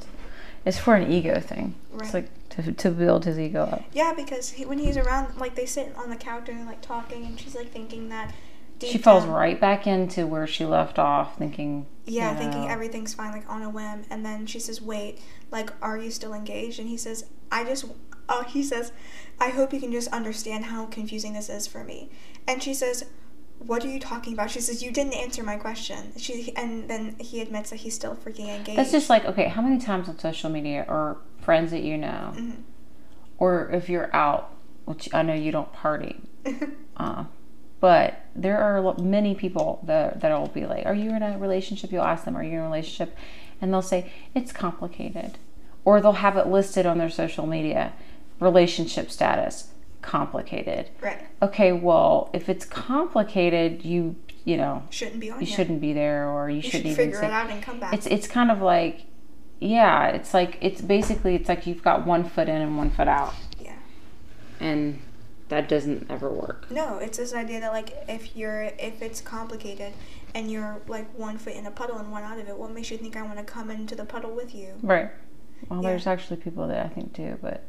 it's 0.65 0.79
for 0.79 0.95
an 0.97 1.11
ego 1.11 1.39
thing. 1.41 1.75
Right. 1.93 2.05
It's 2.05 2.15
like 2.15 2.29
to, 2.63 2.73
to 2.73 2.91
build 2.91 3.25
his 3.25 3.39
ego 3.39 3.63
up. 3.65 3.83
Yeah, 3.93 4.13
because 4.15 4.51
he, 4.51 4.65
when 4.65 4.79
he's 4.79 4.97
around, 4.97 5.37
like 5.39 5.55
they 5.55 5.67
sit 5.67 5.95
on 5.97 6.11
the 6.11 6.17
couch 6.17 6.49
and 6.49 6.67
like 6.67 6.81
talking, 6.83 7.25
and 7.25 7.39
she's 7.39 7.55
like 7.55 7.71
thinking 7.71 8.09
that. 8.09 8.35
She 8.83 8.97
falls 8.97 9.25
down- 9.25 9.35
right 9.35 9.61
back 9.61 9.87
into 9.87 10.27
where 10.27 10.47
she 10.47 10.65
left 10.65 10.99
off, 10.99 11.37
thinking. 11.37 11.87
Yeah, 12.07 12.33
you 12.33 12.39
thinking 12.39 12.69
everything's 12.69 13.13
fine, 13.13 13.33
like 13.33 13.49
on 13.49 13.63
a 13.63 13.69
whim. 13.69 14.05
And 14.09 14.25
then 14.25 14.47
she 14.47 14.59
says, 14.59 14.81
Wait, 14.81 15.21
like, 15.51 15.71
are 15.83 15.99
you 15.99 16.11
still 16.11 16.33
engaged? 16.33 16.79
And 16.79 16.89
he 16.89 16.97
says, 16.97 17.27
I 17.53 17.65
just, 17.65 17.85
oh, 18.29 18.43
he 18.45 18.63
says, 18.63 18.93
I 19.39 19.51
hope 19.51 19.73
you 19.73 19.81
can 19.81 19.93
just 19.93 20.09
understand 20.09 20.67
how 20.67 20.87
confusing 20.87 21.35
this 21.35 21.49
is 21.49 21.67
for 21.67 21.85
me. 21.85 22.11
And 22.49 22.63
she 22.63 22.73
says, 22.75 23.05
What 23.59 23.85
are 23.85 23.89
you 23.89 24.01
talking 24.01 24.33
about? 24.33 24.51
She 24.51 24.61
says, 24.61 24.83
You 24.83 24.91
didn't 24.91 25.15
answer 25.15 25.43
my 25.43 25.57
question. 25.57 26.13
She 26.17 26.55
And 26.57 26.89
then 26.89 27.17
he 27.19 27.41
admits 27.43 27.71
that 27.71 27.77
he's 27.77 27.95
still 27.95 28.17
freaking 28.17 28.49
engaged. 28.49 28.79
That's 28.79 28.93
just 28.93 29.11
like 29.11 29.25
okay. 29.27 29.49
How 29.49 29.61
many 29.61 29.79
times 29.79 30.09
on 30.09 30.19
social 30.19 30.49
media 30.51 30.87
or 30.89 31.19
friends 31.41 31.71
that 31.71 31.83
you 31.83 31.97
know, 31.99 32.33
Mhm. 32.35 32.53
or 33.39 33.71
if 33.71 33.89
you're 33.89 34.15
out, 34.15 34.51
which 34.85 35.09
I 35.15 35.23
know 35.23 35.35
you 35.35 35.53
don't 35.53 35.73
party, 35.73 36.21
uh, 36.97 37.25
but 37.81 38.21
there 38.37 38.59
are 38.59 38.95
many 38.99 39.35
people 39.35 39.81
that 39.87 40.21
that'll 40.21 40.49
be 40.49 40.67
like, 40.67 40.87
"Are 40.87 40.95
you 40.95 41.11
in 41.15 41.23
a 41.23 41.39
relationship?" 41.39 41.91
You'll 41.93 42.03
ask 42.05 42.25
them, 42.25 42.37
"Are 42.37 42.43
you 42.43 42.53
in 42.53 42.59
a 42.59 42.63
relationship?" 42.65 43.17
And 43.61 43.73
they'll 43.73 43.83
say, 43.83 44.11
"It's 44.35 44.53
complicated," 44.53 45.39
or 45.85 46.01
they'll 46.01 46.13
have 46.13 46.37
it 46.37 46.47
listed 46.47 46.87
on 46.87 46.99
their 46.99 47.11
social 47.11 47.47
media, 47.47 47.93
relationship 48.39 49.11
status, 49.11 49.73
complicated. 50.03 50.91
right. 51.01 51.19
Okay, 51.43 51.73
well, 51.73 52.29
if 52.33 52.49
it's 52.49 52.65
complicated, 52.65 53.85
you 53.85 54.17
you 54.45 54.57
know 54.57 54.83
Shouldn't 54.91 55.21
be 55.21 55.31
on 55.31 55.39
you 55.41 55.47
here. 55.47 55.57
shouldn't 55.57 55.81
be 55.81 55.93
there, 55.93 56.29
or 56.29 56.49
you, 56.49 56.57
You 56.57 56.63
shouldn't 56.63 56.81
should 56.83 56.87
even 56.93 56.97
figure 56.97 57.21
say. 57.21 57.27
it 57.27 57.33
out 57.33 57.51
and 57.51 57.63
come 57.63 57.79
back. 57.81 57.93
It's 57.95 58.07
it's 58.07 58.27
kind 58.27 58.51
of 58.51 58.61
like 58.63 59.05
yeah, 59.61 60.09
it's 60.09 60.33
like 60.35 60.59
it's 60.61 60.81
basically 60.81 61.35
it's 61.35 61.49
like 61.49 61.67
you've 61.67 61.83
got 61.83 62.07
one 62.07 62.25
foot 62.25 62.49
in 62.49 62.57
and 62.63 62.77
one 62.77 62.91
foot 62.91 63.09
out, 63.09 63.35
Yeah. 63.61 63.77
and 64.59 65.01
that 65.49 65.69
doesn't 65.69 66.11
ever 66.11 66.31
work. 66.31 66.71
No, 66.71 66.99
it's 66.99 67.19
this 67.19 67.35
idea 67.35 67.61
that 67.61 67.73
like 67.73 67.93
if 68.09 68.37
you're 68.37 68.63
if 68.79 69.03
it's 69.03 69.21
complicated 69.21 69.93
and 70.35 70.51
you're 70.51 70.81
like 70.87 71.13
one 71.19 71.37
foot 71.39 71.55
in 71.55 71.67
a 71.67 71.71
puddle 71.71 71.99
and 71.99 72.11
one 72.11 72.23
out 72.23 72.39
of 72.39 72.49
it, 72.49 72.57
what 72.57 72.71
makes 72.71 72.91
you 72.91 72.97
think 72.97 73.17
I 73.17 73.23
want 73.23 73.39
to 73.39 73.45
come 73.45 73.71
into 73.71 73.95
the 73.95 74.05
puddle 74.05 74.35
with 74.35 74.55
you? 74.55 74.75
Right. 74.83 75.11
Well, 75.69 75.83
Yeah. 75.83 75.91
there's 75.91 76.07
actually 76.07 76.37
people 76.39 76.67
that 76.69 76.87
I 76.87 76.89
think 76.89 77.13
do, 77.13 77.37
but 77.43 77.65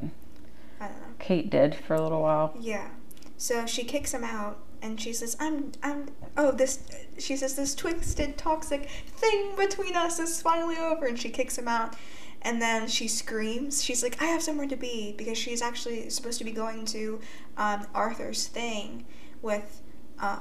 I 0.79 0.85
don't 0.87 0.97
know. 1.01 1.07
Kate 1.19 1.49
did 1.49 1.75
for 1.75 1.95
a 1.95 2.01
little 2.01 2.21
while. 2.21 2.53
Yeah. 2.59 2.87
So 3.37 3.65
she 3.65 3.83
kicks 3.83 4.13
him 4.13 4.23
out 4.23 4.59
and 4.81 4.99
she 4.99 5.13
says, 5.13 5.37
I'm, 5.39 5.71
I'm, 5.83 6.07
oh, 6.37 6.51
this, 6.51 6.79
she 7.17 7.35
says, 7.35 7.55
this 7.55 7.75
twisted, 7.75 8.37
toxic 8.37 8.89
thing 8.89 9.55
between 9.57 9.95
us 9.95 10.19
is 10.19 10.41
finally 10.41 10.77
over. 10.77 11.05
And 11.05 11.19
she 11.19 11.29
kicks 11.29 11.57
him 11.57 11.67
out. 11.67 11.95
And 12.43 12.59
then 12.61 12.87
she 12.87 13.07
screams. 13.07 13.83
She's 13.83 14.01
like, 14.01 14.19
I 14.21 14.25
have 14.25 14.41
somewhere 14.41 14.67
to 14.67 14.75
be 14.75 15.13
because 15.17 15.37
she's 15.37 15.61
actually 15.61 16.09
supposed 16.09 16.39
to 16.39 16.43
be 16.43 16.51
going 16.51 16.85
to 16.85 17.19
um, 17.57 17.85
Arthur's 17.93 18.47
thing 18.47 19.05
with, 19.41 19.81
um, 20.19 20.39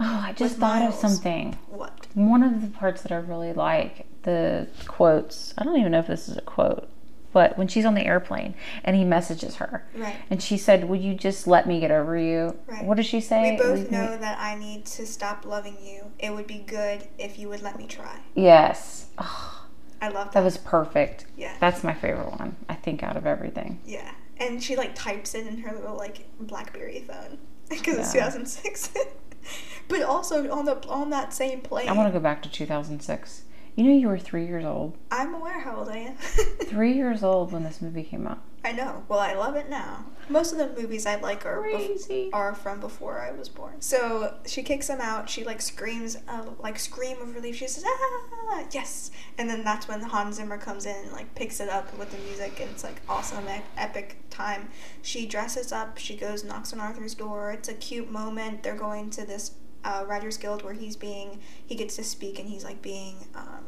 Oh, 0.00 0.22
I 0.26 0.32
just 0.32 0.56
thought 0.56 0.82
of 0.82 0.94
something. 0.94 1.56
what? 1.68 2.06
One 2.14 2.42
of 2.42 2.60
the 2.62 2.66
parts 2.68 3.02
that 3.02 3.12
I 3.12 3.16
really 3.16 3.52
like, 3.52 4.06
the 4.22 4.66
quotes. 4.86 5.54
I 5.56 5.62
don't 5.64 5.78
even 5.78 5.92
know 5.92 6.00
if 6.00 6.08
this 6.08 6.28
is 6.28 6.36
a 6.36 6.40
quote, 6.40 6.88
but 7.34 7.58
when 7.58 7.68
she's 7.68 7.84
on 7.84 7.94
the 7.94 8.06
airplane 8.06 8.54
and 8.82 8.96
he 8.96 9.04
messages 9.04 9.56
her, 9.56 9.84
Right. 9.94 10.14
and 10.30 10.42
she 10.42 10.56
said, 10.56 10.88
"Would 10.88 11.02
you 11.02 11.12
just 11.14 11.46
let 11.46 11.66
me 11.68 11.80
get 11.80 11.90
over 11.90 12.16
you?" 12.16 12.56
Right. 12.66 12.82
What 12.84 12.96
does 12.96 13.04
she 13.06 13.20
say? 13.20 13.50
We 13.52 13.56
both 13.58 13.90
me- 13.90 13.98
know 13.98 14.16
that 14.16 14.38
I 14.40 14.54
need 14.54 14.86
to 14.86 15.04
stop 15.06 15.44
loving 15.44 15.76
you. 15.84 16.06
It 16.18 16.32
would 16.32 16.46
be 16.46 16.60
good 16.60 17.08
if 17.18 17.38
you 17.38 17.50
would 17.50 17.60
let 17.60 17.76
me 17.76 17.86
try. 17.86 18.20
Yes. 18.34 19.08
Oh, 19.18 19.66
I 20.00 20.08
love 20.08 20.28
that. 20.28 20.32
that 20.32 20.44
was 20.44 20.56
perfect. 20.56 21.26
yeah. 21.36 21.56
That's 21.60 21.84
my 21.84 21.92
favorite 21.92 22.30
one. 22.38 22.56
I 22.68 22.74
think 22.74 23.02
out 23.02 23.16
of 23.18 23.26
everything. 23.26 23.80
Yeah, 23.84 24.12
and 24.38 24.62
she 24.62 24.76
like 24.76 24.94
types 24.94 25.34
it 25.34 25.46
in 25.46 25.58
her 25.58 25.72
little 25.74 25.96
like 25.96 26.26
BlackBerry 26.40 27.00
phone 27.00 27.38
because 27.68 27.98
it's 27.98 28.12
2006. 28.12 28.94
but 29.88 30.02
also 30.02 30.50
on 30.50 30.64
the 30.64 30.76
on 30.88 31.10
that 31.10 31.34
same 31.34 31.60
plane, 31.60 31.88
I 31.88 31.92
want 31.92 32.08
to 32.12 32.18
go 32.18 32.22
back 32.22 32.42
to 32.44 32.50
2006. 32.50 33.42
You 33.76 33.84
know, 33.84 33.92
you 33.92 34.06
were 34.06 34.18
three 34.18 34.46
years 34.46 34.64
old. 34.64 34.96
I'm 35.10 35.34
aware 35.34 35.58
how 35.58 35.78
old 35.78 35.88
I 35.88 35.96
am. 35.98 36.14
Three 36.66 36.92
years 36.92 37.24
old 37.24 37.50
when 37.50 37.64
this 37.64 37.82
movie 37.82 38.04
came 38.04 38.24
out. 38.26 38.40
I 38.64 38.70
know. 38.70 39.02
Well, 39.08 39.18
I 39.18 39.34
love 39.34 39.56
it 39.56 39.68
now. 39.68 40.06
Most 40.28 40.52
of 40.52 40.58
the 40.58 40.80
movies 40.80 41.06
I 41.06 41.16
like 41.16 41.44
are 41.44 41.60
bef- 41.60 42.30
are 42.32 42.54
from 42.54 42.78
before 42.80 43.20
I 43.20 43.32
was 43.32 43.48
born. 43.48 43.80
So 43.80 44.34
she 44.46 44.62
kicks 44.62 44.88
him 44.88 45.00
out. 45.00 45.28
She 45.28 45.44
like 45.44 45.60
screams, 45.60 46.16
uh, 46.28 46.44
like 46.60 46.78
scream 46.78 47.20
of 47.20 47.34
relief. 47.34 47.56
She 47.56 47.66
says, 47.66 47.84
"Ah, 47.86 48.64
yes!" 48.70 49.10
And 49.38 49.50
then 49.50 49.64
that's 49.64 49.86
when 49.88 50.00
Hans 50.00 50.36
Zimmer 50.36 50.56
comes 50.56 50.86
in 50.86 50.94
and 50.96 51.12
like 51.12 51.34
picks 51.34 51.60
it 51.60 51.68
up 51.68 51.96
with 51.98 52.10
the 52.10 52.18
music, 52.18 52.58
and 52.60 52.70
it's 52.70 52.84
like 52.84 53.02
awesome, 53.08 53.44
e- 53.48 53.60
epic 53.76 54.16
time. 54.30 54.68
She 55.02 55.26
dresses 55.26 55.72
up. 55.72 55.98
She 55.98 56.16
goes, 56.16 56.42
knocks 56.44 56.72
on 56.72 56.80
Arthur's 56.80 57.14
door. 57.14 57.52
It's 57.52 57.68
a 57.68 57.74
cute 57.74 58.10
moment. 58.10 58.62
They're 58.62 58.74
going 58.76 59.10
to 59.10 59.26
this 59.26 59.50
uh, 59.84 60.04
Writers 60.06 60.36
Guild 60.36 60.62
where 60.62 60.72
he's 60.74 60.96
being 60.96 61.40
he 61.66 61.74
gets 61.74 61.96
to 61.96 62.04
speak 62.04 62.38
and 62.38 62.48
he's 62.48 62.64
like 62.64 62.80
being 62.82 63.16
um, 63.34 63.64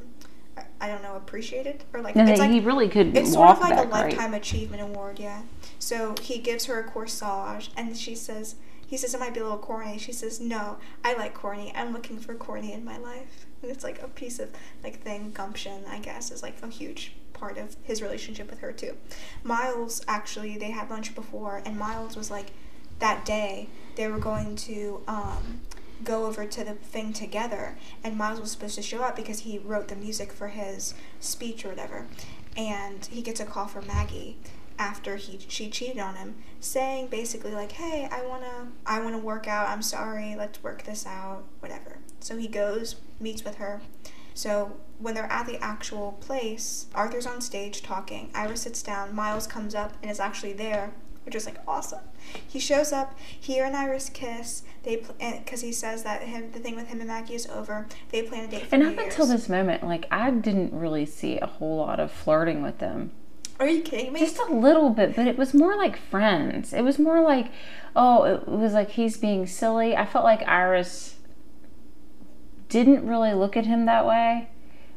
I- 0.81 0.89
don't 0.89 1.03
know 1.03 1.17
appreciated 1.17 1.85
or 1.93 2.01
like 2.01 2.17
No, 2.17 2.25
it's 2.25 2.41
like 2.41 2.51
he 2.51 2.61
really 2.61 2.89
could 2.89 3.17
it's 3.17 3.33
sort 3.33 3.51
of 3.51 3.61
like 3.61 3.75
that 3.75 3.87
a 3.87 3.89
lifetime 3.89 4.35
achievement 4.35 4.83
award, 4.83 5.19
yeah. 5.19 5.43
So 5.79 6.15
he 6.23 6.39
gives 6.39 6.67
her 6.67 6.81
a 6.81 6.85
corsage, 6.91 7.69
and 7.77 7.97
she 7.97 8.15
says, 8.15 8.57
he 8.87 8.97
says 8.97 9.15
it 9.15 9.21
might 9.21 9.35
be 9.35 9.41
a 9.41 9.43
little 9.43 9.59
corny. 9.59 9.99
She 9.99 10.13
says, 10.13 10.41
no, 10.41 10.79
I 11.05 11.15
like 11.15 11.35
corny. 11.35 11.73
I'm 11.75 11.93
looking 11.93 12.19
for 12.19 12.35
corny 12.35 12.73
in 12.73 12.85
my 12.85 12.97
life. 12.99 13.47
And 13.63 13.71
it's 13.71 13.83
like 13.85 14.01
a 14.01 14.09
piece 14.09 14.39
of 14.39 14.51
like 14.83 15.01
thing 15.03 15.33
gumption, 15.33 15.85
I 15.89 15.99
guess, 15.99 16.31
is 16.31 16.43
like 16.43 16.57
a 16.63 16.69
huge 16.69 17.13
part 17.33 17.59
of 17.59 17.77
his 17.83 18.01
relationship 18.01 18.49
with 18.49 18.61
her 18.61 18.73
too. 18.73 18.97
Miles 19.43 20.03
actually, 20.09 20.57
they 20.57 20.71
had 20.71 20.89
lunch 20.89 21.15
before, 21.15 21.63
and 21.67 21.79
Miles 21.79 22.17
was 22.17 22.31
like, 22.31 22.53
that 22.99 23.25
day 23.25 23.69
they 23.97 24.09
were 24.09 24.19
going 24.19 24.57
to 24.57 25.03
um, 25.09 25.61
go 26.05 26.27
over 26.27 26.47
to 26.47 26.65
the 26.65 26.75
thing 26.75 27.13
together, 27.13 27.77
and 28.05 28.17
Miles 28.17 28.41
was 28.41 28.51
supposed 28.51 28.75
to 28.77 28.83
show 28.83 29.03
up 29.03 29.17
because 29.17 29.41
he 29.41 29.59
wrote 29.59 29.89
the 29.89 29.97
music 29.97 30.33
for 30.33 30.49
his 30.49 30.95
speech 31.21 31.65
or 31.65 31.71
whatever, 31.71 32.07
and 32.57 33.07
he 33.07 33.23
gets 33.23 33.41
a 33.41 33.47
call 33.47 33.67
from 33.67 33.87
Maggie 33.87 34.39
after 34.79 35.17
he 35.17 35.39
she 35.49 35.71
cheated 35.71 35.99
on 35.99 36.17
him, 36.17 36.37
saying 36.61 37.09
basically 37.09 37.53
like, 37.53 37.73
"Hey, 37.73 38.09
I 38.11 38.27
wanna 38.27 38.69
I 38.85 39.01
wanna 39.01 39.19
work 39.19 39.49
out. 39.49 39.69
I'm 39.69 39.83
sorry. 39.83 40.35
Let's 40.37 40.63
work 40.63 40.85
this 40.85 41.07
out. 41.07 41.45
Whatever." 41.61 41.99
So 42.21 42.37
he 42.37 42.49
goes, 42.49 42.97
meets 43.21 43.45
with 43.45 43.57
her. 43.57 43.81
So 44.35 44.77
when 44.99 45.15
they're 45.15 45.33
at 45.33 45.47
the 45.47 45.63
actual 45.63 46.13
place, 46.21 46.87
Arthur's 46.95 47.27
on 47.27 47.41
stage 47.41 47.83
talking. 47.83 48.31
Iris 48.35 48.63
sits 48.63 48.83
down. 48.83 49.15
Miles 49.15 49.47
comes 49.47 49.75
up 49.75 49.95
and 50.03 50.11
is 50.11 50.21
actually 50.21 50.53
there, 50.53 50.93
which 51.27 51.35
is 51.35 51.45
like 51.45 51.59
awesome. 51.67 52.01
He 52.47 52.59
shows 52.61 52.93
up. 52.93 53.19
He 53.19 53.59
and 53.59 53.77
Iris 53.77 54.09
kiss. 54.09 54.63
They 54.85 55.05
because 55.21 55.61
he 55.61 55.73
says 55.73 56.05
that 56.05 56.23
him 56.23 56.53
the 56.53 56.61
thing 56.61 56.77
with 56.77 56.87
him 56.87 57.01
and 57.01 57.09
Maggie 57.09 57.35
is 57.35 57.47
over. 57.49 57.87
They 58.11 58.23
plan 58.23 58.45
a 58.45 58.49
date 58.49 58.67
for 58.67 58.77
And 58.77 58.85
New 58.85 58.91
up 58.91 58.97
Year's. 58.97 59.13
until 59.15 59.27
this 59.27 59.49
moment, 59.49 59.83
like 59.85 60.07
I 60.11 60.31
didn't 60.31 60.73
really 60.73 61.05
see 61.05 61.39
a 61.39 61.47
whole 61.47 61.79
lot 61.79 61.99
of 61.99 62.13
flirting 62.13 62.63
with 62.63 62.79
them. 62.79 63.11
Are 63.59 63.69
you 63.69 63.83
kidding 63.83 64.13
me? 64.13 64.21
Just 64.21 64.39
a 64.39 64.53
little 64.53 64.91
bit, 64.91 65.17
but 65.17 65.27
it 65.27 65.37
was 65.37 65.53
more 65.53 65.77
like 65.77 65.97
friends. 65.97 66.73
It 66.73 66.83
was 66.83 66.99
more 66.99 67.21
like, 67.23 67.51
oh, 67.97 68.25
it 68.25 68.47
was 68.47 68.75
like 68.75 68.91
he's 68.91 69.17
being 69.17 69.47
silly. 69.47 69.97
I 69.97 70.07
felt 70.07 70.25
like 70.25 70.47
Iris 70.47 71.17
didn't 72.69 73.07
really 73.07 73.33
look 73.33 73.57
at 73.57 73.67
him 73.67 73.87
that 73.87 74.07
way. 74.07 74.51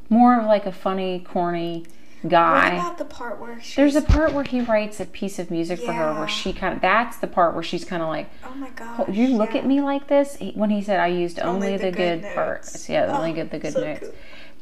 More 0.10 0.40
of 0.40 0.46
like 0.46 0.66
a 0.66 0.72
funny, 0.72 1.20
corny 1.20 1.86
what 2.22 2.30
guy. 2.32 2.74
about 2.76 2.98
the 2.98 3.06
part 3.06 3.40
where 3.40 3.62
There's 3.76 3.96
a 3.96 4.02
part 4.02 4.34
where 4.34 4.44
he 4.44 4.62
writes 4.62 5.00
a 5.00 5.06
piece 5.06 5.40
of 5.40 5.50
music 5.52 5.80
for 5.80 5.94
her 5.94 6.14
where 6.14 6.28
she 6.28 6.54
kind 6.54 6.74
of, 6.76 6.82
that's 6.82 7.18
the 7.18 7.28
part 7.28 7.54
where 7.54 7.64
she's 7.64 7.86
kind 7.86 8.02
of 8.02 8.10
like, 8.10 8.30
Oh 8.46 8.54
my. 8.56 8.70
"Oh, 8.80 9.06
you 9.10 9.28
look 9.30 9.54
yeah. 9.54 9.60
at 9.62 9.66
me 9.66 9.82
like 9.82 10.08
this? 10.08 10.38
When 10.56 10.70
he 10.70 10.82
said, 10.82 11.00
I 11.00 11.08
used 11.08 11.40
only, 11.40 11.78
the, 11.78 11.92
good, 11.92 12.22
notes. 12.22 12.34
parts. 12.36 12.90
Yeah, 12.90 13.16
only 13.18 13.32
Oh, 13.32 13.36
good, 13.36 13.52
the 13.52 13.60
good 13.60 13.74
so 13.74 13.82
notes. 13.84 14.00
cool. 14.02 14.14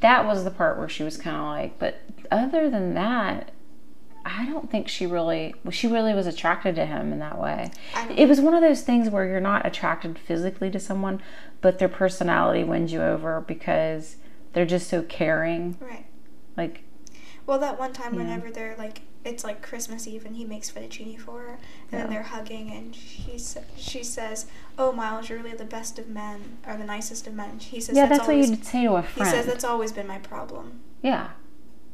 That 0.01 0.25
was 0.25 0.43
the 0.43 0.51
part 0.51 0.77
where 0.77 0.89
she 0.89 1.03
was 1.03 1.17
kind 1.17 1.35
of 1.37 1.43
like, 1.45 1.79
but 1.79 1.99
other 2.31 2.69
than 2.69 2.93
that, 2.93 3.51
I 4.23 4.45
don't 4.45 4.69
think 4.69 4.89
she 4.89 5.07
really, 5.07 5.55
well, 5.63 5.71
she 5.71 5.87
really 5.87 6.13
was 6.13 6.27
attracted 6.27 6.75
to 6.75 6.85
him 6.85 7.13
in 7.13 7.19
that 7.19 7.39
way. 7.39 7.71
It 8.15 8.27
was 8.27 8.41
one 8.41 8.53
of 8.53 8.61
those 8.61 8.81
things 8.81 9.09
where 9.09 9.25
you're 9.25 9.39
not 9.39 9.65
attracted 9.65 10.19
physically 10.19 10.69
to 10.71 10.79
someone, 10.79 11.21
but 11.61 11.79
their 11.79 11.87
personality 11.89 12.63
wins 12.63 12.91
you 12.91 13.01
over 13.01 13.39
because 13.41 14.17
they're 14.53 14.65
just 14.65 14.89
so 14.89 15.01
caring. 15.01 15.77
Right. 15.79 16.05
Like, 16.57 16.83
Well, 17.47 17.57
that 17.59 17.79
one 17.79 17.93
time, 17.93 18.13
Yeah. 18.13 18.19
whenever 18.19 18.51
they're 18.51 18.75
like, 18.77 19.01
it's 19.25 19.43
like 19.43 19.61
Christmas 19.61 20.05
Eve, 20.07 20.25
and 20.25 20.35
he 20.35 20.45
makes 20.45 20.69
fettuccine 20.69 21.17
for 21.19 21.39
her, 21.41 21.47
and 21.47 21.59
Yeah. 21.91 21.99
then 22.01 22.09
they're 22.11 22.23
hugging, 22.23 22.69
and 22.71 22.95
she 22.95 23.39
she 23.75 24.03
says, 24.03 24.45
"Oh, 24.77 24.91
Miles, 24.91 25.29
you're 25.29 25.39
really 25.39 25.55
the 25.57 25.65
best 25.65 25.97
of 25.97 26.07
men, 26.09 26.57
or 26.67 26.75
the 26.77 26.83
nicest 26.85 27.25
of 27.25 27.33
men." 27.33 27.57
He 27.59 27.79
says, 27.81 27.95
yeah, 27.95 28.05
"That's, 28.05 28.19
that's, 28.19 28.27
what 28.27 28.33
always." 28.35 28.49
you'd 28.51 28.65
say 28.65 28.83
to 28.83 28.95
a 28.95 29.01
friend." 29.01 29.29
he 29.29 29.35
says, 29.35 29.45
"That's 29.47 29.63
always 29.63 29.91
been 29.91 30.07
my 30.07 30.19
problem." 30.19 30.81
yeah. 31.01 31.29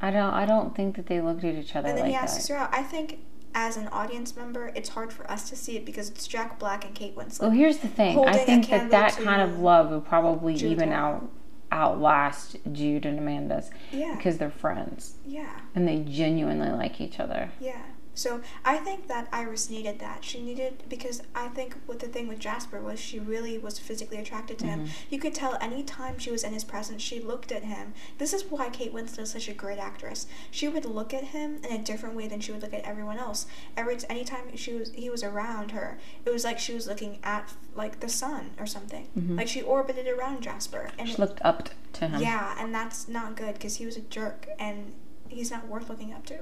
I 0.02 0.12
don't, 0.12 0.34
I 0.34 0.46
don't 0.46 0.76
think 0.76 0.98
that 0.98 1.06
they 1.06 1.22
looked 1.22 1.46
at 1.46 1.56
each 1.56 1.78
other 1.78 1.88
And 1.88 1.98
then 1.98 2.04
like 2.04 2.12
he 2.12 2.18
asks 2.18 2.48
that. 2.50 2.54
her 2.54 2.60
out. 2.60 2.74
I 2.74 2.84
think 2.84 3.20
as 3.56 3.78
an 3.78 3.88
audience 3.88 4.36
member, 4.36 4.70
it's 4.76 4.90
hard 4.90 5.14
for 5.14 5.30
us 5.32 5.48
to 5.50 5.56
see 5.56 5.78
it 5.78 5.86
because 5.86 6.10
it's 6.10 6.28
Jack 6.28 6.60
Black 6.60 6.84
and 6.84 6.94
Kate 6.94 7.16
Winslet. 7.16 7.40
Well, 7.42 7.52
here's 7.52 7.78
the 7.78 7.88
thing. 7.88 8.20
I 8.20 8.36
think 8.38 8.68
that 8.68 8.90
that 8.92 9.14
kind 9.16 9.42
of 9.42 9.60
love 9.60 9.92
would 9.92 10.04
probably 10.06 10.56
Jude 10.56 10.74
even 10.74 10.90
Law. 10.90 10.96
out 10.98 11.30
outlast 11.74 12.58
Jude 12.72 13.06
and 13.06 13.20
Amanda's 13.20 13.72
yeah, 13.92 14.16
because 14.16 14.38
they're 14.38 14.52
friends 14.52 15.16
yeah. 15.26 15.60
and 15.76 15.88
they 15.88 16.00
genuinely 16.00 16.70
like 16.70 17.02
each 17.02 17.20
other. 17.20 17.50
Yeah. 17.60 17.82
So 18.16 18.42
I 18.64 18.78
think 18.78 19.08
that 19.08 19.28
Iris 19.32 19.70
needed 19.70 19.98
that. 20.00 20.24
She 20.24 20.42
needed 20.42 20.84
because 20.88 21.24
I 21.34 21.48
think 21.48 21.76
what 21.88 22.00
the 22.00 22.08
thing 22.08 22.28
with 22.28 22.38
Jasper 22.40 22.80
was 22.80 23.00
she 23.00 23.20
really 23.20 23.58
was 23.58 23.80
physically 23.80 24.18
attracted 24.18 24.60
to 24.60 24.66
him. 24.68 24.82
Mm-hmm. 24.82 24.92
You 25.10 25.20
could 25.20 25.34
tell 25.34 25.58
any 25.60 25.82
time 25.84 26.20
she 26.20 26.30
was 26.30 26.44
in 26.44 26.54
his 26.54 26.64
presence, 26.64 27.02
she 27.02 27.20
looked 27.20 27.52
at 27.52 27.64
him. 27.64 27.94
This 28.20 28.32
is 28.34 28.44
why 28.46 28.70
Kate 28.70 28.94
Winslet 28.94 29.20
is 29.22 29.32
such 29.32 29.50
a 29.50 29.54
great 29.54 29.80
actress. 29.80 30.28
She 30.52 30.68
would 30.68 30.86
look 30.86 31.12
at 31.14 31.24
him 31.26 31.58
in 31.68 31.76
a 31.76 31.84
different 31.84 32.16
way 32.16 32.28
than 32.28 32.40
she 32.40 32.52
would 32.52 32.62
look 32.62 32.74
at 32.74 32.84
everyone 32.84 33.18
else. 33.18 33.48
Every 33.76 33.98
anytime 34.10 34.56
she 34.56 34.74
was 34.74 34.92
he 34.94 35.10
was 35.10 35.24
around 35.24 35.72
her, 35.72 35.98
it 36.26 36.30
was 36.32 36.44
like 36.44 36.60
she 36.60 36.74
was 36.76 36.88
looking 36.88 37.18
at 37.24 37.52
like 37.76 38.00
the 38.00 38.10
sun 38.10 38.52
or 38.60 38.68
something. 38.68 39.08
Mm-hmm. 39.18 39.38
Like 39.38 39.48
she 39.48 39.62
orbited 39.64 40.08
around 40.08 40.44
Jasper, 40.44 40.90
and 41.00 41.08
She 41.08 41.14
it- 41.16 41.20
looked 41.20 41.42
up 41.44 41.70
to 41.94 42.08
him. 42.10 42.22
yeah, 42.22 42.56
and 42.60 42.74
that's 42.74 43.08
not 43.08 43.36
good 43.36 43.56
because 43.56 43.78
he 43.78 43.86
was 43.88 43.98
a 43.98 44.02
jerk 44.02 44.48
and 44.60 44.94
he's 45.30 45.50
not 45.50 45.68
worth 45.68 45.90
looking 45.90 46.14
up 46.14 46.26
to, 46.28 46.40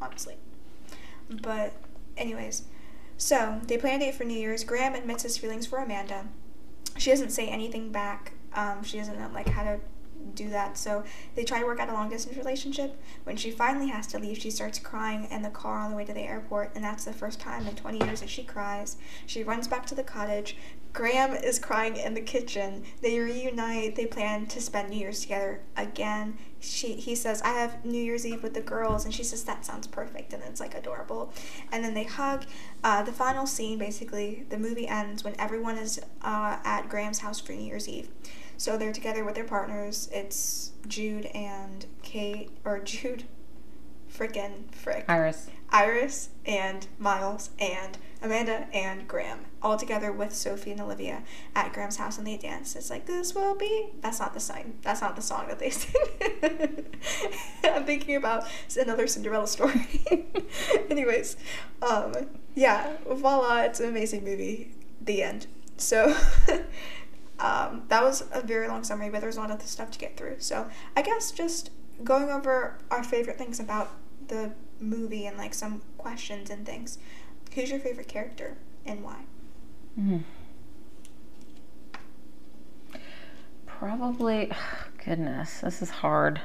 honestly. 0.00 0.36
But, 1.30 1.72
anyways, 2.16 2.64
so 3.16 3.60
they 3.66 3.78
plan 3.78 4.00
a 4.00 4.06
date 4.06 4.14
for 4.14 4.24
New 4.24 4.38
Year's. 4.38 4.64
Graham 4.64 4.94
admits 4.94 5.22
his 5.22 5.36
feelings 5.38 5.66
for 5.66 5.78
Amanda. 5.78 6.26
She 6.96 7.10
doesn't 7.10 7.30
say 7.30 7.48
anything 7.48 7.92
back. 7.92 8.32
Um, 8.54 8.82
she 8.82 8.98
doesn't 8.98 9.18
know 9.18 9.30
like 9.32 9.48
how 9.48 9.62
to 9.62 9.80
do 10.34 10.48
that. 10.50 10.76
So 10.76 11.04
they 11.34 11.44
try 11.44 11.60
to 11.60 11.66
work 11.66 11.80
out 11.80 11.88
a 11.88 11.92
long 11.92 12.08
distance 12.08 12.36
relationship. 12.36 13.00
When 13.24 13.36
she 13.36 13.50
finally 13.50 13.88
has 13.88 14.06
to 14.08 14.18
leave, 14.18 14.38
she 14.38 14.50
starts 14.50 14.78
crying 14.78 15.28
in 15.30 15.42
the 15.42 15.50
car 15.50 15.78
on 15.78 15.90
the 15.90 15.96
way 15.96 16.04
to 16.04 16.12
the 16.12 16.20
airport, 16.20 16.72
and 16.74 16.84
that's 16.84 17.04
the 17.04 17.12
first 17.12 17.40
time 17.40 17.66
in 17.66 17.74
20 17.76 18.04
years 18.04 18.20
that 18.20 18.30
she 18.30 18.42
cries. 18.42 18.96
She 19.26 19.42
runs 19.42 19.68
back 19.68 19.86
to 19.86 19.94
the 19.94 20.02
cottage. 20.02 20.56
Graham 20.92 21.34
is 21.34 21.58
crying 21.58 21.96
in 21.96 22.14
the 22.14 22.20
kitchen. 22.20 22.84
They 23.00 23.18
reunite. 23.18 23.94
They 23.94 24.06
plan 24.06 24.46
to 24.46 24.60
spend 24.60 24.90
New 24.90 24.98
Year's 24.98 25.20
together 25.20 25.60
again. 25.76 26.36
She 26.58 26.94
he 26.94 27.14
says, 27.14 27.40
"I 27.42 27.50
have 27.52 27.84
New 27.84 28.02
Year's 28.02 28.26
Eve 28.26 28.42
with 28.42 28.54
the 28.54 28.60
girls," 28.60 29.04
and 29.04 29.14
she 29.14 29.22
says, 29.22 29.44
"That 29.44 29.64
sounds 29.64 29.86
perfect," 29.86 30.32
and 30.32 30.42
it's 30.42 30.60
like 30.60 30.74
adorable. 30.74 31.32
And 31.70 31.84
then 31.84 31.94
they 31.94 32.04
hug. 32.04 32.44
Uh, 32.82 33.02
the 33.02 33.12
final 33.12 33.46
scene, 33.46 33.78
basically, 33.78 34.46
the 34.48 34.58
movie 34.58 34.88
ends 34.88 35.22
when 35.22 35.34
everyone 35.38 35.78
is 35.78 36.00
uh, 36.22 36.58
at 36.64 36.88
Graham's 36.88 37.20
house 37.20 37.40
for 37.40 37.52
New 37.52 37.62
Year's 37.64 37.88
Eve. 37.88 38.08
So 38.56 38.76
they're 38.76 38.92
together 38.92 39.24
with 39.24 39.36
their 39.36 39.44
partners. 39.44 40.08
It's 40.12 40.72
Jude 40.86 41.26
and 41.26 41.86
Kate, 42.02 42.50
or 42.64 42.78
Jude, 42.80 43.24
frickin' 44.12 44.74
frick. 44.74 45.04
Iris. 45.08 45.48
Iris 45.70 46.30
and 46.44 46.86
Miles 46.98 47.50
and 47.58 47.96
Amanda 48.22 48.66
and 48.72 49.08
Graham 49.08 49.46
all 49.62 49.76
together 49.76 50.12
with 50.12 50.34
Sophie 50.34 50.72
and 50.72 50.80
Olivia 50.80 51.22
at 51.54 51.72
Graham's 51.72 51.96
house 51.96 52.18
and 52.18 52.26
they 52.26 52.36
dance. 52.36 52.76
It's 52.76 52.90
like 52.90 53.06
this 53.06 53.34
will 53.34 53.54
be. 53.54 53.90
That's 54.00 54.20
not 54.20 54.34
the 54.34 54.40
song. 54.40 54.74
That's 54.82 55.00
not 55.00 55.16
the 55.16 55.22
song 55.22 55.48
that 55.48 55.58
they 55.58 55.70
sing. 55.70 55.94
I'm 57.64 57.84
thinking 57.84 58.16
about 58.16 58.46
another 58.78 59.06
Cinderella 59.06 59.46
story. 59.46 60.04
Anyways, 60.90 61.36
um, 61.82 62.14
yeah, 62.54 62.96
voila! 63.08 63.62
It's 63.62 63.80
an 63.80 63.88
amazing 63.88 64.24
movie. 64.24 64.72
The 65.00 65.22
end. 65.22 65.46
So. 65.76 66.16
Um, 67.40 67.84
that 67.88 68.02
was 68.02 68.24
a 68.32 68.42
very 68.42 68.68
long 68.68 68.84
summary, 68.84 69.08
but 69.08 69.22
there's 69.22 69.38
a 69.38 69.40
lot 69.40 69.50
of 69.50 69.62
stuff 69.62 69.90
to 69.92 69.98
get 69.98 70.14
through. 70.16 70.36
So 70.40 70.68
I 70.94 71.00
guess 71.00 71.30
just 71.30 71.70
going 72.04 72.30
over 72.30 72.76
our 72.90 73.02
favorite 73.02 73.38
things 73.38 73.58
about 73.58 73.90
the 74.28 74.52
movie 74.78 75.26
and 75.26 75.36
like 75.36 75.54
some 75.54 75.82
questions 75.98 76.50
and 76.50 76.66
things. 76.66 76.98
Who's 77.54 77.70
your 77.70 77.80
favorite 77.80 78.08
character 78.08 78.56
and 78.86 79.02
why? 79.02 79.24
Mm. 79.98 80.22
Probably, 83.66 84.50
goodness, 85.04 85.60
this 85.60 85.82
is 85.82 85.90
hard. 85.90 86.40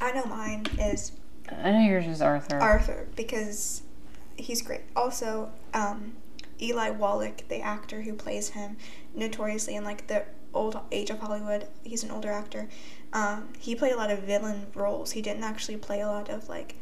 I 0.00 0.12
know 0.12 0.24
mine 0.24 0.66
is 0.80 1.12
I 1.50 1.70
know 1.70 1.80
yours 1.80 2.06
is 2.06 2.22
Arthur. 2.22 2.58
Arthur 2.58 3.08
because 3.14 3.82
he's 4.36 4.62
great. 4.62 4.80
Also, 4.96 5.50
um, 5.74 6.14
Eli 6.60 6.90
Wallach, 6.90 7.48
the 7.48 7.60
actor 7.60 8.02
who 8.02 8.14
plays 8.14 8.50
him, 8.50 8.76
notoriously 9.14 9.74
in 9.74 9.84
like 9.84 10.06
the 10.06 10.24
old 10.54 10.78
age 10.90 11.10
of 11.10 11.18
Hollywood, 11.18 11.66
he's 11.84 12.02
an 12.02 12.10
older 12.10 12.30
actor. 12.30 12.68
Um, 13.12 13.48
he 13.58 13.74
played 13.74 13.92
a 13.92 13.96
lot 13.96 14.10
of 14.10 14.20
villain 14.20 14.66
roles. 14.74 15.12
He 15.12 15.22
didn't 15.22 15.44
actually 15.44 15.76
play 15.76 16.00
a 16.00 16.06
lot 16.06 16.28
of 16.28 16.48
like 16.48 16.76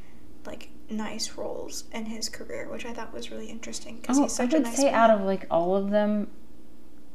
like 0.47 0.71
nice 0.89 1.33
roles 1.37 1.85
in 1.93 2.07
his 2.07 2.29
career, 2.29 2.69
which 2.71 2.85
I 2.85 2.93
thought 2.93 3.13
was 3.13 3.31
really 3.31 3.49
interesting 3.49 3.97
because 3.97 4.19
oh, 4.19 4.23
he's 4.23 4.33
such 4.33 4.55
I 4.55 4.59
would 4.59 4.67
a 4.67 4.69
nice 4.69 4.77
say 4.77 4.85
man. 4.85 4.95
out 4.95 5.11
of 5.11 5.23
like 5.23 5.47
all 5.51 5.77
of 5.77 5.91
them, 5.91 6.29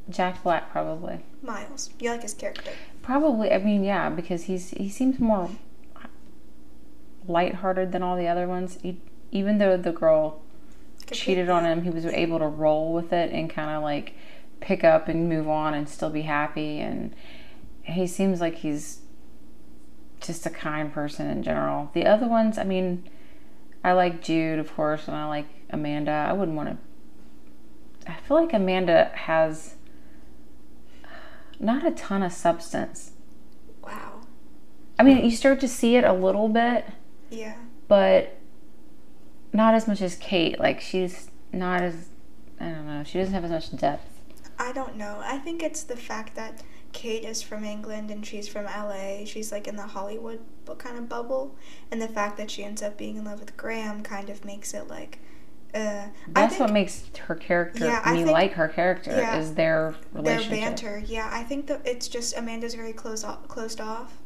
Jack 0.08 0.42
Black 0.42 0.70
probably. 0.70 1.20
Miles. 1.42 1.90
You 1.98 2.10
like 2.10 2.22
his 2.22 2.34
character. 2.34 2.70
Probably, 3.02 3.52
I 3.52 3.58
mean, 3.58 3.84
yeah, 3.84 4.08
because 4.10 4.44
he's 4.44 4.70
he 4.70 4.88
seems 4.88 5.18
more 5.18 5.50
lighthearted 7.28 7.92
than 7.92 8.02
all 8.02 8.16
the 8.16 8.28
other 8.28 8.46
ones. 8.46 8.78
He, 8.82 9.00
even 9.32 9.58
though 9.58 9.76
the 9.76 9.92
girl 9.92 10.42
cheated 11.10 11.48
on 11.48 11.64
him, 11.64 11.82
he 11.82 11.90
was 11.90 12.06
able 12.06 12.38
to 12.38 12.46
roll 12.46 12.92
with 12.92 13.12
it 13.12 13.32
and 13.32 13.50
kind 13.50 13.70
of 13.70 13.82
like 13.82 14.14
pick 14.60 14.84
up 14.84 15.08
and 15.08 15.28
move 15.28 15.48
on 15.48 15.74
and 15.74 15.88
still 15.88 16.10
be 16.10 16.22
happy. 16.22 16.78
And 16.78 17.14
he 17.82 18.06
seems 18.06 18.40
like 18.40 18.56
he's 18.56 19.00
just 20.20 20.46
a 20.46 20.50
kind 20.50 20.92
person 20.92 21.28
in 21.28 21.42
general. 21.42 21.90
The 21.94 22.06
other 22.06 22.26
ones, 22.26 22.58
I 22.58 22.64
mean, 22.64 23.08
I 23.86 23.92
like 23.92 24.20
Jude, 24.20 24.58
of 24.58 24.74
course, 24.74 25.06
and 25.06 25.16
I 25.16 25.26
like 25.28 25.46
Amanda. 25.70 26.10
I 26.10 26.32
wouldn't 26.32 26.56
want 26.56 26.70
to. 26.70 28.10
I 28.10 28.16
feel 28.16 28.36
like 28.36 28.52
Amanda 28.52 29.12
has 29.14 29.76
not 31.60 31.86
a 31.86 31.92
ton 31.92 32.24
of 32.24 32.32
substance. 32.32 33.12
Wow. 33.84 34.22
I 34.98 35.04
mean, 35.04 35.24
you 35.24 35.30
start 35.30 35.60
to 35.60 35.68
see 35.68 35.94
it 35.94 36.02
a 36.02 36.12
little 36.12 36.48
bit, 36.48 36.84
Yeah. 37.30 37.54
but 37.86 38.36
not 39.52 39.74
as 39.74 39.86
much 39.86 40.02
as 40.02 40.16
Kate. 40.16 40.58
Like, 40.58 40.80
she's 40.80 41.30
not 41.52 41.80
as. 41.80 42.08
I 42.58 42.64
don't 42.70 42.88
know. 42.88 43.04
She 43.04 43.18
doesn't 43.18 43.34
have 43.34 43.44
as 43.44 43.52
much 43.52 43.76
depth. 43.80 44.20
I 44.58 44.72
don't 44.72 44.96
know. 44.96 45.20
I 45.22 45.38
think 45.38 45.62
it's 45.62 45.84
the 45.84 45.96
fact 45.96 46.34
that 46.34 46.60
Kate 46.96 47.24
is 47.24 47.42
from 47.42 47.62
England 47.62 48.10
and 48.10 48.24
she's 48.26 48.48
from 48.48 48.64
LA. 48.64 49.24
She's 49.26 49.52
like 49.52 49.68
in 49.68 49.76
the 49.76 49.86
Hollywood 49.86 50.40
kind 50.78 50.96
of 50.96 51.08
bubble, 51.08 51.54
and 51.90 52.00
the 52.02 52.08
fact 52.08 52.36
that 52.38 52.50
she 52.50 52.64
ends 52.64 52.82
up 52.82 52.96
being 52.96 53.16
in 53.16 53.24
love 53.24 53.38
with 53.38 53.56
Graham 53.56 54.02
kind 54.02 54.30
of 54.30 54.44
makes 54.44 54.72
it 54.74 54.88
like. 54.88 55.18
Uh, 55.74 55.78
I 55.78 56.10
That's 56.28 56.54
think 56.54 56.60
what 56.60 56.72
makes 56.72 57.04
her 57.26 57.34
character 57.34 57.84
Yeah, 57.84 58.00
I 58.02 58.12
me 58.14 58.18
think- 58.24 58.30
like 58.32 58.52
her 58.54 58.68
character 58.68 59.10
yeah, 59.10 59.36
is 59.38 59.54
their 59.54 59.94
their 60.14 60.40
banter. 60.40 61.02
Yeah, 61.06 61.28
I 61.30 61.42
think 61.42 61.66
that 61.66 61.82
it's 61.86 62.08
just 62.08 62.36
Amanda's 62.36 62.74
very 62.74 62.94
closed 62.94 63.24
off, 63.26 63.46
closed 63.46 63.80
off, 63.80 64.16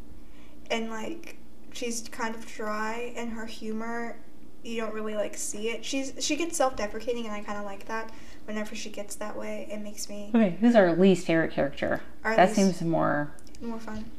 and 0.70 0.90
like 0.90 1.38
she's 1.72 2.02
kind 2.08 2.34
of 2.36 2.46
dry 2.46 3.12
and 3.16 3.32
her 3.32 3.46
humor. 3.46 4.16
You 4.62 4.80
don't 4.82 4.94
really 4.94 5.14
like 5.16 5.36
see 5.36 5.70
it. 5.70 5.84
She's 5.84 6.12
she 6.20 6.36
gets 6.36 6.56
self 6.56 6.76
deprecating, 6.76 7.24
and 7.26 7.34
I 7.34 7.40
kind 7.40 7.58
of 7.58 7.64
like 7.64 7.86
that. 7.86 8.12
Whenever 8.46 8.74
she 8.74 8.90
gets 8.90 9.14
that 9.16 9.36
way, 9.36 9.68
it 9.70 9.80
makes 9.80 10.08
me 10.08 10.30
Okay, 10.34 10.56
who's 10.60 10.74
our 10.74 10.92
least 10.94 11.26
favorite 11.26 11.52
character? 11.52 12.00
Our 12.24 12.36
that 12.36 12.48
least- 12.48 12.56
seems 12.56 12.82
more. 12.82 13.32
more 13.60 13.78
fun. 13.80 14.10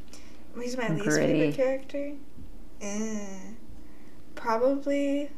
Who's 0.54 0.78
my 0.78 0.90
least 0.90 1.18
favorite 1.18 1.56
character? 1.56 2.14
Eh, 2.82 3.26
probably 4.36 5.30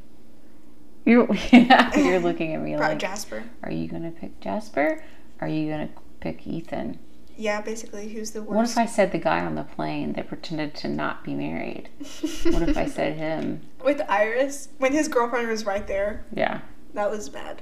You're 1.05 1.27
you're 1.51 2.19
looking 2.19 2.53
at 2.55 2.61
me 2.61 2.77
like, 2.77 2.99
Jasper. 2.99 3.43
are 3.63 3.71
you 3.71 3.87
gonna 3.87 4.11
pick 4.11 4.39
Jasper? 4.39 5.03
Are 5.41 5.47
you 5.47 5.69
gonna 5.71 5.89
pick 6.19 6.45
Ethan? 6.47 6.99
Yeah, 7.35 7.61
basically, 7.61 8.09
who's 8.09 8.31
the 8.31 8.41
worst? 8.43 8.55
What 8.55 8.69
if 8.69 8.77
I 8.77 8.85
said 8.85 9.11
the 9.11 9.17
guy 9.17 9.43
on 9.43 9.55
the 9.55 9.63
plane 9.63 10.13
that 10.13 10.27
pretended 10.27 10.75
to 10.75 10.87
not 10.87 11.23
be 11.23 11.33
married? 11.33 11.89
What 12.45 12.69
if 12.69 12.77
I 12.77 12.85
said 12.85 13.17
him? 13.17 13.61
with 13.83 14.01
Iris 14.07 14.69
when 14.77 14.93
his 14.93 15.07
girlfriend 15.07 15.49
was 15.49 15.65
right 15.65 15.85
there? 15.87 16.25
Yeah. 16.33 16.61
That 16.93 17.09
was 17.09 17.27
bad. 17.29 17.61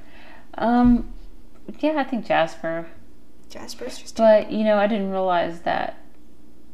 Um. 0.55 1.13
Yeah, 1.79 1.93
I 1.97 2.03
think 2.03 2.25
Jasper. 2.25 2.87
Jasper's 3.49 3.97
just 3.97 4.17
But 4.17 4.51
you 4.51 4.63
know, 4.63 4.77
I 4.77 4.87
didn't 4.87 5.11
realize 5.11 5.61
that 5.61 5.97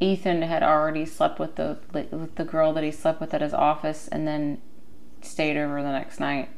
Ethan 0.00 0.42
had 0.42 0.62
already 0.62 1.04
slept 1.04 1.38
with 1.38 1.56
the 1.56 1.78
with 1.92 2.36
the 2.36 2.44
girl 2.44 2.72
that 2.74 2.84
he 2.84 2.90
slept 2.90 3.20
with 3.20 3.34
at 3.34 3.40
his 3.40 3.54
office, 3.54 4.08
and 4.08 4.26
then 4.26 4.60
stayed 5.20 5.56
over 5.56 5.82
the 5.82 5.92
next 5.92 6.20
night. 6.20 6.48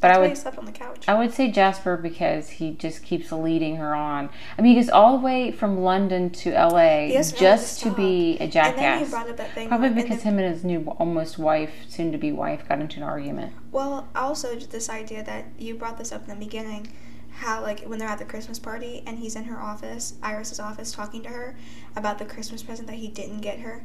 But 0.00 0.12
I 0.12 0.18
would 0.18 0.36
slept 0.36 0.58
on 0.58 0.64
the 0.64 0.72
couch. 0.72 1.04
I 1.06 1.14
would 1.14 1.32
say 1.34 1.50
Jasper 1.50 1.96
because 1.96 2.48
he 2.50 2.72
just 2.72 3.02
keeps 3.02 3.30
leading 3.32 3.76
her 3.76 3.94
on. 3.94 4.30
I 4.58 4.62
mean, 4.62 4.74
he 4.74 4.80
goes 4.80 4.88
all 4.90 5.18
the 5.18 5.24
way 5.24 5.52
from 5.52 5.82
London 5.82 6.30
to 6.30 6.52
LA 6.52 7.06
He 7.06 7.12
doesn't 7.12 7.34
know 7.34 7.40
just 7.40 7.80
to 7.82 7.90
be 7.90 8.38
a 8.38 8.44
and 8.44 8.52
then 8.52 8.98
he 8.98 9.04
jackass. 9.04 9.10
brought 9.10 9.28
up 9.28 9.36
that 9.36 9.54
thing. 9.54 9.68
Probably 9.68 9.90
because 9.90 10.22
him 10.22 10.38
and 10.38 10.52
his 10.52 10.64
new 10.64 10.84
almost 10.98 11.38
wife, 11.38 11.72
soon 11.88 12.12
to 12.12 12.18
be 12.18 12.32
wife, 12.32 12.66
got 12.68 12.80
into 12.80 12.96
an 12.98 13.02
argument. 13.02 13.52
Well, 13.72 14.08
also 14.16 14.54
this 14.56 14.88
idea 14.88 15.22
that 15.24 15.46
you 15.58 15.74
brought 15.74 15.98
this 15.98 16.12
up 16.12 16.22
in 16.28 16.38
the 16.38 16.44
beginning, 16.44 16.88
how 17.32 17.62
like 17.62 17.84
when 17.84 17.98
they're 17.98 18.08
at 18.08 18.18
the 18.18 18.24
Christmas 18.24 18.58
party 18.58 19.02
and 19.06 19.18
he's 19.18 19.36
in 19.36 19.44
her 19.44 19.60
office, 19.60 20.14
Iris's 20.22 20.60
office, 20.60 20.92
talking 20.92 21.22
to 21.22 21.28
her 21.28 21.56
about 21.94 22.18
the 22.18 22.24
Christmas 22.24 22.62
present 22.62 22.88
that 22.88 22.96
he 22.96 23.08
didn't 23.08 23.40
get 23.40 23.60
her. 23.60 23.84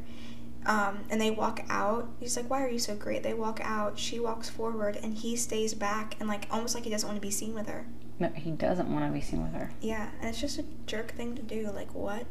Um, 0.66 1.04
and 1.10 1.20
they 1.20 1.30
walk 1.30 1.64
out. 1.68 2.08
He's 2.20 2.36
like, 2.36 2.50
"Why 2.50 2.62
are 2.62 2.68
you 2.68 2.78
so 2.78 2.94
great?" 2.96 3.22
They 3.22 3.34
walk 3.34 3.60
out. 3.62 3.98
She 3.98 4.18
walks 4.18 4.48
forward, 4.48 4.98
and 5.02 5.14
he 5.14 5.36
stays 5.36 5.74
back, 5.74 6.16
and 6.18 6.28
like 6.28 6.46
almost 6.50 6.74
like 6.74 6.84
he 6.84 6.90
doesn't 6.90 7.08
want 7.08 7.16
to 7.16 7.26
be 7.26 7.30
seen 7.30 7.54
with 7.54 7.68
her. 7.68 7.86
No, 8.18 8.28
he 8.34 8.50
doesn't 8.50 8.92
want 8.92 9.06
to 9.06 9.12
be 9.12 9.20
seen 9.20 9.42
with 9.42 9.52
her. 9.52 9.70
Yeah, 9.80 10.10
and 10.20 10.28
it's 10.28 10.40
just 10.40 10.58
a 10.58 10.64
jerk 10.86 11.12
thing 11.12 11.36
to 11.36 11.42
do. 11.42 11.70
Like 11.70 11.94
what? 11.94 12.26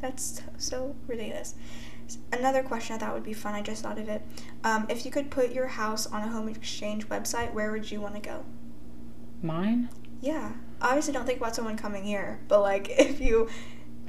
That's 0.00 0.42
so 0.58 0.96
ridiculous. 1.06 1.54
Another 2.32 2.62
question 2.62 2.96
I 2.96 2.98
thought 2.98 3.14
would 3.14 3.22
be 3.22 3.32
fun. 3.32 3.54
I 3.54 3.62
just 3.62 3.82
thought 3.82 3.98
of 3.98 4.08
it. 4.08 4.22
Um, 4.64 4.86
if 4.88 5.04
you 5.04 5.10
could 5.10 5.30
put 5.30 5.52
your 5.52 5.68
house 5.68 6.06
on 6.06 6.22
a 6.22 6.28
home 6.28 6.48
exchange 6.48 7.08
website, 7.08 7.54
where 7.54 7.70
would 7.70 7.90
you 7.90 8.00
want 8.00 8.16
to 8.16 8.20
go? 8.20 8.44
Mine? 9.40 9.88
Yeah. 10.20 10.52
Obviously, 10.80 11.12
don't 11.12 11.24
think 11.24 11.38
about 11.38 11.54
someone 11.54 11.76
coming 11.76 12.04
here, 12.04 12.40
but 12.48 12.60
like, 12.60 12.88
if 12.98 13.20
you, 13.20 13.48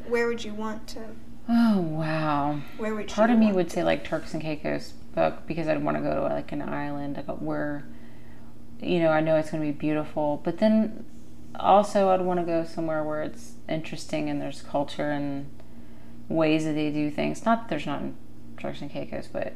where 0.08 0.28
would 0.28 0.44
you 0.44 0.54
want 0.54 0.88
to? 0.90 1.02
Oh 1.50 1.80
wow. 1.80 2.62
Where 2.78 2.96
would 2.96 3.08
Part 3.10 3.30
of 3.30 3.38
me 3.38 3.52
would 3.52 3.68
to- 3.70 3.74
say 3.76 3.84
like 3.84 4.04
Turks 4.04 4.34
and 4.34 4.42
Caicos, 4.42 4.94
but 5.14 5.46
because 5.48 5.68
I'd 5.68 5.84
want 5.84 5.98
to 5.98 6.04
go 6.04 6.14
to 6.16 6.22
like 6.34 6.52
an 6.52 6.62
island, 6.62 7.16
like 7.28 7.38
where, 7.38 7.86
you 8.82 9.00
know, 9.00 9.10
I 9.10 9.20
know 9.20 9.36
it's 9.36 9.52
going 9.52 9.62
to 9.62 9.68
be 9.72 9.78
beautiful. 9.78 10.42
But 10.44 10.60
then 10.60 11.06
also 11.60 12.10
I'd 12.10 12.22
want 12.22 12.40
to 12.40 12.46
go 12.46 12.64
somewhere 12.64 13.04
where 13.04 13.22
it's 13.24 13.54
interesting 13.68 14.30
and 14.30 14.42
there's 14.42 14.62
culture 14.62 15.12
and 15.12 15.48
ways 16.30 16.64
that 16.66 16.74
they 16.74 16.92
do 16.92 17.12
things. 17.12 17.46
Not 17.46 17.64
that 17.64 17.70
there's 17.70 17.86
not 17.86 18.02
in 18.02 18.16
Turks 18.58 18.82
and 18.82 18.90
Caicos, 18.90 19.28
but 19.28 19.54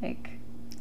like 0.00 0.30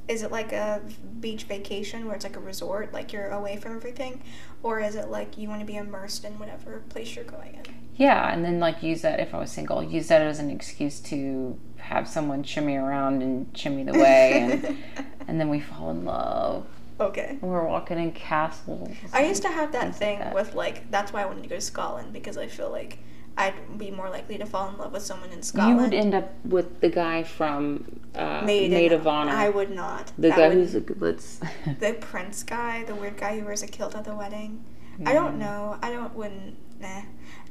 Is 0.08 0.24
it 0.24 0.32
like 0.32 0.54
a 0.54 0.82
beach 1.20 1.44
vacation 1.44 2.06
where 2.06 2.16
it's 2.16 2.24
like 2.24 2.38
a 2.38 2.40
resort, 2.40 2.94
like 2.94 3.12
you're 3.12 3.28
away 3.30 3.58
from 3.58 3.76
everything, 3.76 4.22
or 4.64 4.80
is 4.80 4.96
it 4.96 5.10
like 5.10 5.38
you 5.38 5.50
want 5.50 5.60
to 5.60 5.66
be 5.66 5.76
immersed 5.76 6.24
in 6.24 6.40
whatever 6.40 6.84
place 6.90 7.16
you're 7.16 7.26
going 7.26 7.56
in? 7.56 7.64
Yeah, 7.96 8.32
and 8.32 8.44
then 8.44 8.60
like 8.60 8.82
use 8.82 9.02
that 9.02 9.20
if 9.20 9.34
I 9.34 9.40
was 9.40 9.52
single, 9.52 9.84
use 9.84 10.08
that 10.08 10.22
as 10.22 10.40
an 10.40 10.50
excuse 10.50 11.00
to 11.02 11.60
have 11.78 12.08
someone 12.08 12.44
shimmy 12.44 12.76
around 12.76 13.22
and 13.22 13.56
shimmy 13.58 13.84
the 13.84 13.94
way, 13.94 14.40
and 14.42 14.78
and 15.28 15.40
then 15.40 15.50
we 15.50 15.60
fall 15.60 15.92
in 15.92 16.06
love. 16.06 16.66
Okay. 17.00 17.38
And 17.42 17.42
we're 17.42 17.68
walking 17.68 17.98
in 17.98 18.12
castles. 18.12 18.90
I 19.12 19.26
used 19.26 19.42
to 19.42 19.50
have 19.50 19.72
that 19.72 19.82
things 19.82 19.94
like 19.94 20.00
thing 20.00 20.20
that. 20.20 20.34
with 20.36 20.54
like 20.56 20.90
that's 20.92 21.12
why 21.12 21.24
I 21.24 21.26
wanted 21.26 21.44
to 21.44 21.50
go 21.50 21.56
to 21.56 21.62
Scotland 21.62 22.14
because 22.14 22.38
I 22.38 22.48
feel 22.48 22.70
like 22.70 23.00
I'd 23.38 23.78
be 23.78 23.92
more 23.92 24.10
likely 24.10 24.38
to 24.38 24.46
fall 24.46 24.70
in 24.70 24.78
love 24.78 24.92
with 24.92 25.04
someone 25.04 25.32
in 25.32 25.42
Scotland. 25.42 25.78
You 25.78 25.84
would 25.84 25.94
end 25.94 26.14
up 26.14 26.34
with 26.46 26.80
the 26.82 26.90
guy 26.90 27.24
from 27.24 28.00
uh, 28.14 28.42
Maid, 28.46 28.72
Maid, 28.72 28.92
of 28.92 29.08
Honor. 29.08 29.32
I 29.32 29.50
would 29.50 29.72
not. 29.72 30.12
the 30.18 30.30
That 30.30 30.38
guy 30.38 30.48
would- 30.50 30.58
who's 30.58 30.76
a, 30.76 30.84
let's. 31.00 31.40
the 31.80 31.98
prince 32.00 32.44
guy, 32.44 32.84
the 32.84 32.96
weird 32.96 33.18
guy 33.18 33.40
who 33.40 33.46
wears 33.46 33.64
a 33.64 33.68
kilt 33.68 33.96
at 33.96 34.04
the 34.04 34.16
wedding. 34.16 34.64
I 35.06 35.14
don't 35.14 35.40
know. 35.40 35.80
I 35.82 35.90
don't 35.92 36.14
wouldn't 36.14 36.58
nah. 36.80 37.02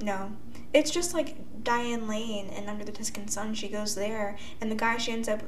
No. 0.01 0.32
It's 0.72 0.90
just 0.90 1.14
like 1.14 1.36
Diane 1.64 2.07
Lane 2.09 2.48
and 2.51 2.68
Under 2.68 2.84
the 2.84 2.92
Tuscan 2.92 3.28
Sun, 3.28 3.55
she 3.55 3.68
goes 3.68 3.94
there 3.94 4.36
and 4.61 4.70
the 4.70 4.76
guy 4.76 4.96
she 4.96 5.12
ends 5.12 5.28
up 5.28 5.42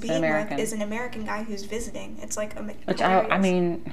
being 0.00 0.22
with 0.22 0.58
is 0.58 0.72
an 0.72 0.82
American 0.82 1.24
guy 1.24 1.42
who's 1.42 1.64
visiting. 1.64 2.18
It's 2.20 2.36
like 2.36 2.58
a 2.58 2.62
Which 2.62 3.02
I, 3.02 3.20
I 3.28 3.38
mean, 3.38 3.92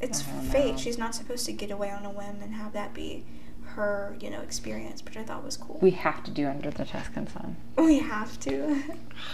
it's 0.00 0.20
I 0.20 0.44
fate. 0.44 0.78
She's 0.78 0.98
not 0.98 1.14
supposed 1.14 1.46
to 1.46 1.52
get 1.52 1.70
away 1.70 1.90
on 1.90 2.04
a 2.04 2.10
whim 2.10 2.42
and 2.42 2.54
have 2.54 2.72
that 2.74 2.92
be 2.94 3.24
her, 3.64 4.16
you 4.20 4.30
know, 4.30 4.40
experience, 4.40 5.04
which 5.04 5.16
I 5.16 5.22
thought 5.24 5.42
was 5.42 5.56
cool. 5.56 5.78
we 5.80 5.90
have 5.92 6.22
to 6.24 6.30
do 6.30 6.46
Under 6.48 6.70
the 6.70 6.84
Tuscan 6.84 7.26
Sun. 7.26 7.56
We 7.76 7.98
have 8.00 8.38
to. 8.40 8.82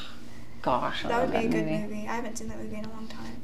Gosh, 0.62 1.04
I 1.04 1.08
that 1.08 1.20
would 1.22 1.32
be 1.32 1.46
a 1.46 1.48
good 1.48 1.66
movie. 1.66 1.82
movie. 1.82 2.08
I 2.08 2.16
haven't 2.16 2.36
seen 2.38 2.48
that 2.48 2.58
movie 2.58 2.76
in 2.76 2.84
a 2.84 2.90
long 2.90 3.08
time. 3.08 3.42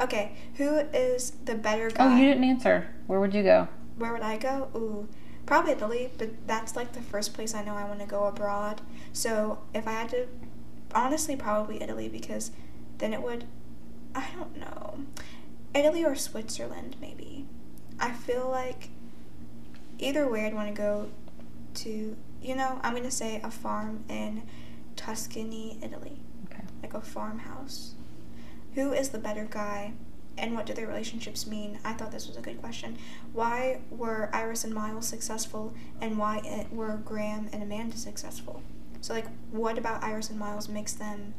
Okay, 0.00 0.32
who 0.56 0.76
is 0.78 1.32
the 1.44 1.54
better 1.54 1.90
guy? 1.90 2.04
Oh, 2.04 2.16
you 2.16 2.26
didn't 2.26 2.44
answer. 2.44 2.88
Where 3.06 3.18
would 3.20 3.34
you 3.34 3.42
go? 3.42 3.68
Where 3.96 4.12
would 4.12 4.22
I 4.22 4.36
go? 4.36 4.68
Ooh, 4.74 5.08
probably 5.46 5.72
Italy, 5.72 6.10
but 6.18 6.46
that's 6.46 6.76
like 6.76 6.92
the 6.92 7.00
first 7.00 7.32
place 7.32 7.54
I 7.54 7.64
know 7.64 7.74
I 7.76 7.84
want 7.84 8.00
to 8.00 8.06
go 8.06 8.24
abroad. 8.24 8.80
So 9.12 9.60
if 9.72 9.86
I 9.86 9.92
had 9.92 10.10
to, 10.10 10.26
honestly, 10.94 11.36
probably 11.36 11.82
Italy 11.82 12.08
because 12.08 12.50
then 12.98 13.14
it 13.14 13.22
would, 13.22 13.44
I 14.14 14.26
don't 14.36 14.58
know, 14.58 15.00
Italy 15.74 16.04
or 16.04 16.14
Switzerland 16.14 16.96
maybe. 17.00 17.46
I 17.98 18.12
feel 18.12 18.48
like 18.50 18.90
either 19.98 20.28
way 20.28 20.44
I'd 20.46 20.54
want 20.54 20.68
to 20.68 20.74
go 20.74 21.08
to, 21.74 22.16
you 22.42 22.54
know, 22.54 22.80
I'm 22.82 22.92
going 22.92 23.04
to 23.04 23.10
say 23.10 23.40
a 23.42 23.50
farm 23.50 24.04
in 24.08 24.42
Tuscany, 24.96 25.78
Italy. 25.82 26.18
Okay. 26.46 26.64
Like 26.82 26.94
a 26.94 27.00
farmhouse. 27.00 27.92
Who 28.74 28.92
is 28.92 29.10
the 29.10 29.18
better 29.18 29.46
guy? 29.48 29.92
And 30.38 30.54
what 30.54 30.66
do 30.66 30.74
their 30.74 30.86
relationships 30.86 31.46
mean? 31.46 31.78
I 31.84 31.94
thought 31.94 32.12
this 32.12 32.26
was 32.26 32.36
a 32.36 32.42
good 32.42 32.60
question. 32.60 32.98
Why 33.32 33.80
were 33.90 34.28
Iris 34.32 34.64
and 34.64 34.74
Miles 34.74 35.08
successful, 35.08 35.74
and 36.00 36.18
why 36.18 36.66
were 36.70 36.96
Graham 36.98 37.48
and 37.52 37.62
Amanda 37.62 37.96
successful? 37.96 38.62
So, 39.00 39.14
like, 39.14 39.26
what 39.50 39.78
about 39.78 40.04
Iris 40.04 40.28
and 40.28 40.38
Miles 40.38 40.68
makes 40.68 40.92
them 40.92 41.34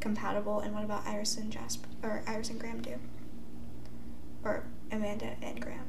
compatible, 0.00 0.60
and 0.60 0.74
what 0.74 0.84
about 0.84 1.06
Iris 1.06 1.36
and 1.36 1.50
Jasper 1.50 1.88
or 2.02 2.22
Iris 2.26 2.48
and 2.48 2.58
Graham 2.58 2.80
do? 2.80 2.94
Or 4.42 4.64
Amanda 4.90 5.36
and 5.42 5.60
Graham. 5.60 5.84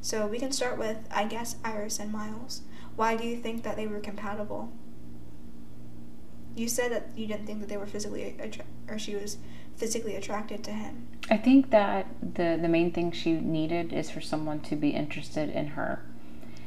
So 0.00 0.26
we 0.26 0.38
can 0.38 0.52
start 0.52 0.78
with, 0.78 0.98
I 1.10 1.24
guess, 1.24 1.56
Iris 1.64 1.98
and 1.98 2.12
Miles. 2.12 2.62
Why 2.96 3.16
do 3.16 3.26
you 3.26 3.36
think 3.36 3.62
that 3.62 3.76
they 3.76 3.86
were 3.86 4.00
compatible? 4.00 4.72
You 6.56 6.68
said 6.68 6.92
that 6.92 7.08
you 7.16 7.26
didn't 7.26 7.46
think 7.46 7.60
that 7.60 7.68
they 7.68 7.76
were 7.76 7.86
physically, 7.86 8.36
attra- 8.38 8.66
or 8.88 8.98
she 8.98 9.14
was 9.14 9.38
physically 9.76 10.14
attracted 10.16 10.62
to 10.64 10.70
him. 10.72 11.08
I 11.30 11.36
think 11.36 11.70
that 11.70 12.06
the 12.20 12.58
the 12.60 12.68
main 12.68 12.92
thing 12.92 13.12
she 13.12 13.32
needed 13.32 13.92
is 13.92 14.10
for 14.10 14.20
someone 14.20 14.60
to 14.60 14.76
be 14.76 14.90
interested 14.90 15.48
in 15.50 15.68
her 15.68 16.02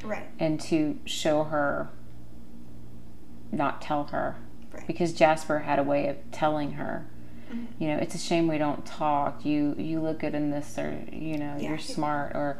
Right. 0.03 0.26
and 0.39 0.60
to 0.62 0.99
show 1.05 1.43
her, 1.45 1.89
not 3.51 3.82
tell 3.82 4.05
her, 4.05 4.36
Right. 4.74 4.86
because 4.88 5.14
Jasper 5.14 5.60
had 5.60 5.80
a 5.80 5.84
way 5.84 6.08
of 6.08 6.18
telling 6.32 6.74
her. 6.74 7.05
Mhm. 7.51 7.68
You 7.80 7.88
know, 7.89 7.97
it's 7.97 8.16
a 8.16 8.18
shame 8.18 8.47
we 8.47 8.58
don't 8.58 8.86
talk. 8.86 9.45
You 9.45 9.76
you 9.78 9.99
look 10.01 10.20
good 10.20 10.36
in 10.36 10.51
this, 10.51 10.78
or 10.78 10.97
you 11.12 11.38
know, 11.38 11.55
Yeah. 11.60 11.70
you're 11.70 11.78
smart, 11.78 12.36
or. 12.36 12.58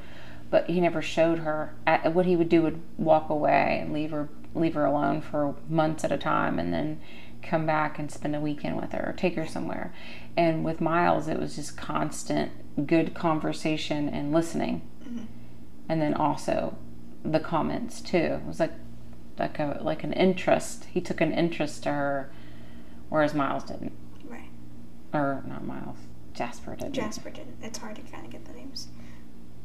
But 0.50 0.70
he 0.70 0.80
never 0.80 1.02
showed 1.02 1.40
her. 1.40 1.74
At, 1.86 2.14
what 2.14 2.26
he 2.26 2.38
would 2.38 2.48
do 2.48 2.62
would 2.62 2.80
walk 2.98 3.30
away 3.30 3.80
and 3.82 3.92
leave 3.92 4.12
her 4.12 4.30
leave 4.56 4.76
her 4.76 4.86
alone 4.86 5.20
for 5.20 5.56
months 5.70 6.04
at 6.06 6.12
a 6.12 6.18
time, 6.18 6.58
and 6.58 6.74
then 6.74 7.00
come 7.48 7.66
back 7.66 7.98
and 8.00 8.12
spend 8.12 8.36
a 8.36 8.40
weekend 8.42 8.76
with 8.80 8.92
her 8.92 9.10
or 9.10 9.14
take 9.14 9.36
her 9.36 9.48
somewhere. 9.48 9.94
And 10.36 10.64
with 10.66 10.82
Miles, 10.82 11.28
it 11.28 11.40
was 11.40 11.56
just 11.56 11.78
constant 11.78 12.52
good 12.88 13.14
conversation 13.14 14.08
and 14.10 14.32
listening, 14.32 14.82
Mhm. 15.04 15.26
and 15.90 16.02
then 16.02 16.14
also 16.14 16.78
the 17.24 17.40
comments 17.40 18.02
too. 18.02 18.18
It 18.18 18.46
was 18.46 18.60
like 18.60 18.74
like 19.40 19.60
a 19.60 19.80
like 19.82 20.04
an 20.04 20.14
interest. 20.14 20.86
He 20.86 21.02
took 21.02 21.22
an 21.22 21.32
interest 21.32 21.84
to 21.84 21.92
her, 21.92 22.32
whereas 23.10 23.34
Miles 23.34 23.64
didn't, 23.64 23.94
Right. 24.28 24.50
or 25.14 25.44
not 25.48 25.64
Miles, 25.66 25.98
Jasper 26.34 26.76
didn't. 26.76 26.94
Jasper 26.94 27.30
didn't. 27.30 27.58
It's 27.62 27.78
hard 27.80 27.96
to 27.98 28.02
kind 28.04 28.26
of 28.26 28.32
get 28.32 28.46
the 28.46 28.54
names 28.54 28.88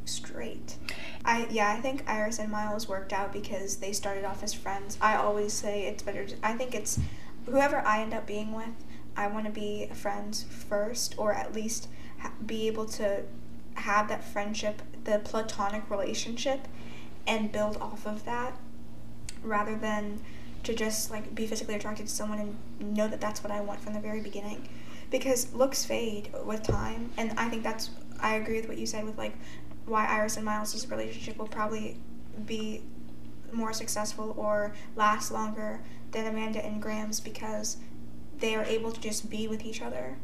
straight. 0.04 0.76
I 1.24 1.46
yeah, 1.50 1.70
I 1.70 1.80
think 1.80 2.02
Iris 2.08 2.38
and 2.38 2.50
Miles 2.50 2.88
worked 2.88 3.12
out 3.12 3.32
because 3.32 3.76
they 3.76 3.92
started 3.92 4.24
off 4.24 4.42
as 4.42 4.52
friends. 4.54 4.98
I 5.00 5.16
always 5.16 5.52
say 5.52 5.82
it's 5.84 6.02
better. 6.02 6.24
To, 6.24 6.34
I 6.42 6.54
think 6.54 6.74
it's 6.74 6.98
whoever 7.46 7.78
I 7.86 8.02
end 8.02 8.14
up 8.14 8.26
being 8.26 8.52
with. 8.52 8.84
I 9.16 9.26
want 9.26 9.44
to 9.44 9.52
be 9.52 9.88
friends 9.92 10.44
first, 10.44 11.14
or 11.18 11.34
at 11.34 11.52
least 11.52 11.88
ha- 12.18 12.32
be 12.44 12.66
able 12.66 12.86
to 12.86 13.24
have 13.74 14.08
that 14.08 14.24
friendship, 14.24 14.80
the 15.04 15.20
platonic 15.22 15.90
relationship, 15.90 16.66
and 17.26 17.52
build 17.52 17.76
off 17.76 18.06
of 18.06 18.24
that, 18.24 18.56
rather 19.42 19.76
than 19.76 20.20
to 20.62 20.74
just 20.74 21.10
like 21.10 21.34
be 21.34 21.46
physically 21.46 21.74
attracted 21.74 22.06
to 22.06 22.12
someone 22.12 22.38
and 22.38 22.96
know 22.96 23.08
that 23.08 23.20
that's 23.20 23.42
what 23.42 23.50
I 23.50 23.60
want 23.60 23.80
from 23.80 23.92
the 23.94 24.00
very 24.00 24.20
beginning 24.20 24.68
because 25.12 25.52
looks 25.52 25.84
fade 25.84 26.30
with 26.44 26.62
time 26.64 27.10
and 27.16 27.32
i 27.38 27.48
think 27.48 27.62
that's 27.62 27.90
i 28.18 28.34
agree 28.34 28.56
with 28.56 28.66
what 28.66 28.78
you 28.78 28.86
said 28.86 29.04
with 29.04 29.16
like 29.18 29.34
why 29.84 30.06
iris 30.06 30.36
and 30.36 30.44
miles' 30.44 30.86
relationship 30.88 31.36
will 31.36 31.46
probably 31.46 31.96
be 32.46 32.82
more 33.52 33.72
successful 33.72 34.34
or 34.38 34.72
last 34.96 35.30
longer 35.30 35.80
than 36.12 36.26
amanda 36.26 36.64
and 36.64 36.80
graham's 36.80 37.20
because 37.20 37.76
they 38.38 38.54
are 38.54 38.64
able 38.64 38.92
to 38.92 39.00
just 39.00 39.28
be 39.28 39.46
with 39.48 39.64
each 39.64 39.82
other 39.82 40.16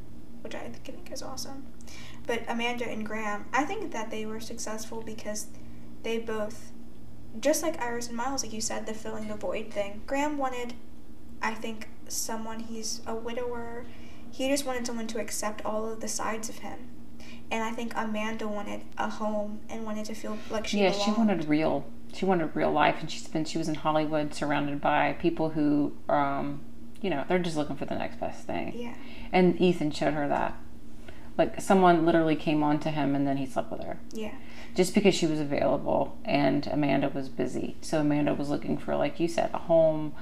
which 0.42 0.54
i 0.54 0.70
think 0.84 1.10
is 1.12 1.22
awesome 1.22 1.66
but 2.26 2.42
amanda 2.48 2.86
and 2.88 3.04
graham 3.04 3.46
i 3.52 3.64
think 3.64 3.92
that 3.92 4.10
they 4.10 4.24
were 4.24 4.40
successful 4.40 5.02
because 5.02 5.46
they 6.02 6.18
both 6.18 6.72
just 7.40 7.62
like 7.62 7.80
iris 7.80 8.08
and 8.08 8.16
miles 8.16 8.42
like 8.42 8.52
you 8.52 8.60
said 8.60 8.86
the 8.86 8.94
filling 8.94 9.28
the 9.28 9.34
void 9.34 9.70
thing 9.70 10.02
graham 10.06 10.38
wanted 10.38 10.74
i 11.42 11.52
think 11.52 11.88
someone 12.08 12.60
he's 12.60 13.02
a 13.06 13.14
widower 13.14 13.84
he 14.30 14.48
just 14.48 14.66
wanted 14.66 14.86
someone 14.86 15.06
to 15.08 15.20
accept 15.20 15.64
all 15.64 15.90
of 15.90 16.00
the 16.00 16.08
sides 16.08 16.48
of 16.48 16.58
him. 16.58 16.90
And 17.50 17.64
I 17.64 17.70
think 17.70 17.92
Amanda 17.96 18.46
wanted 18.46 18.82
a 18.98 19.08
home 19.08 19.60
and 19.68 19.84
wanted 19.84 20.04
to 20.06 20.14
feel 20.14 20.38
like 20.50 20.66
she 20.66 20.80
yeah, 20.80 20.90
belonged. 20.90 21.04
she 21.04 21.18
wanted 21.18 21.48
real. 21.48 21.86
She 22.14 22.24
wanted 22.24 22.54
real 22.56 22.70
life, 22.72 22.96
and 23.00 23.10
she's 23.10 23.26
been. 23.28 23.44
She 23.44 23.58
was 23.58 23.68
in 23.68 23.76
Hollywood, 23.76 24.34
surrounded 24.34 24.80
by 24.80 25.12
people 25.14 25.50
who, 25.50 25.92
um, 26.08 26.60
you 27.00 27.10
know, 27.10 27.24
they're 27.28 27.38
just 27.38 27.56
looking 27.56 27.76
for 27.76 27.84
the 27.84 27.94
next 27.94 28.18
best 28.18 28.46
thing. 28.46 28.72
Yeah. 28.76 28.94
And 29.32 29.60
Ethan 29.60 29.90
showed 29.92 30.14
her 30.14 30.26
that. 30.28 30.56
Like 31.36 31.60
someone 31.60 32.04
literally 32.04 32.34
came 32.34 32.62
on 32.62 32.80
to 32.80 32.90
him, 32.90 33.14
and 33.14 33.26
then 33.26 33.36
he 33.36 33.46
slept 33.46 33.70
with 33.70 33.84
her 33.84 33.98
Yeah. 34.12 34.32
just 34.74 34.94
because 34.94 35.14
she 35.14 35.26
was 35.26 35.38
available, 35.38 36.16
and 36.24 36.66
Amanda 36.66 37.08
was 37.10 37.28
busy. 37.28 37.76
So 37.80 38.00
Amanda 38.00 38.34
was 38.34 38.48
looking 38.48 38.76
for, 38.78 38.96
like 38.96 39.20
you 39.20 39.28
said, 39.28 39.50
a 39.54 39.58
home, 39.58 40.14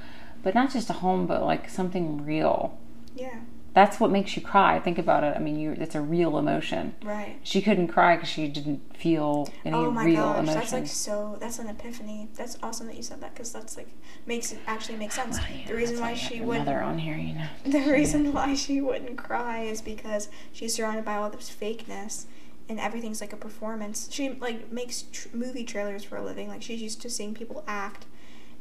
but 0.42 0.54
not 0.54 0.70
just 0.72 0.90
a 0.90 0.94
home, 0.94 1.26
but 1.26 1.42
like 1.42 1.70
something 1.70 2.22
real. 2.24 2.76
Yeah. 3.14 3.38
That's 3.76 4.00
what 4.00 4.10
makes 4.10 4.34
you 4.34 4.40
cry. 4.40 4.80
Think 4.80 4.96
about 4.96 5.22
it. 5.22 5.36
I 5.36 5.38
mean, 5.38 5.60
you 5.60 5.72
it's 5.72 5.94
a 5.94 6.00
real 6.00 6.38
emotion. 6.38 6.94
Right. 7.04 7.38
She 7.42 7.60
couldn't 7.60 7.88
cry 7.88 8.16
because 8.16 8.30
she 8.30 8.48
didn't 8.48 8.96
feel 8.96 9.50
any 9.66 9.76
oh 9.76 9.90
my 9.90 10.06
real 10.06 10.22
gosh, 10.22 10.38
emotion. 10.38 10.54
that's 10.54 10.72
like 10.72 10.86
so. 10.86 11.36
That's 11.40 11.58
an 11.58 11.68
epiphany. 11.68 12.30
That's 12.36 12.56
awesome 12.62 12.86
that 12.86 12.96
you 12.96 13.02
said 13.02 13.20
that 13.20 13.34
because 13.34 13.52
that's 13.52 13.76
like 13.76 13.88
makes 14.24 14.50
it 14.50 14.60
actually 14.66 14.96
make 14.96 15.12
sense. 15.12 15.38
the 15.66 15.74
reason 15.74 16.00
why 16.00 16.14
she 16.14 16.40
would 16.40 16.60
wouldn't 16.60 16.68
on 16.70 16.96
here, 16.96 17.18
you 17.18 17.34
know. 17.34 17.48
the 17.66 17.92
reason 17.92 18.32
why 18.32 18.54
she 18.54 18.80
wouldn't 18.80 19.18
cry 19.18 19.64
is 19.64 19.82
because 19.82 20.30
she's 20.54 20.74
surrounded 20.74 21.04
by 21.04 21.16
all 21.16 21.28
this 21.28 21.54
fakeness 21.54 22.24
and 22.70 22.80
everything's 22.80 23.20
like 23.20 23.32
a 23.32 23.36
performance 23.36 24.08
she 24.10 24.30
like 24.30 24.72
makes 24.72 25.02
tr- 25.12 25.28
movie 25.32 25.64
trailers 25.64 26.02
for 26.02 26.16
a 26.16 26.22
living 26.24 26.48
like 26.48 26.62
she's 26.62 26.82
used 26.82 27.00
to 27.00 27.08
seeing 27.08 27.32
people 27.32 27.62
act 27.68 28.06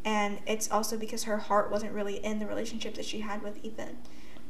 and 0.03 0.37
it's 0.45 0.69
also 0.69 0.95
because 0.95 1.23
her 1.23 1.37
heart 1.37 1.71
wasn't 1.71 1.91
really 1.91 2.17
in 2.17 2.37
the 2.37 2.45
relationship 2.45 2.93
that 2.93 3.05
she 3.05 3.21
had 3.21 3.41
with 3.41 3.57
ethan 3.65 3.97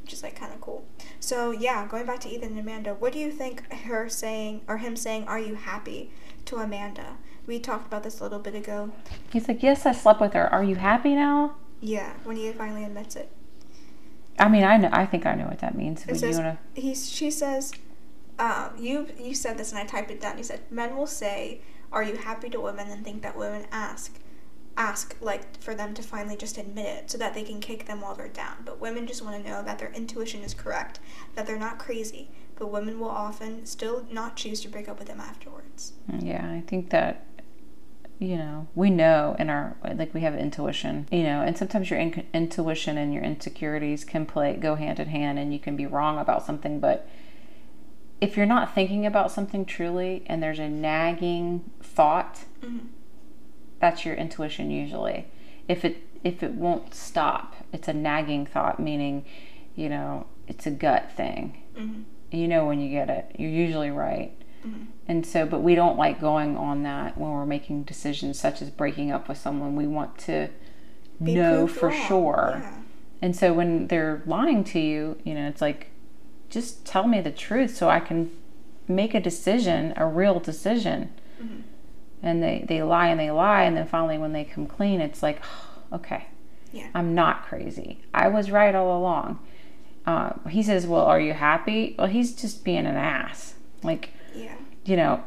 which 0.06 0.12
is 0.12 0.22
like 0.22 0.38
kind 0.38 0.52
of 0.52 0.60
cool 0.60 0.86
so 1.18 1.50
yeah 1.50 1.84
going 1.88 2.06
back 2.06 2.20
to 2.20 2.28
ethan 2.28 2.50
and 2.50 2.60
amanda 2.60 2.94
what 2.94 3.12
do 3.12 3.18
you 3.18 3.32
think 3.32 3.72
her 3.72 4.08
saying 4.08 4.60
or 4.68 4.76
him 4.76 4.94
saying 4.94 5.26
are 5.26 5.40
you 5.40 5.56
happy 5.56 6.12
to 6.44 6.58
amanda 6.58 7.16
we 7.44 7.58
talked 7.58 7.88
about 7.88 8.04
this 8.04 8.20
a 8.20 8.22
little 8.22 8.38
bit 8.38 8.54
ago 8.54 8.92
He's 9.32 9.46
like, 9.48 9.62
yes, 9.62 9.86
I 9.86 9.92
slept 9.92 10.20
with 10.20 10.32
her. 10.32 10.52
Are 10.52 10.64
you 10.64 10.76
happy 10.76 11.14
now? 11.16 11.56
yeah 11.80 12.12
when 12.22 12.36
he 12.36 12.52
finally 12.52 12.84
admits 12.84 13.16
it 13.16 13.30
I 14.38 14.48
mean, 14.48 14.64
I 14.64 14.76
know. 14.76 14.90
I 14.92 15.06
think 15.06 15.24
I 15.24 15.34
know 15.34 15.46
what 15.46 15.60
that 15.60 15.74
means. 15.74 16.04
It 16.06 16.16
says, 16.16 16.36
wanna? 16.36 16.58
he's, 16.74 17.10
she 17.10 17.30
says, 17.30 17.72
um, 18.38 18.72
you 18.78 19.08
you 19.18 19.34
said 19.34 19.56
this 19.56 19.72
and 19.72 19.80
I 19.80 19.86
typed 19.86 20.10
it 20.10 20.20
down. 20.20 20.36
He 20.36 20.42
said, 20.42 20.60
men 20.70 20.94
will 20.94 21.06
say, 21.06 21.62
are 21.90 22.02
you 22.02 22.16
happy 22.16 22.50
to 22.50 22.60
women 22.60 22.88
and 22.90 23.02
think 23.02 23.22
that 23.22 23.34
women 23.36 23.66
ask, 23.72 24.18
ask 24.76 25.16
like 25.20 25.60
for 25.60 25.74
them 25.74 25.94
to 25.94 26.02
finally 26.02 26.36
just 26.36 26.58
admit 26.58 26.86
it 26.86 27.10
so 27.10 27.18
that 27.18 27.34
they 27.34 27.42
can 27.42 27.60
kick 27.60 27.86
them 27.86 28.00
while 28.00 28.14
they're 28.14 28.28
down. 28.28 28.56
But 28.64 28.80
women 28.80 29.06
just 29.06 29.22
want 29.22 29.42
to 29.42 29.48
know 29.48 29.62
that 29.62 29.78
their 29.78 29.92
intuition 29.92 30.42
is 30.42 30.54
correct, 30.54 31.00
that 31.34 31.46
they're 31.46 31.58
not 31.58 31.78
crazy. 31.78 32.30
But 32.56 32.68
women 32.68 32.98
will 32.98 33.10
often 33.10 33.66
still 33.66 34.06
not 34.10 34.36
choose 34.36 34.60
to 34.62 34.68
break 34.68 34.88
up 34.88 34.98
with 34.98 35.08
them 35.08 35.20
afterwards. 35.20 35.92
Yeah, 36.20 36.50
I 36.50 36.62
think 36.66 36.90
that 36.90 37.26
you 38.18 38.36
know 38.38 38.66
we 38.74 38.88
know 38.88 39.36
in 39.38 39.50
our 39.50 39.76
like 39.82 40.14
we 40.14 40.22
have 40.22 40.34
intuition 40.34 41.06
you 41.10 41.22
know 41.22 41.42
and 41.42 41.58
sometimes 41.58 41.90
your 41.90 41.98
in- 41.98 42.26
intuition 42.32 42.96
and 42.96 43.12
your 43.12 43.22
insecurities 43.22 44.06
can 44.06 44.24
play 44.24 44.54
go 44.56 44.74
hand 44.74 44.98
in 44.98 45.08
hand 45.08 45.38
and 45.38 45.52
you 45.52 45.58
can 45.58 45.76
be 45.76 45.84
wrong 45.84 46.18
about 46.18 46.42
something 46.42 46.80
but 46.80 47.06
if 48.18 48.34
you're 48.34 48.46
not 48.46 48.74
thinking 48.74 49.04
about 49.04 49.30
something 49.30 49.66
truly 49.66 50.22
and 50.28 50.42
there's 50.42 50.58
a 50.58 50.66
nagging 50.66 51.70
thought 51.82 52.46
Mm-hmm. 52.62 52.86
That's 53.80 54.04
your 54.04 54.14
intuition 54.14 54.70
usually 54.70 55.26
if 55.68 55.84
it 55.84 55.96
if 56.24 56.42
it 56.42 56.52
won't 56.52 56.94
stop 56.94 57.54
it's 57.72 57.88
a 57.88 57.92
nagging 57.92 58.46
thought 58.46 58.78
meaning 58.80 59.24
you 59.74 59.88
know 59.88 60.26
it's 60.48 60.66
a 60.66 60.70
gut 60.70 61.10
thing 61.12 61.62
Mm-hmm. 61.76 62.02
you 62.30 62.48
know 62.48 62.64
when 62.66 62.80
you 62.80 62.88
get 62.88 63.10
it 63.10 63.32
you're 63.38 63.50
usually 63.50 63.90
right 63.90 64.32
Mm-hmm. 64.66 64.84
and 65.06 65.24
so 65.26 65.46
but 65.46 65.60
we 65.60 65.74
don't 65.76 65.96
like 65.98 66.20
going 66.20 66.56
on 66.56 66.82
that 66.84 67.16
when 67.18 67.30
we're 67.30 67.46
making 67.46 67.82
decisions 67.84 68.38
such 68.40 68.60
as 68.62 68.70
breaking 68.70 69.12
up 69.12 69.28
with 69.28 69.38
someone 69.38 69.76
we 69.76 69.86
want 69.86 70.16
to 70.18 70.48
Be 71.22 71.34
know 71.34 71.66
for 71.68 71.90
wrong. 71.90 72.06
sure 72.08 72.58
Yeah. 72.62 72.74
and 73.22 73.36
so 73.36 73.52
when 73.52 73.86
they're 73.88 74.22
lying 74.26 74.64
to 74.64 74.80
you 74.80 75.18
you 75.22 75.34
know 75.34 75.46
it's 75.46 75.60
like 75.60 75.90
just 76.48 76.84
tell 76.86 77.06
me 77.06 77.20
the 77.20 77.30
truth 77.30 77.76
so 77.76 77.88
i 77.90 78.00
can 78.00 78.30
make 78.88 79.14
a 79.14 79.20
decision 79.20 79.92
a 79.96 80.06
real 80.06 80.40
decision 80.40 81.10
Mhm. 81.40 81.62
And 82.26 82.42
they 82.42 82.64
they 82.68 82.82
lie 82.82 83.08
and 83.08 83.18
they 83.20 83.30
lie 83.30 83.62
and 83.62 83.76
then 83.76 83.86
finally 83.86 84.18
when 84.18 84.32
they 84.32 84.44
come 84.44 84.66
clean 84.66 85.00
it's 85.00 85.22
like 85.22 85.40
okay 85.92 86.26
Yeah. 86.72 86.88
i'm 86.94 87.14
not 87.14 87.44
crazy. 87.46 88.02
I 88.12 88.28
was 88.28 88.50
right 88.50 88.74
all 88.74 88.98
along. 88.98 89.38
Uh, 90.06 90.34
he 90.48 90.62
says 90.62 90.86
well 90.86 91.04
are 91.04 91.20
you 91.20 91.32
happy? 91.32 91.94
Well 91.98 92.06
he's 92.08 92.34
just 92.34 92.64
being 92.64 92.86
an 92.86 92.96
ass. 92.96 93.54
Like 93.82 94.10
Yeah. 94.34 94.56
you 94.84 94.96
know 94.96 95.22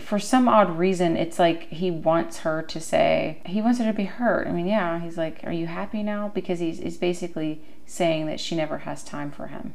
for 0.00 0.18
some 0.18 0.48
odd 0.48 0.78
reason 0.78 1.16
it's 1.18 1.38
like 1.38 1.68
he 1.68 1.90
wants 1.90 2.38
her 2.38 2.62
to 2.62 2.80
say 2.80 3.42
he 3.44 3.60
wants 3.60 3.78
her 3.78 3.84
to 3.84 3.92
be 3.92 4.04
hurt. 4.04 4.46
I 4.48 4.52
mean 4.52 4.66
yeah 4.66 4.98
he's 5.00 5.18
like 5.18 5.40
are 5.44 5.52
you 5.52 5.66
happy 5.66 6.02
now? 6.02 6.28
Because 6.34 6.58
he's, 6.60 6.78
he's 6.78 6.96
basically 6.96 7.60
saying 7.84 8.26
that 8.26 8.40
she 8.40 8.56
never 8.56 8.78
has 8.78 9.04
time 9.04 9.30
for 9.30 9.48
him. 9.48 9.74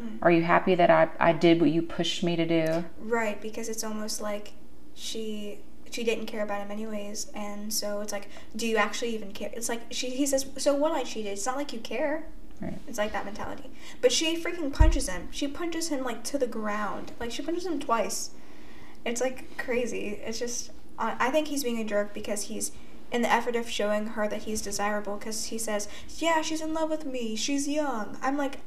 Mm. 0.00 0.18
are 0.22 0.30
you 0.30 0.42
happy 0.42 0.76
that 0.76 0.90
I, 0.90 1.08
I 1.18 1.32
did 1.32 1.60
what 1.60 1.70
you 1.70 1.82
pushed 1.82 2.22
me 2.22 2.36
to 2.36 2.46
do? 2.46 2.84
Right, 3.00 3.40
because 3.42 3.68
it's 3.68 3.82
almost 3.82 4.20
like 4.20 4.52
she 4.94 5.58
she 5.90 6.04
didn't 6.04 6.26
care 6.26 6.42
about 6.42 6.60
him 6.60 6.70
anyways, 6.70 7.30
and 7.34 7.72
so 7.72 8.00
it's 8.00 8.12
like, 8.12 8.28
do 8.56 8.66
you 8.66 8.76
actually 8.76 9.14
even 9.14 9.32
care? 9.32 9.50
It's 9.52 9.68
like 9.68 9.82
she 9.90 10.10
he 10.10 10.26
says, 10.26 10.46
so 10.56 10.74
what 10.74 10.92
I 10.92 11.04
cheated. 11.04 11.32
It's 11.32 11.46
not 11.46 11.56
like 11.56 11.72
you 11.72 11.80
care. 11.80 12.24
Right. 12.60 12.78
It's 12.88 12.98
like 12.98 13.12
that 13.12 13.24
mentality. 13.24 13.70
But 14.00 14.10
she 14.10 14.36
freaking 14.36 14.72
punches 14.72 15.08
him. 15.08 15.28
She 15.30 15.46
punches 15.46 15.88
him 15.88 16.02
like 16.02 16.24
to 16.24 16.38
the 16.38 16.46
ground. 16.46 17.12
Like 17.20 17.30
she 17.30 17.42
punches 17.42 17.66
him 17.66 17.78
twice. 17.78 18.30
It's 19.04 19.20
like 19.20 19.56
crazy. 19.58 20.20
It's 20.24 20.38
just 20.38 20.70
I 20.98 21.16
I 21.18 21.30
think 21.30 21.48
he's 21.48 21.62
being 21.62 21.80
a 21.80 21.84
jerk 21.84 22.14
because 22.14 22.42
he's 22.42 22.72
in 23.10 23.22
the 23.22 23.32
effort 23.32 23.56
of 23.56 23.68
showing 23.70 24.08
her 24.08 24.28
that 24.28 24.42
he's 24.42 24.60
desirable 24.60 25.16
because 25.16 25.46
he 25.46 25.58
says, 25.58 25.88
"Yeah, 26.18 26.42
she's 26.42 26.60
in 26.60 26.74
love 26.74 26.90
with 26.90 27.06
me. 27.06 27.36
She's 27.36 27.68
young." 27.68 28.18
I'm 28.22 28.36
like, 28.36 28.58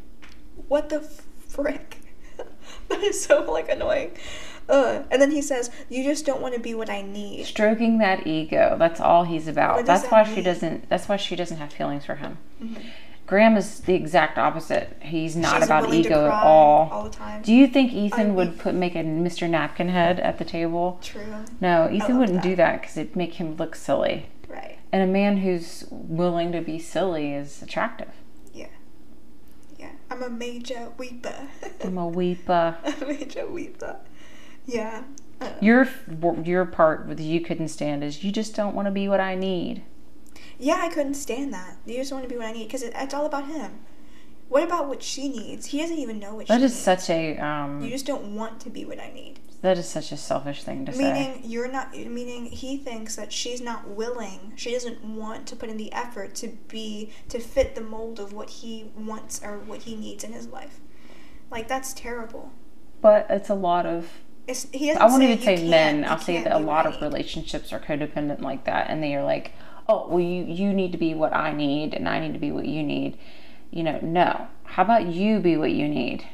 "What 0.68 0.90
the 0.90 1.02
frick?" 1.02 2.00
that 2.90 3.02
is 3.04 3.24
so 3.24 3.52
like 3.52 3.70
annoying. 3.70 4.12
Uh, 4.72 5.04
and 5.12 5.22
then 5.22 5.32
he 5.32 5.42
says, 5.42 5.70
"You 5.90 6.02
just 6.04 6.26
don't 6.26 6.42
want 6.42 6.54
to 6.56 6.60
be 6.60 6.74
what 6.74 6.90
I 6.90 7.02
need." 7.02 7.46
stroking 7.46 7.98
that 8.00 8.26
ego 8.26 8.76
that's 8.80 9.00
all 9.02 9.24
he's 9.26 9.48
about 9.48 9.86
that's 9.86 10.04
that 10.04 10.12
why 10.12 10.24
she 10.24 10.42
doesn't 10.42 10.88
that's 10.90 11.08
why 11.10 11.18
she 11.18 11.36
doesn't 11.36 11.58
have 11.58 11.72
feelings 11.74 12.06
for 12.06 12.16
him 12.16 12.38
Mhm. 12.64 12.78
graham 13.28 13.58
is 13.58 13.82
the 13.82 13.94
exact 13.94 14.38
opposite 14.38 14.96
he's 15.02 15.36
not 15.36 15.56
She's 15.58 15.66
about 15.66 15.94
ego 15.94 16.26
at 16.28 16.32
all 16.44 16.90
all 16.92 17.04
the 17.04 17.10
time. 17.10 17.42
do 17.42 17.54
you 17.54 17.68
think 17.68 17.92
ethan 17.94 18.32
I- 18.32 18.34
would 18.34 18.60
put 18.60 18.74
make 18.74 18.96
a 18.96 19.04
mr 19.04 19.50
napkin 19.50 19.90
head 19.90 20.20
at 20.22 20.38
the 20.38 20.46
table 20.46 21.00
True. 21.02 21.22
no 21.60 21.90
ethan 21.92 22.18
wouldn't 22.20 22.42
do 22.42 22.56
that. 22.56 22.72
that 22.74 22.82
because 22.82 22.98
it'd 22.98 23.16
make 23.16 23.34
him 23.36 23.56
look 23.58 23.76
silly 23.76 24.28
Right. 24.48 24.78
And 24.94 25.02
a 25.02 25.08
man 25.08 25.38
who's 25.38 25.86
willing 25.92 26.52
to 26.52 26.60
be 26.62 26.78
silly 26.78 27.34
is 27.34 27.62
attractive. 27.62 28.10
Yeah. 28.54 28.66
Yeah. 29.80 29.92
I'm 30.10 30.22
a 30.22 30.30
major 30.30 30.90
weeper. 30.98 31.48
I'm 31.82 31.98
a 31.98 32.10
weeper. 32.20 32.76
a 33.02 33.06
major 33.06 33.46
weeper. 33.48 33.96
Yeah. 34.66 35.04
Uh, 35.40 35.50
Your 35.60 35.88
your 36.44 36.66
part 36.66 37.08
with 37.08 37.20
you 37.20 37.42
couldn't 37.42 37.70
stand 37.70 38.04
is 38.04 38.24
you 38.24 38.32
just 38.32 38.56
don't 38.56 38.76
want 38.76 38.86
to 38.86 38.92
be 38.92 39.08
what 39.08 39.20
I 39.20 39.36
need. 39.36 39.84
yeah, 40.60 40.80
I 40.82 40.90
couldn't 40.90 41.16
stand 41.16 41.54
that. 41.54 41.78
You 41.86 41.96
just 41.98 42.12
want 42.12 42.24
to 42.24 42.30
be 42.30 42.38
what 42.38 42.46
I 42.46 42.52
need 42.52 42.66
because 42.68 42.84
it, 42.84 42.94
it's 42.96 43.14
all 43.14 43.26
about 43.26 43.48
him. 43.48 43.80
What 44.50 44.64
about 44.64 44.88
what 44.88 45.02
she 45.02 45.30
needs? 45.30 45.68
He 45.68 45.80
doesn't 45.80 45.98
even 45.98 46.20
know 46.20 46.36
what 46.36 46.48
That 46.48 46.60
she 46.60 46.66
is 46.66 46.72
needs. 46.74 46.84
such 46.84 47.10
a 47.10 47.36
You 47.36 47.42
um. 47.42 47.90
just 47.90 48.06
don't 48.06 48.36
want 48.36 48.60
to 48.62 48.70
be 48.70 48.86
what 48.86 49.00
I 49.00 49.12
need. 49.14 49.40
That 49.62 49.78
is 49.78 49.88
such 49.88 50.12
a 50.12 50.18
selfish 50.18 50.64
thing 50.64 50.86
to 50.88 50.92
say. 50.94 51.04
Meaning 51.14 51.42
you're 51.44 51.72
not. 51.72 51.94
Meaning 51.96 52.48
he 52.48 52.78
thinks 52.78 53.16
that 53.16 53.32
she's 53.32 53.62
not 53.62 53.88
willing. 53.90 54.54
She 54.56 54.72
doesn't 54.72 55.04
want 55.04 55.48
to 55.48 55.56
put 55.56 55.70
in 55.70 55.78
the 55.78 55.92
effort 55.94 56.36
to 56.36 56.50
be 56.68 57.12
to 57.30 57.40
fit 57.40 57.76
the 57.76 57.82
mold 57.82 58.20
of 58.20 58.34
what 58.34 58.50
he 58.50 58.92
wants 58.98 59.40
or 59.44 59.58
what 59.60 59.84
he 59.84 59.96
needs 59.96 60.24
in 60.24 60.34
his 60.34 60.48
life. 60.48 60.80
Like 61.50 61.68
that's 61.68 61.94
terrible. 61.94 62.52
But 63.02 63.26
it's 63.30 63.50
a 63.50 63.56
lot 63.56 63.86
of. 63.88 64.08
It's, 64.48 64.68
he 64.72 64.92
I 64.92 65.06
won't 65.06 65.24
even 65.24 65.40
say 65.40 65.70
men. 65.70 66.04
I'll 66.04 66.18
say 66.20 66.44
that 66.44 66.52
a 66.52 66.60
lot 66.60 66.86
I 66.88 66.90
of 66.92 67.02
relationships 67.02 67.72
are 67.72 67.80
codependent 67.80 68.42
like 68.42 68.66
that, 68.66 68.90
and 68.90 69.02
they 69.04 69.16
are 69.16 69.24
like, 69.24 69.54
"Oh, 69.88 70.08
well, 70.10 70.20
you 70.20 70.44
you 70.46 70.74
need 70.74 70.92
to 70.94 70.98
be 70.98 71.14
what 71.14 71.34
I 71.34 71.54
need, 71.54 71.94
and 71.94 72.10
I 72.10 72.20
need 72.20 72.34
to 72.34 72.40
be 72.40 72.52
what 72.52 72.66
you 72.66 72.84
need." 72.84 73.18
You 73.70 73.84
know, 73.84 74.00
no. 74.02 74.48
How 74.64 74.84
about 74.84 75.06
you 75.08 75.40
be 75.40 75.56
what 75.58 75.72
you 75.72 75.88
need, 75.88 76.26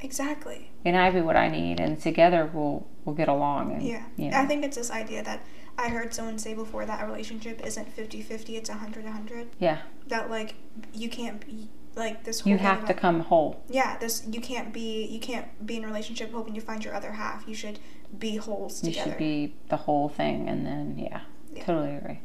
Exactly. 0.00 0.70
and 0.84 0.96
I 0.96 1.10
be 1.10 1.20
what 1.20 1.36
I 1.36 1.48
need, 1.48 1.80
and 1.80 2.00
together 2.00 2.50
we'll 2.52 2.86
we'll 3.04 3.14
get 3.14 3.28
along. 3.28 3.72
And, 3.72 3.82
Yeah. 3.82 4.02
you 4.16 4.30
know. 4.30 4.36
I 4.36 4.46
think 4.46 4.64
it's 4.64 4.76
this 4.76 4.90
idea 4.90 5.22
that 5.24 5.40
I 5.78 5.88
heard 5.88 6.12
someone 6.12 6.38
say 6.38 6.54
before 6.54 6.84
that 6.86 7.02
a 7.02 7.06
relationship 7.06 7.64
isn't 7.64 7.96
50-50, 7.96 8.56
it's 8.56 8.68
100-100. 8.68 9.46
yeah. 9.58 9.78
That 10.08 10.28
like 10.30 10.54
you 10.92 11.08
can't 11.08 11.44
be 11.46 11.68
like 11.96 12.24
this 12.24 12.40
whole 12.40 12.52
You 12.52 12.58
have 12.58 12.84
to 12.86 12.94
come 12.94 13.20
whole. 13.20 13.62
Yeah, 13.68 13.96
this 13.98 14.24
you 14.30 14.40
can't 14.40 14.72
be 14.72 15.04
you 15.06 15.20
can't 15.20 15.66
be 15.66 15.76
in 15.76 15.84
a 15.84 15.86
relationship 15.86 16.32
hoping 16.32 16.54
you 16.54 16.60
find 16.60 16.84
your 16.84 16.94
other 16.94 17.12
half. 17.12 17.46
You 17.48 17.54
should 17.54 17.78
be 18.18 18.36
wholes 18.36 18.82
You 18.82 18.90
together. 18.90 19.10
should 19.10 19.18
be 19.18 19.54
the 19.68 19.76
whole 19.76 20.08
thing, 20.08 20.48
and 20.48 20.66
then 20.66 20.98
yeah, 20.98 21.20
Yeah. 21.54 21.64
totally 21.64 21.96
agree. 21.96 22.20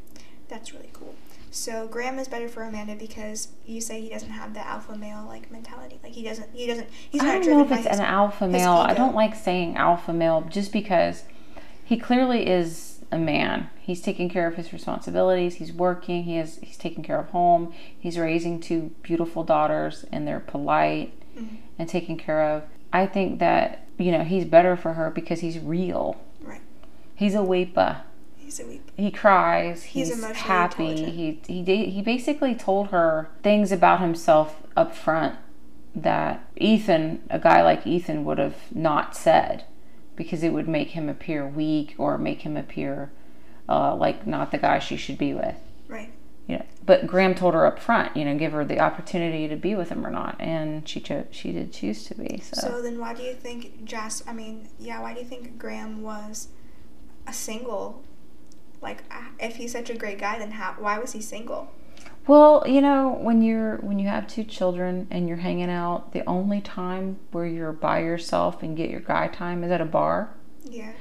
That's 0.48 0.72
really 0.72 0.90
cool. 0.92 1.14
So 1.50 1.86
Graham 1.86 2.18
is 2.18 2.26
better 2.26 2.48
for 2.48 2.64
Amanda 2.64 2.96
because 2.96 3.48
you 3.64 3.80
say 3.80 4.00
he 4.00 4.08
doesn't 4.08 4.30
have 4.30 4.54
the 4.54 4.66
alpha 4.66 4.96
male 4.96 5.24
like 5.26 5.50
mentality. 5.52 6.00
Like 6.02 6.12
he 6.12 6.22
doesn't 6.24 6.50
he 6.52 6.66
doesn't 6.66 6.88
he's 7.10 7.20
I 7.22 7.26
not 7.26 7.32
don't 7.34 7.42
driven 7.42 7.58
know 7.58 7.64
if 7.66 7.72
it's 7.78 7.88
his, 7.88 7.98
an 7.98 8.04
alpha 8.04 8.48
male. 8.48 8.72
I 8.72 8.92
don't 8.94 9.14
like 9.14 9.34
saying 9.36 9.76
alpha 9.76 10.12
male 10.12 10.40
just 10.48 10.72
because 10.72 11.24
he 11.84 11.96
clearly 11.96 12.48
is 12.48 12.93
a 13.14 13.18
man. 13.18 13.70
He's 13.80 14.00
taking 14.00 14.28
care 14.28 14.46
of 14.46 14.56
his 14.56 14.72
responsibilities. 14.72 15.56
He's 15.56 15.72
working. 15.72 16.24
He 16.24 16.36
has 16.36 16.58
he's 16.62 16.76
taking 16.76 17.02
care 17.04 17.18
of 17.18 17.28
home. 17.30 17.72
He's 17.98 18.18
raising 18.18 18.60
two 18.60 18.90
beautiful 19.02 19.44
daughters, 19.44 20.04
and 20.12 20.26
they're 20.26 20.40
polite 20.40 21.12
Mhm. 21.38 21.56
and 21.78 21.88
taken 21.88 22.16
care 22.16 22.42
of. 22.42 22.64
I 22.92 23.06
think 23.06 23.38
that 23.40 23.86
you 23.98 24.12
know 24.12 24.24
he's 24.24 24.44
better 24.44 24.76
for 24.76 24.94
her 24.94 25.10
because 25.10 25.40
he's 25.40 25.58
real. 25.58 26.16
Right. 26.42 26.60
He's 27.14 27.34
a 27.34 27.42
weeper. 27.42 28.02
He's 28.36 28.60
a 28.60 28.66
weep. 28.66 28.90
he 28.96 29.10
cries 29.10 29.84
He's 29.84 30.08
he's, 30.14 30.24
happy 30.24 31.10
he 31.10 31.40
he 31.46 31.90
he 31.90 32.02
basically 32.02 32.54
told 32.54 32.88
her 32.88 33.28
things 33.42 33.72
about 33.72 34.00
himself 34.00 34.62
up 34.76 34.94
front 34.94 35.36
that 35.96 36.44
Ethan 36.56 37.22
a 37.30 37.38
guy 37.38 37.62
like 37.62 37.86
Ethan 37.86 38.24
would 38.24 38.38
have 38.38 38.56
not 38.74 39.16
said 39.16 39.64
because 40.16 40.42
it 40.42 40.52
would 40.52 40.68
make 40.68 40.90
him 40.90 41.08
appear 41.08 41.46
weak 41.46 41.94
or 41.98 42.16
make 42.18 42.42
him 42.42 42.56
appear 42.56 43.10
uh, 43.68 43.94
like 43.94 44.26
not 44.26 44.50
the 44.50 44.58
guy 44.58 44.78
she 44.78 44.96
should 44.96 45.18
be 45.18 45.32
with 45.34 45.56
Right. 45.88 46.12
you 46.46 46.56
know 46.58 46.64
but 46.84 47.06
Graham 47.06 47.34
told 47.34 47.54
her 47.54 47.66
up 47.66 47.78
front 47.78 48.16
you 48.16 48.24
know 48.24 48.36
give 48.36 48.52
her 48.52 48.64
the 48.64 48.80
opportunity 48.80 49.48
to 49.48 49.56
be 49.56 49.74
with 49.74 49.88
him 49.90 50.06
or 50.06 50.10
not 50.10 50.36
and 50.40 50.86
she 50.88 51.00
chose 51.00 51.26
she 51.30 51.52
did 51.52 51.72
choose 51.72 52.04
to 52.04 52.14
be 52.14 52.40
so, 52.40 52.60
So 52.60 52.82
then 52.82 52.98
why 52.98 53.14
do 53.14 53.22
you 53.22 53.34
think 53.34 53.84
Jas 53.84 54.22
I 54.26 54.32
mean, 54.32 54.68
yeah, 54.78 55.00
why 55.00 55.14
do 55.14 55.20
you 55.20 55.26
think 55.26 55.58
Graham 55.58 56.02
was 56.02 56.48
a 57.26 57.32
single? 57.32 58.02
Like 58.82 59.04
ah, 59.10 59.30
if 59.38 59.56
he's 59.56 59.72
such 59.72 59.88
a 59.90 59.94
great 59.96 60.18
guy 60.18 60.38
then 60.38 60.52
how 60.52 60.74
why 60.78 60.98
was 60.98 61.12
he 61.12 61.20
single? 61.22 61.70
Well, 62.26 62.64
you 62.66 62.80
know, 62.80 63.18
when 63.20 63.42
you're 63.42 63.76
when 63.76 63.98
you 63.98 64.08
have 64.08 64.26
two 64.26 64.44
children 64.44 65.06
and 65.10 65.28
you're 65.28 65.38
hanging 65.38 65.70
out, 65.70 66.12
the 66.12 66.26
only 66.26 66.60
time 66.60 67.18
where 67.32 67.46
you're 67.46 67.72
by 67.72 68.00
yourself 68.00 68.62
and 68.62 68.76
get 68.76 68.88
your 68.88 69.00
guy 69.00 69.28
time 69.28 69.62
is 69.62 69.70
at 69.70 69.80
a 69.80 69.84
bar. 69.84 70.30
Yeah. 70.64 70.92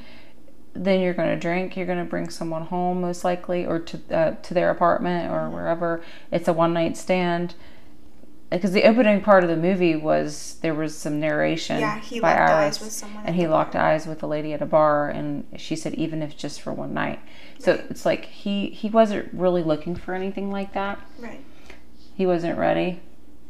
Then 0.73 0.99
you're 0.99 1.13
going 1.13 1.29
to 1.29 1.39
drink. 1.39 1.77
You're 1.77 1.85
going 1.85 2.03
to 2.03 2.09
bring 2.09 2.29
someone 2.29 2.63
home, 2.63 3.01
most 3.01 3.23
likely, 3.23 3.65
or 3.65 3.79
to 3.79 4.15
uh, 4.15 4.31
to 4.41 4.53
their 4.53 4.69
apartment 4.69 5.31
or 5.31 5.49
wherever. 5.49 6.03
It's 6.31 6.47
a 6.47 6.53
one 6.53 6.73
night 6.73 6.97
stand. 6.97 7.55
Because 8.57 8.71
the 8.71 8.83
opening 8.83 9.21
part 9.21 9.43
of 9.43 9.49
the 9.49 9.55
movie 9.57 9.95
was 9.95 10.57
there 10.61 10.73
was 10.73 10.95
some 10.97 11.19
narration 11.19 11.79
Yeah, 11.79 11.99
he 11.99 12.19
by 12.19 12.29
locked 12.37 12.49
eyes 12.51 12.63
Iris, 12.77 12.79
with 12.81 12.91
someone 12.91 13.25
and 13.25 13.35
he 13.35 13.47
locked 13.47 13.73
bar. 13.73 13.81
eyes 13.81 14.05
with 14.07 14.23
a 14.23 14.27
lady 14.27 14.53
at 14.53 14.61
a 14.61 14.65
bar, 14.65 15.09
and 15.09 15.45
she 15.57 15.75
said 15.75 15.93
even 15.95 16.21
if 16.21 16.37
just 16.37 16.61
for 16.61 16.71
one 16.73 16.93
night. 16.93 17.19
So 17.59 17.81
it's 17.89 18.05
like 18.05 18.25
he 18.25 18.67
he 18.69 18.89
wasn't 18.89 19.33
really 19.33 19.63
looking 19.63 19.95
for 19.95 20.13
anything 20.13 20.51
like 20.51 20.73
that. 20.73 20.99
Right. 21.19 21.41
He 22.15 22.25
wasn't 22.25 22.57
ready 22.57 23.01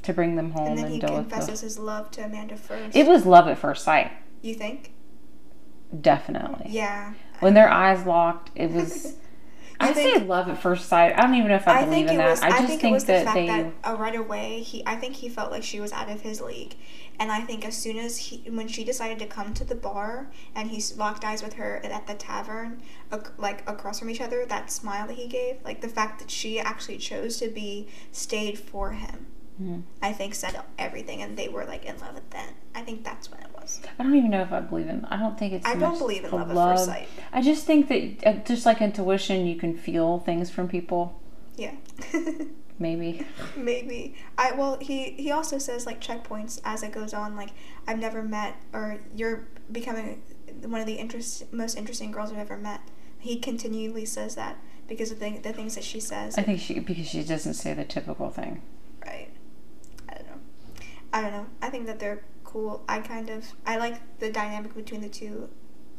to 0.04 0.14
bring 0.14 0.36
them 0.36 0.52
home 0.52 0.78
And 0.78 0.80
and, 0.80 0.90
he 0.90 1.00
confesses 1.00 1.62
the. 1.62 1.66
his 1.66 1.80
love 1.80 2.12
to 2.12 2.26
Amanda 2.26 2.56
first. 2.58 2.96
It 2.96 3.08
was 3.08 3.26
love 3.26 3.48
at 3.48 3.58
first 3.58 3.84
sight, 3.84 4.12
you 4.42 4.54
think? 4.56 4.92
definitely. 6.02 6.68
Yeah. 6.70 7.14
When 7.40 7.54
their 7.54 7.70
eyes 7.70 8.06
locked, 8.06 8.52
it 8.56 8.72
was. 8.72 9.16
I 9.80 9.94
think- 9.94 10.20
say 10.20 10.24
love 10.26 10.48
at 10.50 10.62
first 10.62 10.88
sight. 10.88 11.14
I 11.18 11.22
don't 11.22 11.36
even 11.36 11.50
know 11.50 11.56
if 11.56 11.68
I, 11.68 11.82
I 11.82 11.86
believe 11.86 12.08
in 12.08 12.18
that. 12.18 12.30
was. 12.30 12.42
I 12.42 12.50
just 12.50 12.60
think, 12.68 12.82
think, 12.82 12.92
it 12.92 12.94
was 12.94 13.04
the 13.06 13.14
that 13.14 13.26
fact 13.26 13.36
they. 13.36 13.48
that 13.48 13.74
uh, 13.84 13.96
right 13.98 14.16
away 14.16 14.62
he. 14.62 14.84
I 14.86 14.96
think 14.96 15.16
he 15.16 15.30
felt 15.30 15.52
like 15.52 15.64
she 15.64 15.80
was 15.80 15.92
out 15.92 16.10
of 16.10 16.22
his 16.22 16.42
league, 16.42 16.76
and 17.20 17.32
I 17.32 17.42
think 17.42 17.66
as 17.66 17.76
soon 17.78 17.98
as 17.98 18.18
he, 18.18 18.50
when 18.50 18.68
she 18.68 18.84
decided 18.84 19.20
to 19.20 19.26
come 19.26 19.54
to 19.56 19.64
the 19.64 19.76
bar 19.76 20.32
and 20.56 20.70
he 20.72 20.82
locked 20.96 21.24
eyes 21.26 21.44
with 21.44 21.54
her 21.54 21.78
at 21.84 22.08
the 22.08 22.14
tavern, 22.16 22.82
like 23.38 23.68
across 23.70 24.00
from 24.00 24.10
each 24.10 24.22
other, 24.22 24.46
that 24.46 24.72
smile 24.72 25.08
that 25.08 25.18
he 25.18 25.28
gave, 25.28 25.58
like 25.64 25.82
the 25.82 25.90
fact 25.90 26.20
that 26.20 26.32
she 26.32 26.60
actually 26.60 26.98
chose 26.98 27.38
to 27.38 27.50
be 27.50 27.88
stayed 28.12 28.58
for 28.58 28.92
him, 28.92 29.28
Mhm. 29.62 29.84
I 30.02 30.14
think 30.14 30.34
said 30.36 30.60
everything, 30.80 31.22
and 31.22 31.38
they 31.38 31.48
were 31.48 31.66
like 31.66 31.86
in 31.86 31.98
love 32.00 32.18
at 32.18 32.30
then. 32.32 32.50
I 32.74 32.82
think 32.82 33.04
that's 33.04 33.30
when 33.32 33.40
it 33.42 33.50
was. 33.54 33.82
I 34.00 34.04
don't 34.04 34.16
even 34.16 34.32
know 34.32 34.42
if 34.42 34.52
I 34.52 34.60
believe 34.62 34.88
in. 34.88 35.06
I 35.06 35.18
don't 35.18 35.38
think 35.38 35.54
it's. 35.54 35.66
I 35.66 35.76
don't 35.76 35.98
believe 36.00 36.24
in 36.24 36.32
the 36.32 36.36
love 36.36 36.50
at 36.50 36.56
first 36.56 36.86
sight. 36.86 37.08
I 37.32 37.42
just 37.42 37.66
think 37.66 37.88
that 37.90 38.28
uh, 38.28 38.34
just 38.44 38.66
like 38.66 38.82
intuition, 38.82 39.46
you 39.46 39.56
can 39.56 39.78
feel 39.78 40.20
things 40.20 40.50
from 40.50 40.68
people. 40.68 41.20
Yeah. 41.56 41.76
Maybe. 42.80 43.24
Maybe 43.56 44.16
I 44.38 44.54
well 44.54 44.80
he 44.82 45.12
he 45.12 45.32
also 45.32 45.60
says 45.60 45.86
like 45.86 46.02
checkpoints 46.02 46.60
as 46.66 46.82
it 46.82 46.92
goes 46.92 47.14
on 47.14 47.36
like 47.36 47.52
I've 47.88 48.00
never 48.00 48.24
met 48.24 48.56
or 48.74 48.98
you're 49.16 49.48
becoming 49.72 50.24
one 50.64 50.82
of 50.82 50.88
the 50.88 50.96
interest 50.96 51.54
most 51.54 51.78
interesting 51.78 52.12
girls 52.12 52.32
I've 52.32 52.40
ever 52.40 52.58
met. 52.58 52.82
He 53.20 53.38
continually 53.40 54.06
says 54.06 54.34
that 54.36 54.58
because 54.88 55.12
of 55.12 55.20
the, 55.20 55.38
the 55.38 55.54
things 55.54 55.76
that 55.76 55.84
she 55.84 56.00
says. 56.00 56.36
I 56.38 56.42
think 56.42 56.60
she 56.60 56.80
because 56.80 57.08
she 57.08 57.24
doesn't 57.24 57.54
say 57.54 57.74
the 57.76 57.86
typical 57.86 58.30
thing. 58.32 58.64
right. 59.06 59.30
I 60.10 60.16
don't 60.16 60.26
know. 60.28 60.42
I 61.14 61.22
don't 61.22 61.32
know. 61.32 61.46
I 61.62 61.70
think 61.70 61.86
that 61.86 62.00
they're 62.00 62.24
cool. 62.44 62.84
I 62.90 63.00
kind 63.00 63.30
of 63.30 63.54
I 63.66 63.78
like 63.78 64.20
the 64.20 64.32
dynamic 64.32 64.74
between 64.76 65.02
the 65.02 65.10
two 65.10 65.50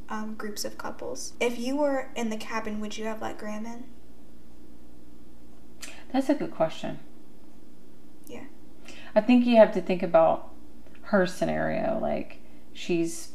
um, 0.08 0.34
groups 0.34 0.64
of 0.64 0.76
couples. 0.76 1.34
If 1.40 1.58
you 1.58 1.76
were 1.76 2.10
in 2.16 2.30
the 2.30 2.36
cabin, 2.36 2.80
would 2.80 2.98
you 2.98 3.04
have 3.04 3.22
let 3.22 3.38
Graham 3.38 3.64
in? 3.64 3.84
That's 6.12 6.28
a 6.28 6.34
good 6.34 6.50
question. 6.50 6.98
Yeah. 8.26 8.44
I 9.14 9.20
think 9.20 9.46
you 9.46 9.56
have 9.56 9.72
to 9.74 9.80
think 9.80 10.02
about 10.02 10.50
her 11.02 11.26
scenario. 11.26 11.98
Like 12.00 12.40
she's 12.72 13.32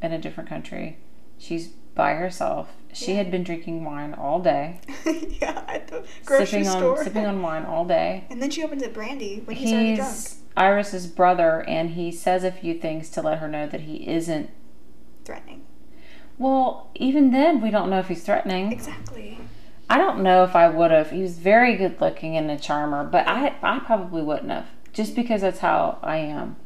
in 0.00 0.12
a 0.12 0.18
different 0.18 0.48
country. 0.48 0.98
She's 1.36 1.68
by 1.68 2.14
herself. 2.14 2.70
She 2.92 3.12
Yeah. 3.12 3.18
had 3.18 3.30
been 3.30 3.42
drinking 3.44 3.84
wine 3.84 4.14
all 4.14 4.40
day, 4.40 4.80
yeah, 5.40 5.62
at 5.68 5.88
the 5.88 6.04
grocery 6.24 6.46
sipping 6.46 6.64
store. 6.64 6.98
on 6.98 7.04
sipping 7.04 7.26
on 7.26 7.42
wine 7.42 7.64
all 7.64 7.84
day. 7.84 8.24
and 8.30 8.40
then 8.42 8.50
she 8.50 8.62
opens 8.64 8.82
a 8.82 8.88
brandy 8.88 9.42
when 9.44 9.56
he's 9.56 9.72
already 9.72 9.96
drunk. 9.96 10.10
He's 10.10 10.34
Iris's 10.56 11.06
brother, 11.06 11.64
and 11.68 11.90
he 11.90 12.10
says 12.10 12.42
a 12.44 12.50
few 12.50 12.74
things 12.74 13.10
to 13.10 13.22
let 13.22 13.38
her 13.38 13.46
know 13.48 13.66
that 13.68 13.82
he 13.82 14.08
isn't. 14.08 14.50
Threatening. 15.24 15.62
Well, 16.38 16.90
even 16.94 17.30
then, 17.30 17.60
we 17.60 17.70
don't 17.70 17.90
know 17.90 17.98
if 17.98 18.08
he's 18.08 18.22
threatening. 18.24 18.72
Exactly. 18.72 19.38
I 19.90 19.96
don't 19.98 20.22
know 20.22 20.44
if 20.44 20.54
I 20.56 20.68
would 20.68 20.90
have. 20.90 21.10
He 21.10 21.20
was 21.22 21.38
very 21.38 21.76
good 21.76 22.00
looking 22.00 22.36
and 22.36 22.50
a 22.50 22.58
charmer, 22.58 23.04
but 23.04 23.26
I 23.28 23.54
I 23.62 23.78
probably 23.80 24.22
wouldn't 24.22 24.50
have. 24.50 24.66
Just 24.92 25.14
because 25.14 25.42
that's 25.42 25.60
how 25.60 25.98
I 26.02 26.16
am. 26.18 26.56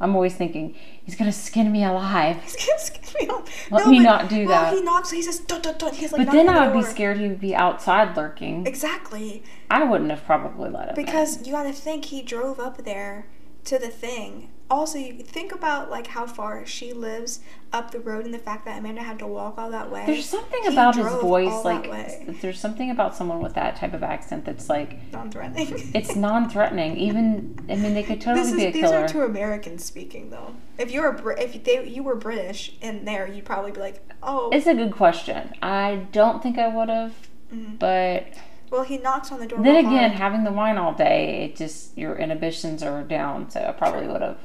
I'm 0.00 0.14
always 0.14 0.34
thinking 0.34 0.74
he's 1.04 1.14
gonna 1.16 1.32
skin 1.32 1.70
me 1.70 1.84
alive. 1.84 2.42
He's 2.42 2.56
gonna 2.56 2.78
scare 2.78 3.00
me 3.20 3.28
off. 3.28 3.70
Let 3.70 3.86
me 3.88 3.98
but- 3.98 4.02
not 4.04 4.28
do 4.30 4.46
well, 4.46 4.62
that. 4.64 4.74
he 4.74 4.82
knocks. 4.82 5.10
He 5.10 5.22
says, 5.22 5.40
dun, 5.40 5.60
dun, 5.60 5.76
dun. 5.78 5.92
He's 5.94 6.12
like, 6.12 6.26
But 6.26 6.32
then 6.32 6.46
knocking 6.46 6.62
I 6.62 6.66
would 6.68 6.82
the 6.82 6.86
be 6.88 6.92
scared 6.92 7.18
he 7.18 7.28
would 7.28 7.40
be 7.40 7.54
outside 7.54 8.16
lurking. 8.16 8.66
Exactly. 8.66 9.42
I 9.70 9.84
wouldn't 9.84 10.10
have 10.10 10.24
probably 10.24 10.70
let 10.70 10.84
him. 10.88 10.88
in. 10.90 11.04
Because 11.04 11.46
you 11.46 11.52
got 11.52 11.64
to 11.64 11.72
think 11.72 12.06
he 12.06 12.22
drove 12.22 12.58
up 12.58 12.84
there 12.84 13.26
to 13.64 13.78
the 13.78 13.88
thing. 13.88 14.50
Also, 14.70 14.98
you 14.98 15.12
think 15.14 15.50
about 15.52 15.90
like 15.90 16.06
how 16.06 16.26
far 16.26 16.64
she 16.64 16.92
lives 16.92 17.40
up 17.72 17.90
the 17.90 17.98
road 17.98 18.24
and 18.24 18.32
the 18.32 18.38
fact 18.38 18.64
that 18.66 18.78
Amanda 18.78 19.02
had 19.02 19.18
to 19.18 19.26
walk 19.26 19.58
all 19.58 19.68
that 19.70 19.90
way. 19.90 20.04
there's 20.06 20.26
something 20.28 20.62
He 20.62 20.68
about 20.68 20.94
his 20.94 21.06
voice, 21.20 21.64
like 21.64 22.40
there's 22.40 22.58
something 22.60 22.88
about 22.90 23.16
someone 23.16 23.40
with 23.40 23.54
that 23.54 23.74
type 23.76 23.94
of 23.94 24.02
accent 24.04 24.44
that's 24.44 24.68
like 24.68 25.12
non-threatening. 25.12 25.90
it's 25.94 26.14
non-threatening. 26.14 26.96
Even 26.98 27.58
I 27.68 27.74
mean, 27.76 27.94
they 27.94 28.04
could 28.04 28.20
totally 28.20 28.46
This 28.46 28.54
be 28.56 28.64
a 28.64 28.68
is, 28.68 28.74
these 28.74 28.82
killer. 28.84 28.98
are 28.98 29.08
two 29.08 29.22
Americans 29.22 29.84
speaking 29.84 30.30
though. 30.30 30.54
If 30.78 30.92
you're 30.92 31.08
a 31.10 31.42
if 31.42 31.62
they 31.64 31.86
you 31.88 32.02
were 32.04 32.14
British 32.14 32.72
in 32.80 33.04
there, 33.04 33.26
you'd 33.26 33.44
probably 33.44 33.72
be 33.72 33.80
like, 33.80 34.00
oh. 34.22 34.50
It's 34.52 34.66
a 34.68 34.74
good 34.74 34.92
question. 34.92 35.52
I 35.62 36.06
don't 36.12 36.42
think 36.42 36.58
I 36.58 36.68
would 36.68 36.88
have, 36.88 37.12
Mhm. 37.52 37.78
but 37.80 38.26
well, 38.70 38.84
he 38.84 38.98
knocks 38.98 39.32
on 39.32 39.40
the 39.40 39.46
door. 39.48 39.58
then 39.62 39.74
again, 39.84 40.10
hard. 40.10 40.12
having 40.12 40.44
the 40.44 40.52
wine 40.52 40.78
all 40.78 40.92
day, 40.94 41.44
it 41.46 41.56
just 41.56 41.98
your 41.98 42.14
inhibitions 42.16 42.84
are 42.84 43.02
down. 43.02 43.50
So 43.50 43.60
I 43.68 43.72
probably 43.72 44.06
would 44.06 44.22
have. 44.22 44.38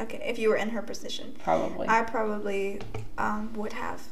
Okay, 0.00 0.22
if 0.26 0.38
you 0.38 0.48
were 0.48 0.56
in 0.56 0.70
her 0.70 0.82
position, 0.82 1.34
Probably. 1.42 1.88
I 1.88 2.02
probably 2.02 2.80
um, 3.16 3.52
would 3.54 3.72
have. 3.72 4.02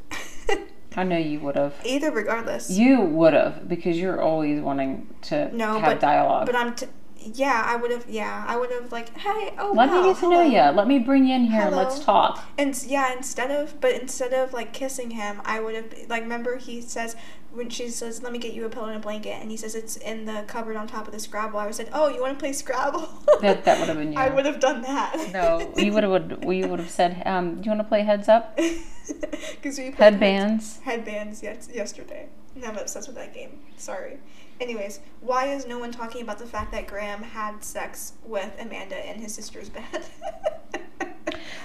I 0.95 1.03
know 1.03 1.17
you 1.17 1.39
would 1.41 1.55
have. 1.55 1.75
Either, 1.85 2.11
regardless. 2.11 2.69
You 2.71 3.01
would 3.01 3.33
have 3.33 3.67
because 3.69 3.99
you're 3.99 4.19
always 4.21 4.61
wanting 4.61 5.07
to 5.23 5.55
No, 5.55 5.73
have 5.79 5.83
but- 5.83 5.99
dialogue. 5.99 6.45
But 6.47 6.55
I'm, 6.55 6.75
t- 6.75 6.87
yeah, 7.35 7.63
I 7.65 7.75
would 7.75 7.91
have, 7.91 8.09
yeah, 8.09 8.45
I 8.47 8.57
would 8.57 8.71
have 8.71 8.91
like, 8.91 9.15
hey, 9.17 9.53
oh, 9.57 9.73
Let 9.75 9.89
wow, 9.89 10.01
me 10.01 10.09
get 10.09 10.19
to 10.21 10.29
know 10.29 10.41
you. 10.41 10.61
Let 10.75 10.87
me 10.87 10.99
bring 10.99 11.25
you 11.25 11.35
in 11.35 11.45
here 11.45 11.61
and 11.61 11.75
let's 11.75 11.99
talk. 11.99 12.43
And 12.57 12.77
yeah, 12.85 13.15
instead 13.15 13.51
of, 13.51 13.79
but 13.81 13.91
instead 13.91 14.33
of 14.33 14.53
like 14.53 14.73
kissing 14.73 15.11
him, 15.11 15.41
I 15.45 15.59
would 15.59 15.75
have 15.75 15.93
like, 16.09 16.23
remember 16.23 16.57
he 16.57 16.81
says 16.81 17.15
when 17.57 17.69
she 17.69 17.89
says, 17.89 18.21
"Let 18.21 18.31
me 18.31 18.39
get 18.39 18.53
you 18.53 18.65
a 18.65 18.69
pillow 18.69 18.87
and 18.87 18.97
a 18.97 18.99
blanket," 18.99 19.41
and 19.41 19.49
he 19.49 19.57
says 19.57 19.73
it's 19.75 19.97
in 19.97 20.25
the 20.25 20.43
cupboard 20.47 20.75
on 20.75 20.87
top 20.87 21.07
of 21.07 21.13
the 21.13 21.19
Scrabble. 21.19 21.59
I 21.59 21.63
would 21.63 21.69
have 21.69 21.75
said, 21.75 21.89
"Oh, 21.91 22.07
you 22.07 22.21
want 22.21 22.37
to 22.37 22.39
play 22.39 22.53
Scrabble?" 22.53 23.09
That 23.41 23.65
that 23.65 23.79
would 23.79 23.87
have 23.87 23.97
been 23.97 24.11
you. 24.13 24.19
I 24.19 24.29
would 24.29 24.45
have 24.45 24.59
done 24.59 24.81
that. 24.83 25.31
No, 25.33 25.73
you 25.75 25.91
would 25.93 26.03
have. 26.03 26.43
We 26.43 26.63
would 26.65 26.79
have 26.79 26.89
said, 26.89 27.23
um, 27.25 27.55
"Do 27.55 27.65
you 27.65 27.71
want 27.71 27.81
to 27.81 27.87
play 27.87 28.03
heads 28.03 28.29
up? 28.29 28.57
Because 29.07 29.77
we 29.77 29.85
played 29.85 30.13
Headbands." 30.13 30.79
headbands 30.79 31.41
yes, 31.41 31.69
yesterday. 31.73 32.27
And 32.55 32.65
I'm 32.65 32.77
obsessed 32.77 33.07
with 33.07 33.15
that 33.15 33.33
game. 33.33 33.59
Sorry. 33.77 34.17
Anyways, 34.59 34.99
why 35.21 35.47
is 35.53 35.67
no 35.67 35.77
one 35.79 35.91
talking 35.91 36.21
about 36.21 36.39
the 36.39 36.45
fact 36.45 36.71
that 36.71 36.87
Graham 36.87 37.21
had 37.21 37.63
sex 37.63 38.13
with 38.25 38.51
Amanda 38.59 39.07
in 39.09 39.19
his 39.21 39.33
sister's 39.33 39.69
bed? 39.69 40.05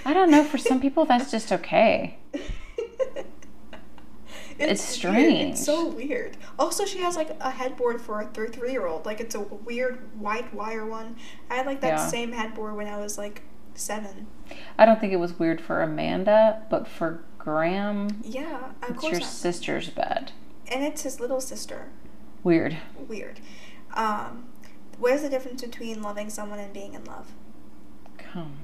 I 0.05 0.13
don't 0.13 0.29
know. 0.29 0.43
For 0.43 0.57
some 0.57 0.79
people, 0.79 1.05
that's 1.05 1.31
just 1.31 1.51
okay. 1.51 2.17
it's, 2.33 2.43
It's 4.59 4.59
weird. 4.59 4.69
It's 4.71 4.83
strange. 4.83 5.57
so 5.57 5.87
weird. 5.87 6.37
Also, 6.59 6.85
she 6.85 6.99
has 6.99 7.15
like 7.15 7.31
a 7.39 7.49
headboard 7.49 7.99
for 8.01 8.21
a 8.21 8.25
th- 8.27 8.51
three-year-old. 8.51 9.05
Like 9.05 9.19
it's 9.19 9.33
a 9.35 9.39
weird 9.41 10.19
white 10.19 10.53
wire 10.53 10.85
one. 10.85 11.15
I 11.49 11.55
had 11.55 11.65
like 11.65 11.81
that 11.81 11.87
Yeah. 11.97 12.07
same 12.07 12.31
headboard 12.33 12.75
when 12.75 12.87
I 12.87 12.97
was 12.97 13.17
like 13.17 13.41
seven. 13.73 14.27
I 14.77 14.85
don't 14.85 14.99
think 14.99 15.13
it 15.13 15.17
was 15.17 15.39
weird 15.39 15.59
for 15.61 15.81
Amanda, 15.81 16.63
but 16.69 16.87
for 16.87 17.23
Graham, 17.39 18.21
Yeah, 18.23 18.71
of 18.83 18.91
it's 18.91 18.99
course. 18.99 19.11
your 19.11 19.19
not. 19.21 19.29
sister's 19.29 19.89
bed. 19.89 20.31
and 20.71 20.83
it's 20.83 21.01
his 21.03 21.19
little 21.19 21.41
sister. 21.41 21.87
Weird. 22.43 22.77
Weird. 23.07 23.39
Um, 23.93 24.45
where's 24.99 25.21
the 25.21 25.29
difference 25.29 25.61
between 25.61 26.01
loving 26.01 26.29
someone 26.29 26.59
and 26.59 26.73
being 26.73 26.93
in 26.93 27.03
love? 27.05 27.31
Come 28.17 28.57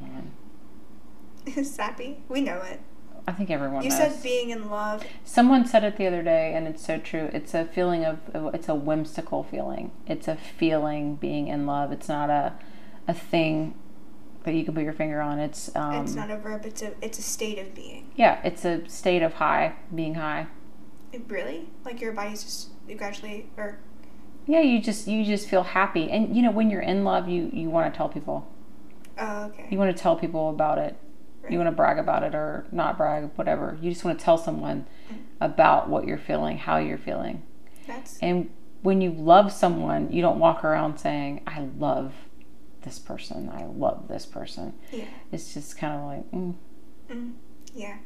on. 1.47 1.63
Sappy, 1.63 2.17
we 2.27 2.41
know 2.41 2.61
it. 2.61 2.81
I 3.27 3.31
think 3.33 3.51
everyone 3.51 3.83
You 3.83 3.89
knows. 3.89 3.97
said 3.99 4.23
being 4.23 4.49
in 4.49 4.69
love. 4.71 5.03
Someone 5.23 5.65
said 5.65 5.83
it 5.83 5.97
the 5.97 6.07
other 6.07 6.23
day, 6.23 6.53
and 6.55 6.67
it's 6.67 6.83
so 6.83 6.97
true. 6.97 7.29
It's 7.31 7.53
a 7.53 7.65
feeling 7.65 8.03
of, 8.03 8.19
it's 8.53 8.67
a 8.67 8.73
whimsical 8.75 9.43
feeling. 9.43 9.91
It's 10.07 10.27
a 10.27 10.35
feeling 10.35 11.15
being 11.15 11.47
in 11.47 11.65
love. 11.67 11.91
It's 11.91 12.07
not 12.09 12.29
a, 12.31 12.53
a 13.07 13.13
thing 13.13 13.75
that 14.45 14.55
you 14.55 14.65
can 14.65 14.73
put 14.73 14.83
your 14.83 14.93
finger 14.93 15.21
on. 15.21 15.37
It's, 15.37 15.69
um, 15.75 16.03
it's 16.03 16.15
not 16.15 16.31
a 16.31 16.37
verb. 16.37 16.65
It's 16.65 16.81
a 16.81 16.93
it's 17.03 17.19
a 17.19 17.21
state 17.21 17.59
of 17.59 17.75
being. 17.75 18.09
yeah, 18.15 18.39
it's 18.43 18.65
a 18.65 18.87
state 18.89 19.21
of 19.21 19.33
high, 19.33 19.75
being 19.93 20.15
high. 20.15 20.47
Really, 21.27 21.69
like 21.85 22.01
your 22.01 22.13
body's 22.13 22.43
just 22.43 22.69
gradually 22.97 23.49
or 23.57 23.79
Yeah, 24.47 24.61
you 24.61 24.81
just, 24.81 25.07
you 25.07 25.23
just 25.25 25.47
feel 25.49 25.63
happy. 25.63 26.09
And, 26.11 26.35
you 26.35 26.41
know, 26.41 26.51
when 26.51 26.69
you're 26.69 26.81
in 26.81 27.03
love, 27.03 27.27
you, 27.27 27.49
you 27.53 27.69
want 27.69 27.91
to 27.93 27.97
tell 27.97 28.09
people. 28.09 28.47
oh 29.17 29.45
okay. 29.45 29.67
You 29.69 29.77
want 29.77 29.95
to 29.95 30.01
tell 30.01 30.15
people 30.15 30.49
about 30.49 30.77
it. 30.77 30.95
Right. 31.41 31.51
You 31.51 31.57
want 31.57 31.67
to 31.69 31.75
brag 31.75 31.97
about 31.97 32.23
it 32.23 32.35
or 32.35 32.65
not 32.71 32.97
brag, 32.97 33.29
whatever. 33.35 33.77
You 33.81 33.89
just 33.91 34.03
want 34.03 34.19
to 34.19 34.23
tell 34.25 34.37
someone 34.37 34.85
about 35.39 35.89
what 35.89 36.05
you're 36.05 36.17
feeling, 36.17 36.57
how 36.57 36.77
you're 36.77 36.97
feeling. 36.97 37.43
That's 37.87 38.19
And 38.19 38.49
when 38.81 39.01
you 39.01 39.11
love 39.11 39.51
someone, 39.51 40.11
you 40.11 40.21
don't 40.21 40.37
walk 40.39 40.63
around 40.63 40.97
saying, 40.99 41.41
I 41.47 41.67
love 41.77 42.13
this 42.83 42.99
person. 42.99 43.49
I 43.53 43.65
love 43.65 44.07
this 44.07 44.25
person. 44.25 44.73
yeah. 44.91 45.05
It's 45.31 45.53
just 45.53 45.77
kind 45.77 45.93
of 45.99 46.05
like, 46.05 46.31
mm. 46.31 46.55
Mm, 47.09 47.33
yeah. 47.73 47.97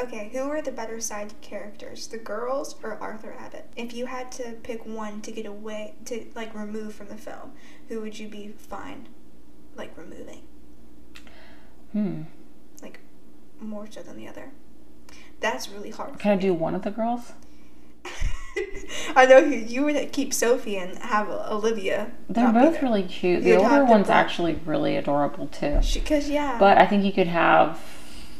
Okay, 0.00 0.30
who 0.32 0.48
are 0.48 0.62
the 0.62 0.70
better 0.70 1.00
side 1.00 1.32
characters, 1.40 2.06
the 2.06 2.18
girls 2.18 2.76
or 2.84 2.96
Arthur 3.00 3.34
Abbott? 3.36 3.66
If 3.76 3.92
you 3.92 4.06
had 4.06 4.30
to 4.32 4.52
pick 4.62 4.86
one 4.86 5.20
to 5.22 5.32
get 5.32 5.44
away, 5.44 5.94
to 6.04 6.26
like 6.36 6.54
remove 6.54 6.94
from 6.94 7.08
the 7.08 7.16
film, 7.16 7.52
who 7.88 8.00
would 8.00 8.18
you 8.18 8.28
be 8.28 8.48
fine 8.56 9.08
like 9.74 9.96
removing, 9.96 10.42
Hmm. 11.92 12.22
like 12.82 13.00
more 13.60 13.86
so 13.90 14.02
than 14.02 14.16
the 14.16 14.28
other. 14.28 14.50
That's 15.40 15.68
really 15.68 15.90
hard. 15.90 16.18
Can 16.18 16.32
I 16.32 16.36
do 16.36 16.52
one 16.54 16.74
of 16.74 16.82
the 16.82 16.90
girls? 16.90 17.32
I 19.16 19.26
know 19.26 19.38
you, 19.38 19.58
you 19.58 19.84
would 19.84 20.12
keep 20.12 20.34
Sophie 20.34 20.76
and 20.76 20.98
have 20.98 21.28
Olivia. 21.28 22.10
They're 22.28 22.52
both 22.52 22.82
really 22.82 23.04
cute. 23.04 23.42
The 23.44 23.50
You'd 23.50 23.58
older 23.60 23.84
one's 23.84 24.10
actually 24.10 24.60
really 24.64 24.96
adorable 24.96 25.46
too. 25.48 25.78
She, 25.82 26.00
cause 26.00 26.28
yeah. 26.28 26.56
But 26.58 26.78
I 26.78 26.86
think 26.86 27.04
you 27.04 27.12
could 27.12 27.28
have 27.28 27.80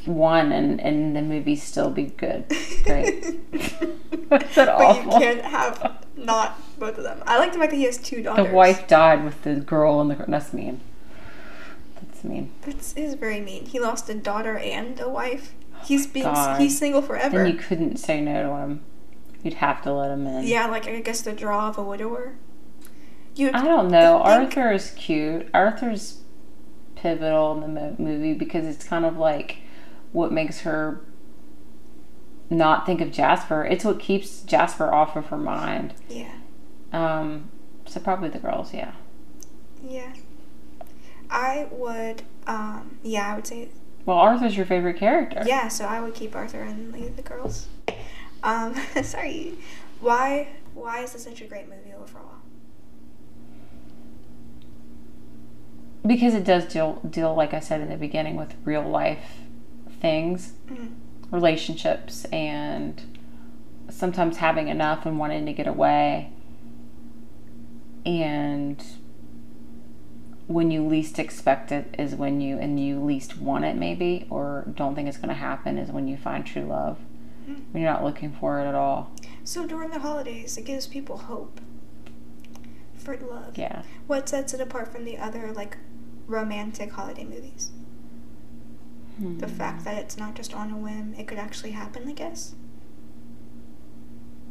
one 0.09 0.53
and, 0.53 0.81
and 0.81 1.15
the 1.15 1.23
movie 1.23 1.57
still 1.57 1.91
be 1.91 2.05
good. 2.05 2.45
Great. 2.85 3.41
That 4.31 4.55
but 4.55 5.05
you 5.05 5.11
can't 5.11 5.41
have 5.41 6.05
not 6.17 6.61
both 6.79 6.99
of 6.99 7.05
them. 7.05 7.23
I 7.27 7.39
like 7.39 7.53
the 7.53 7.59
fact 7.59 7.71
that 7.71 7.79
he 7.79 7.85
has 7.85 7.97
two 7.97 8.23
daughters. 8.23 8.47
The 8.47 8.53
wife 8.53 8.87
died 8.87 9.25
with 9.25 9.43
the 9.43 9.57
girl 9.57 10.03
and 10.03 10.11
the 10.11 10.23
that's 10.29 10.53
mean. 10.53 10.81
That's 11.95 12.25
mean. 12.25 12.51
That's 12.63 12.93
is 12.95 13.15
very 13.15 13.41
mean. 13.41 13.65
He 13.65 13.81
lost 13.81 14.09
a 14.11 14.15
daughter 14.15 14.59
and 14.59 15.01
a 15.01 15.09
wife. 15.09 15.55
Oh 15.75 15.85
he's 15.87 16.07
being 16.07 16.27
God. 16.27 16.61
he's 16.61 16.79
single 16.79 17.01
forever. 17.01 17.39
Then 17.39 17.53
you 17.53 17.59
couldn't 17.59 17.97
say 17.97 18.21
no 18.21 18.43
to 18.43 18.57
him. 18.57 18.85
You'd 19.43 19.55
have 19.55 19.81
to 19.83 19.93
let 19.93 20.11
him 20.11 20.27
in. 20.27 20.47
yeah, 20.47 20.67
like 20.67 20.87
I 20.87 21.01
guess 21.01 21.23
the 21.23 21.33
draw 21.33 21.69
of 21.69 21.79
a 21.79 21.83
widower. 21.83 22.35
You 23.35 23.51
I 23.55 23.65
don't 23.65 23.89
know. 23.89 24.23
Think- 24.25 24.57
Arthur 24.59 24.73
is 24.73 24.91
cute. 24.91 25.49
Arthur's 25.55 26.21
pivotal 26.97 27.55
in 27.55 27.61
the 27.61 27.69
mo- 27.81 27.97
movie 27.99 28.35
because 28.35 28.67
it's 28.67 28.85
kind 28.85 29.05
of 29.05 29.17
like 29.17 29.59
what 30.13 30.33
makes 30.33 30.61
her 30.61 31.01
not 32.51 32.87
think 32.87 33.01
of 33.01 33.11
Jasper. 33.13 33.65
It's 33.65 33.85
what 33.85 33.99
keeps 34.01 34.41
Jasper 34.43 34.93
off 34.93 35.17
of 35.17 35.27
her 35.27 35.37
mind. 35.37 35.95
yeah 36.09 36.33
Um, 36.93 37.51
so 37.87 38.01
probably 38.01 38.29
the 38.31 38.39
girls, 38.39 38.73
yeah. 38.73 38.93
yeah. 39.87 40.13
I 41.31 41.69
would 41.71 42.23
um 42.47 42.97
yeah 43.03 43.33
I 43.33 43.37
would 43.37 43.47
say 43.47 43.69
Well, 44.07 44.17
Arthur's 44.17 44.57
your 44.57 44.65
favorite 44.65 44.97
character. 44.97 45.43
yeah. 45.45 45.69
So 45.69 45.85
I 45.85 46.01
would 46.01 46.15
keep 46.15 46.35
Arthur 46.35 46.63
and 46.63 46.91
leave 46.93 47.17
the 47.17 47.23
girls. 47.23 47.69
Um, 48.43 48.75
sorry. 49.03 49.55
Why 50.01 50.49
why 50.75 51.01
is 51.03 51.13
this 51.13 51.25
such 51.25 51.43
a 51.43 51.45
great 51.45 51.69
movie 51.69 51.93
overall? 51.93 52.37
Because 56.07 56.33
it 56.35 56.45
does 56.45 56.65
deal 56.73 57.01
deal, 57.09 57.35
like 57.35 57.53
I 57.53 57.61
said 57.61 57.81
in 57.81 57.91
the 57.91 57.97
beginning, 57.97 58.37
with 58.37 58.55
real 58.65 58.83
life 58.89 59.41
things, 60.01 60.53
Mhm. 60.69 60.91
relationships, 61.31 62.25
and 62.27 63.01
sometimes 63.91 64.39
having 64.39 64.69
enough 64.69 65.07
and 65.07 65.19
wanting 65.19 65.47
to 65.47 65.53
get 65.53 65.67
away. 65.67 66.31
And 68.07 68.83
when 70.47 70.71
you 70.71 70.87
least 70.87 71.19
expect 71.19 71.71
it 71.73 71.95
is 71.99 72.15
when 72.15 72.41
you 72.41 72.57
and 72.59 72.81
you 72.81 72.99
least 73.05 73.39
want 73.39 73.65
it 73.67 73.77
maybe 73.77 74.27
or 74.31 74.65
don't 74.77 74.95
think 74.95 75.07
it's 75.07 75.19
going 75.19 75.29
to 75.29 75.35
happen 75.35 75.77
is 75.77 75.91
when 75.93 76.09
you 76.09 76.17
find 76.17 76.47
true 76.47 76.63
love 76.63 76.97
Mhm. 77.47 77.61
when 77.71 77.83
you're 77.83 77.93
not 77.93 78.03
looking 78.03 78.33
for 78.33 78.59
it 78.61 78.65
at 78.67 78.75
all 78.75 79.11
So 79.45 79.67
during 79.67 79.91
the 79.91 79.99
holidays, 79.99 80.57
it 80.57 80.65
gives 80.65 80.87
people 80.87 81.19
hope 81.19 81.61
for 82.95 83.15
love. 83.19 83.59
yeah 83.59 83.83
What 84.07 84.27
sets 84.29 84.55
it 84.55 84.61
apart 84.63 84.89
from 84.89 85.05
the 85.05 85.19
other 85.19 85.53
like 85.53 85.77
romantic 86.27 86.93
holiday 86.93 87.25
movies? 87.25 87.71
The 89.19 89.47
Hmm. 89.47 89.55
fact 89.55 89.85
that 89.85 89.99
it's 89.99 90.17
not 90.17 90.35
just 90.35 90.55
on 90.55 90.71
a 90.71 90.77
whim; 90.77 91.15
it 91.19 91.27
could 91.27 91.39
actually 91.39 91.73
happen. 91.73 92.09
I 92.09 92.13
guess. 92.13 92.55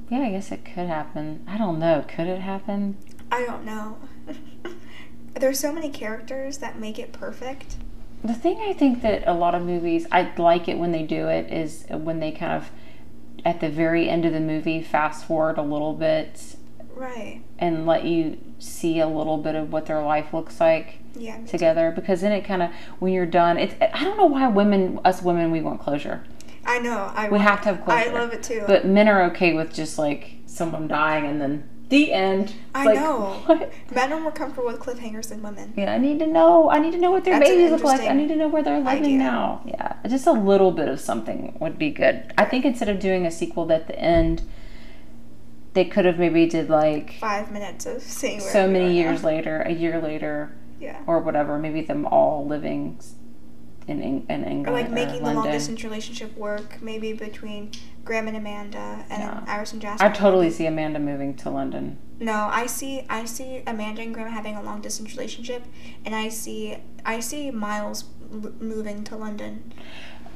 yeah 0.09 0.19
i 0.19 0.29
guess 0.29 0.51
it 0.53 0.63
could 0.63 0.87
happen 0.87 1.43
i 1.47 1.57
don't 1.57 1.79
know 1.79 2.03
could 2.07 2.27
it 2.27 2.39
happen 2.39 2.95
I 3.29 3.45
don't 3.45 3.65
know. 3.65 3.97
There's 5.33 5.59
so 5.59 5.73
many 5.73 5.89
characters 5.89 6.59
that 6.59 6.79
make 6.79 6.97
it 6.97 7.11
perfect. 7.11 7.75
the 8.23 8.33
thing 8.33 8.57
i 8.61 8.71
think 8.73 9.01
that 9.01 9.23
a 9.27 9.33
lot 9.33 9.53
of 9.53 9.63
movies 9.63 10.07
i 10.11 10.31
like 10.37 10.67
it 10.69 10.77
when 10.77 10.91
they 10.93 11.03
do 11.03 11.27
it 11.27 11.51
is 11.51 11.85
when 11.89 12.19
they 12.21 12.31
kind 12.31 12.53
of 12.53 12.71
at 13.45 13.59
the 13.59 13.69
very 13.69 14.09
end 14.09 14.23
of 14.25 14.31
the 14.33 14.39
movie 14.39 14.81
fast 14.81 15.25
forward 15.25 15.57
a 15.57 15.61
little 15.61 15.93
bit 15.93 16.55
Right. 16.95 17.41
and 17.59 17.85
let 17.85 18.05
you 18.05 18.37
see 18.59 18.99
a 18.99 19.07
little 19.07 19.37
bit 19.37 19.55
of 19.55 19.71
what 19.73 19.85
their 19.87 20.01
life 20.01 20.33
looks 20.33 20.59
like 20.61 20.96
Yeah. 21.15 21.37
me 21.37 21.45
too. 21.45 21.51
together 21.51 21.91
because 21.95 22.21
then 22.21 22.31
it 22.31 22.43
kind 22.45 22.61
of 22.63 22.71
when 22.99 23.13
you're 23.13 23.25
done 23.25 23.57
it's 23.57 23.73
i 23.81 24.03
don't 24.03 24.17
know 24.17 24.25
why 24.25 24.47
women 24.47 24.99
us 25.05 25.21
women 25.21 25.51
we 25.51 25.61
want 25.61 25.79
closure 25.81 26.23
I 26.69 26.79
know. 26.79 27.11
I 27.15 27.29
we 27.29 27.39
have 27.39 27.61
to 27.61 27.69
have 27.69 27.85
closure 27.85 28.09
I 28.09 28.13
love 28.13 28.33
it 28.33 28.43
too. 28.43 28.63
but 28.67 28.85
men 28.85 29.07
are 29.07 29.23
okay 29.31 29.53
with 29.53 29.73
just 29.73 29.97
like 29.97 30.33
someone 30.45 30.87
dying 30.89 31.25
and 31.25 31.39
then 31.39 31.69
the 31.87 32.11
end 32.11 32.49
It's 32.49 32.53
I 32.75 32.83
like, 32.83 32.95
know. 32.95 33.41
what? 33.45 33.71
Men 33.95 34.11
are 34.11 34.19
more 34.19 34.33
comfortable 34.33 34.67
with 34.67 34.77
cliffhangers 34.81 35.29
than 35.29 35.41
women. 35.41 35.73
yeah 35.77 35.93
i 35.93 35.97
need 35.97 36.19
to 36.19 36.27
know 36.27 36.69
i 36.69 36.77
need 36.79 36.91
to 36.91 36.97
know 36.97 37.09
what 37.11 37.23
their 37.23 37.39
That's 37.39 37.49
babies 37.49 37.71
look 37.71 37.85
like 37.85 38.01
i 38.01 38.11
need 38.13 38.27
to 38.27 38.35
know 38.35 38.49
where 38.49 38.61
they're 38.63 38.79
living 38.79 39.03
idea. 39.05 39.17
now 39.17 39.61
yeah 39.65 39.95
just 40.09 40.27
a 40.27 40.33
little 40.33 40.71
bit 40.73 40.89
of 40.89 40.99
something 40.99 41.55
would 41.61 41.77
be 41.79 41.89
good 41.89 42.33
i 42.37 42.43
think 42.43 42.65
instead 42.65 42.89
of 42.89 42.99
doing 42.99 43.25
a 43.25 43.31
sequel 43.31 43.71
at 43.71 43.87
the 43.87 43.97
end 43.97 44.41
they 45.73 45.85
could 45.85 46.03
have 46.05 46.17
maybe 46.19 46.45
did 46.47 46.69
like 46.69 47.13
Five 47.13 47.51
minutes 47.51 47.85
of 47.85 48.01
seeing 48.01 48.39
where 48.41 48.51
so 48.51 48.67
many 48.67 48.93
years 48.93 49.21
now. 49.21 49.27
later 49.29 49.61
a 49.61 49.71
year 49.71 50.01
later 50.01 50.51
Yeah. 50.79 51.01
or 51.07 51.19
whatever. 51.19 51.57
Maybe 51.57 51.81
them 51.81 52.05
all 52.05 52.45
living 52.45 52.99
in 53.87 54.01
in 54.01 54.43
England 54.43 54.67
Or 54.67 54.71
like 54.73 54.91
making 54.91 55.23
the 55.23 55.33
long 55.33 55.45
distance 55.49 55.83
relationship 55.83 56.35
work, 56.37 56.81
maybe 56.81 57.13
between 57.13 57.71
Graham 58.03 58.27
and 58.27 58.35
Amanda, 58.37 59.05
and 59.09 59.21
Yeah. 59.23 59.43
Iris 59.47 59.71
and 59.73 59.81
Jasper. 59.81 60.03
I 60.05 60.09
totally 60.09 60.49
see 60.49 60.65
Amanda 60.65 60.99
moving 60.99 61.35
to 61.37 61.49
London. 61.49 61.97
No, 62.19 62.49
I 62.51 62.65
see. 62.65 63.05
I 63.09 63.25
see 63.25 63.63
Amanda 63.65 64.01
and 64.01 64.13
Graham 64.13 64.29
having 64.31 64.55
a 64.55 64.61
long 64.63 64.81
distance 64.81 65.11
relationship, 65.15 65.63
and 66.05 66.13
I 66.15 66.29
see. 66.29 66.77
I 67.05 67.19
see 67.21 67.49
Miles 67.51 68.05
l- 68.31 68.51
moving 68.59 69.03
to 69.05 69.15
London. 69.15 69.71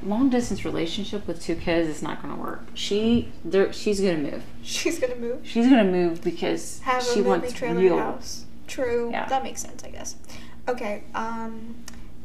Long 0.03 0.29
distance 0.29 0.63
relationship 0.65 1.27
with 1.27 1.41
two 1.41 1.55
kids 1.55 1.87
is 1.89 2.01
not 2.01 2.21
going 2.23 2.33
to 2.35 2.41
work. 2.41 2.63
She, 2.73 3.31
there, 3.45 3.71
she's 3.73 3.99
going 4.01 4.23
to 4.25 4.31
move. 4.31 4.43
She's 4.63 4.97
gonna 4.99 5.15
move. 5.15 5.41
She's 5.43 5.67
going 5.69 5.85
to 5.85 5.91
move 5.91 6.23
because 6.23 6.79
Have 6.79 7.03
she 7.03 7.19
a 7.19 7.23
wants 7.23 7.53
trailer 7.53 7.79
real. 7.79 7.97
house. 7.99 8.45
True. 8.67 9.09
Yeah. 9.11 9.25
That 9.27 9.43
makes 9.43 9.61
sense, 9.61 9.83
I 9.83 9.89
guess. 9.89 10.15
Okay. 10.71 11.03
Um. 11.13 11.83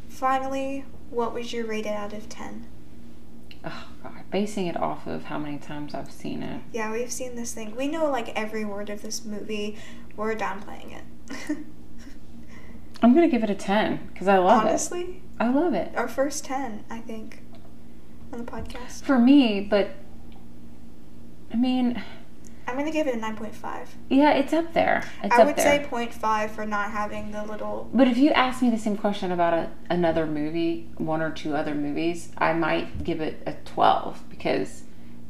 Finally, 0.08 0.84
what 1.10 1.34
was 1.34 1.52
your 1.52 1.66
rated 1.66 1.92
out 1.92 2.12
of 2.12 2.28
ten? 2.28 2.66
Oh 3.64 3.88
God, 4.02 4.22
basing 4.30 4.66
it 4.66 4.76
off 4.76 5.06
of 5.06 5.24
how 5.24 5.38
many 5.38 5.58
times 5.58 5.94
I've 5.94 6.10
seen 6.12 6.42
it. 6.42 6.62
Yeah, 6.72 6.92
we've 6.92 7.10
seen 7.10 7.34
this 7.34 7.52
thing. 7.52 7.74
We 7.74 7.88
know 7.88 8.08
like 8.10 8.28
every 8.38 8.64
word 8.64 8.88
of 8.90 9.02
this 9.02 9.24
movie. 9.24 9.76
We're 10.16 10.34
downplaying 10.36 10.96
it. 10.96 11.56
I'm 13.02 13.12
going 13.12 13.28
to 13.28 13.30
give 13.30 13.42
it 13.44 13.50
a 13.50 13.54
ten 13.54 14.08
because 14.12 14.28
I 14.28 14.38
love 14.38 14.64
Honestly, 14.64 15.00
it. 15.00 15.04
Honestly? 15.04 15.22
I 15.40 15.48
love 15.50 15.74
it 15.74 15.92
our 15.96 16.08
first 16.08 16.44
ten, 16.44 16.84
I 16.88 17.00
think, 17.00 17.40
on 18.32 18.38
the 18.44 18.50
podcast. 18.50 19.02
for 19.02 19.18
me. 19.18 19.60
But 19.60 19.90
I 21.52 21.56
mean, 21.56 22.02
I'm 22.66 22.76
gonna 22.76 22.90
give 22.90 23.06
it 23.06 23.14
a 23.14 23.18
nine 23.18 23.36
point 23.36 23.54
five. 23.54 23.88
yeah, 24.08 24.32
it's 24.32 24.52
up 24.52 24.72
there. 24.72 25.04
It's 25.22 25.34
I 25.34 25.40
up 25.42 25.46
would 25.46 25.56
there. 25.56 25.84
say 25.84 25.88
0.5 25.88 26.50
for 26.50 26.66
not 26.66 26.90
having 26.90 27.30
the 27.30 27.44
little. 27.44 27.88
But 27.94 28.08
if 28.08 28.16
you 28.18 28.30
ask 28.30 28.60
me 28.62 28.70
the 28.70 28.78
same 28.78 28.96
question 28.96 29.30
about 29.32 29.54
a, 29.54 29.70
another 29.88 30.26
movie, 30.26 30.88
one 30.96 31.22
or 31.22 31.30
two 31.30 31.54
other 31.54 31.74
movies, 31.74 32.30
I 32.38 32.52
might 32.52 33.04
give 33.04 33.20
it 33.20 33.42
a 33.46 33.52
12 33.64 34.24
because 34.28 34.82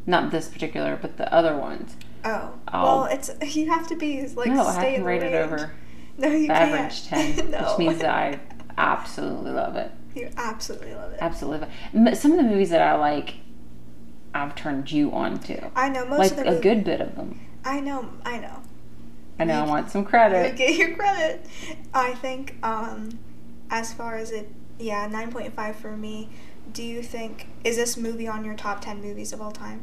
not 0.06 0.30
this 0.30 0.48
particular, 0.48 0.96
but 1.00 1.16
the 1.18 1.32
other 1.32 1.56
ones. 1.56 1.96
Oh, 2.24 2.54
I'll- 2.68 2.84
well, 2.84 3.04
it's 3.04 3.30
you 3.56 3.70
have 3.70 3.86
to 3.88 3.96
be 3.96 4.26
like 4.28 4.48
no, 4.50 4.64
I 4.66 4.72
stay 4.72 4.88
in 4.94 5.00
can 5.00 5.04
rate 5.04 5.22
it 5.22 5.34
over 5.34 5.72
No, 6.18 6.28
you 6.28 6.46
can't. 6.46 6.72
average 6.74 7.04
10, 7.06 7.50
no. 7.50 7.58
which 7.68 7.78
means 7.78 7.98
that 8.00 8.10
I 8.10 8.40
absolutely 8.78 9.50
love 9.52 9.76
it. 9.76 9.90
you 10.14 10.30
absolutely 10.38 10.94
love 10.94 11.12
it. 11.12 11.18
Absolutely. 11.20 11.60
love 11.60 11.68
it. 11.92 11.96
M- 12.08 12.14
Some 12.14 12.32
of 12.32 12.38
the 12.38 12.44
movies 12.44 12.70
that 12.70 12.80
I 12.82 12.94
like, 12.96 13.34
I've 14.34 14.54
turned 14.54 14.90
you 14.92 15.12
on 15.12 15.38
to. 15.40 15.70
I 15.74 15.88
know 15.88 16.04
most 16.06 16.18
Like 16.18 16.30
of 16.32 16.36
the 16.38 16.42
a 16.42 16.46
movies. 16.46 16.62
good 16.62 16.84
bit 16.84 17.00
of 17.00 17.14
them. 17.16 17.40
I 17.64 17.80
know, 17.80 18.08
I 18.24 18.38
know. 18.38 18.60
I 19.38 19.44
know 19.44 19.60
I 19.60 19.64
You- 19.64 19.70
want 19.70 19.90
some 19.90 20.02
You 20.02 20.08
credit. 20.08 20.56
get 20.56 20.76
your 20.76 20.94
credit. 20.94 21.44
I 21.94 22.14
think, 22.14 22.54
um, 22.62 23.18
as 23.70 23.92
far 23.92 24.16
as 24.16 24.30
it, 24.30 24.50
yeah, 24.78 25.06
9.5 25.08 25.76
for 25.76 25.96
me. 25.96 26.28
Do 26.72 26.82
you 26.82 27.02
think 27.02 27.46
is 27.64 27.76
this 27.76 27.96
movie 27.96 28.26
on 28.28 28.44
your 28.44 28.54
top 28.54 28.80
10 28.82 29.00
movies 29.00 29.32
of 29.32 29.40
all 29.40 29.52
time? 29.52 29.82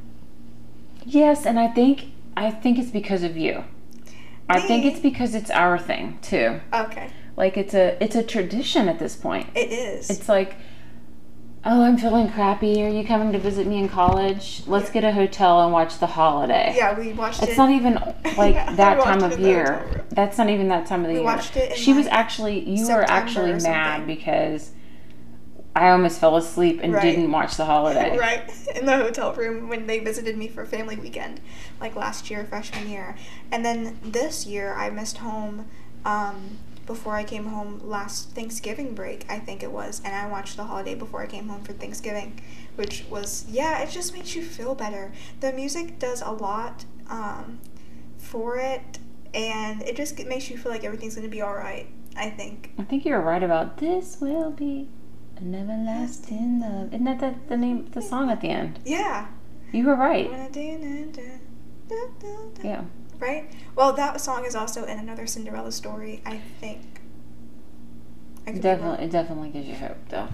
Yes, 1.05 1.45
and 1.45 1.59
I 1.59 1.67
think 1.67 2.05
I 2.35 2.49
think 2.51 2.77
it's 2.79 2.91
because 2.91 3.23
of 3.23 3.37
you. 3.37 3.63
I 4.49 4.59
think 4.59 4.85
it's 4.85 4.99
because 4.99 5.33
it's 5.35 5.49
our 5.51 5.77
thing 5.77 6.19
too. 6.21 6.59
Okay, 6.73 7.09
Like 7.37 7.57
it's 7.57 7.73
a 7.73 8.01
it's 8.03 8.15
a 8.15 8.23
tradition 8.23 8.87
at 8.89 8.99
this 8.99 9.15
point. 9.15 9.47
it 9.55 9.71
is. 9.71 10.09
It's 10.09 10.27
like, 10.29 10.55
oh, 11.65 11.83
I'm 11.83 11.97
feeling 11.97 12.29
crappy. 12.29 12.83
Are 12.83 12.89
you 12.89 13.05
coming 13.05 13.31
to 13.31 13.39
visit 13.39 13.67
me 13.67 13.79
in 13.79 13.87
college? 13.89 14.63
Let's 14.67 14.87
Yeah. 14.89 14.93
get 14.93 15.03
a 15.05 15.11
hotel 15.11 15.61
and 15.63 15.71
watch 15.71 15.97
The 15.99 16.07
Holiday. 16.07 16.73
yeah, 16.75 16.97
we 16.97 17.13
watched 17.13 17.39
It's 17.39 17.43
it. 17.43 17.49
It's 17.49 17.57
not 17.57 17.69
even 17.71 17.93
like 18.37 18.55
Yeah, 18.55 18.73
that 18.75 19.01
time 19.03 19.23
of 19.23 19.31
it 19.31 19.35
in 19.35 19.41
the 19.41 19.47
year. 19.47 20.05
That's 20.11 20.37
not 20.37 20.49
even 20.49 20.67
that 20.69 20.85
time 20.85 21.01
of 21.01 21.07
the 21.07 21.13
We 21.13 21.19
year. 21.19 21.23
watched 21.23 21.55
it 21.57 21.75
she 21.77 21.93
was 21.93 22.07
actually 22.07 22.59
you 22.69 22.87
were 22.87 23.03
actually 23.03 23.53
mad 23.53 24.05
because 24.07 24.71
I 25.75 25.89
almost 25.89 26.19
fell 26.19 26.35
asleep 26.37 26.81
and 26.83 26.93
Right. 26.93 27.01
didn't 27.01 27.31
watch 27.31 27.57
The 27.57 27.65
Holiday. 27.65 28.15
right 28.19 28.43
in 28.75 28.85
the 28.85 28.97
hotel 28.97 29.33
room 29.33 29.69
when 29.69 29.87
they 29.87 29.99
visited 29.99 30.37
me 30.37 30.47
for 30.47 30.65
family 30.65 30.97
weekend 30.97 31.39
like 31.81 31.95
last 31.95 32.29
year 32.29 32.43
freshman 32.45 32.89
year 32.89 33.15
and 33.51 33.65
then 33.65 33.97
this 34.03 34.45
year 34.45 34.73
i 34.75 34.89
missed 34.91 35.17
home 35.17 35.65
um, 36.05 36.57
before 36.85 37.15
I 37.15 37.23
came 37.23 37.45
home 37.45 37.81
last 37.83 38.31
Thanksgiving 38.31 38.93
break, 38.93 39.25
I 39.29 39.39
think 39.39 39.63
it 39.63 39.71
was, 39.71 40.01
and 40.03 40.13
I 40.13 40.27
watched 40.27 40.57
The 40.57 40.65
Holiday 40.65 40.95
before 40.95 41.21
I 41.21 41.27
came 41.27 41.47
home 41.47 41.61
for 41.61 41.73
Thanksgiving, 41.73 42.41
which 42.75 43.05
was 43.09 43.45
yeah, 43.49 43.79
it 43.79 43.89
just 43.89 44.13
makes 44.13 44.35
you 44.35 44.41
feel 44.41 44.75
better. 44.75 45.11
The 45.39 45.53
music 45.53 45.99
does 45.99 46.21
a 46.21 46.31
lot 46.31 46.85
um, 47.09 47.59
for 48.17 48.57
it, 48.57 48.99
and 49.33 49.81
it 49.83 49.95
just 49.95 50.23
makes 50.25 50.49
you 50.49 50.57
feel 50.57 50.71
like 50.71 50.83
everything's 50.83 51.15
gonna 51.15 51.27
be 51.27 51.41
all 51.41 51.55
right. 51.55 51.87
I 52.15 52.29
think. 52.29 52.73
I 52.77 52.83
think 52.83 53.05
you're 53.05 53.21
right 53.21 53.41
about 53.41 53.77
this 53.77 54.17
will 54.21 54.51
be 54.51 54.87
an 55.37 55.55
everlasting 55.55 56.59
love. 56.59 56.93
Isn't 56.93 57.05
that 57.05 57.19
the, 57.19 57.35
the 57.47 57.57
name 57.57 57.89
the 57.91 58.01
song 58.01 58.29
at 58.29 58.41
the 58.41 58.49
end? 58.49 58.79
Yeah. 58.85 59.27
You 59.71 59.85
were 59.85 59.95
right. 59.95 60.29
Yeah. 62.63 62.83
Right? 63.23 63.49
Well, 63.73 63.93
that 63.93 64.19
song 64.19 64.43
is 64.43 64.53
also 64.53 64.83
in 64.83 64.99
another 64.99 65.25
Cinderella 65.27 65.71
story, 65.71 66.21
I 66.25 66.41
think. 66.59 66.99
I 68.45 68.51
could 68.51 68.61
be 68.61 68.67
wrong. 68.67 68.77
Definitely, 68.77 69.05
it 69.05 69.11
definitely 69.11 69.49
gives 69.49 69.65
you 69.65 69.75
hope, 69.75 69.97
though. 70.09 70.27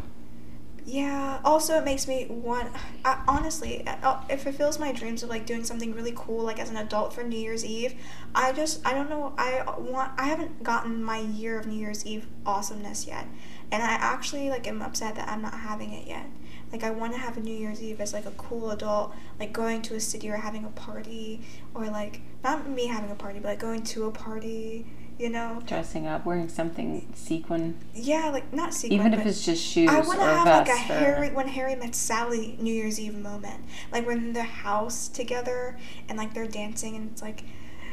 Yeah. 0.85 1.39
Also, 1.45 1.77
it 1.77 1.85
makes 1.85 2.07
me 2.07 2.25
want. 2.29 2.75
I, 3.05 3.21
honestly, 3.27 3.85
uh, 3.85 4.21
it 4.27 4.37
fulfills 4.37 4.79
my 4.79 4.91
dreams 4.91 5.21
of 5.21 5.29
like 5.29 5.45
doing 5.45 5.63
something 5.63 5.93
really 5.93 6.13
cool, 6.15 6.43
like 6.43 6.59
as 6.59 6.71
an 6.71 6.77
adult 6.77 7.13
for 7.13 7.23
New 7.23 7.37
Year's 7.37 7.63
Eve. 7.63 7.93
I 8.33 8.53
just, 8.53 8.83
I 8.83 8.95
don't 8.95 9.07
know. 9.07 9.35
I 9.37 9.63
want. 9.77 10.11
I 10.17 10.25
haven't 10.25 10.63
gotten 10.63 11.03
my 11.03 11.19
year 11.19 11.59
of 11.59 11.67
New 11.67 11.77
Year's 11.77 12.07
Eve 12.07 12.25
awesomeness 12.43 13.05
yet, 13.05 13.27
and 13.71 13.83
I 13.83 13.91
actually 13.91 14.49
like 14.49 14.67
am 14.67 14.81
upset 14.81 15.13
that 15.13 15.29
I'm 15.29 15.43
not 15.43 15.53
having 15.53 15.93
it 15.93 16.07
yet. 16.07 16.25
Like 16.72 16.84
I 16.84 16.91
want 16.91 17.13
to 17.13 17.20
have 17.20 17.38
a 17.38 17.39
New 17.39 17.55
Year's 17.55 17.82
Eve 17.82 17.99
as 17.99 18.13
like 18.13 18.26
a 18.26 18.32
cool 18.32 18.70
adult, 18.72 19.13
like 19.39 19.51
going 19.53 19.82
to 19.84 19.95
a 19.95 19.99
city 19.99 20.30
or 20.30 20.38
having 20.38 20.65
a 20.65 20.70
party, 20.70 21.41
or 21.74 21.86
like 21.88 22.22
not 22.43 22.70
me 22.70 22.88
having 22.88 23.09
a 23.11 23.15
party, 23.15 23.39
but 23.39 23.49
like 23.49 23.59
going 23.59 23.84
to 23.84 24.05
a 24.05 24.11
party. 24.11 24.86
You 25.17 25.30
know. 25.30 25.61
Dressing 25.65 26.07
up, 26.07 26.26
wearing 26.26 26.47
something 26.47 27.05
sequin, 27.13 27.78
Yeah, 27.93 28.30
like 28.30 28.53
not 28.53 28.74
sequin. 28.74 28.97
even 29.01 29.13
if 29.13 29.26
it's 29.26 29.43
just 29.43 29.61
shoes 29.61 29.89
I 29.89 29.99
want 29.99 30.17
to 30.20 30.26
have 30.26 30.45
like 30.47 30.70
a 30.70 30.72
or- 30.72 30.76
Harry 30.76 31.30
when 31.32 31.49
Harry 31.49 31.76
met 31.76 31.93
Sally 31.93 32.55
New 32.61 32.74
Year's 32.74 32.97
Eve 33.01 33.15
moment, 33.17 33.65
like 33.91 34.07
when 34.07 34.17
in 34.20 34.32
the 34.34 34.43
house 34.43 35.09
together 35.09 35.78
and 36.07 36.17
like 36.17 36.34
they're 36.34 36.47
dancing 36.47 36.95
and 36.95 37.11
it's 37.11 37.22
like 37.22 37.43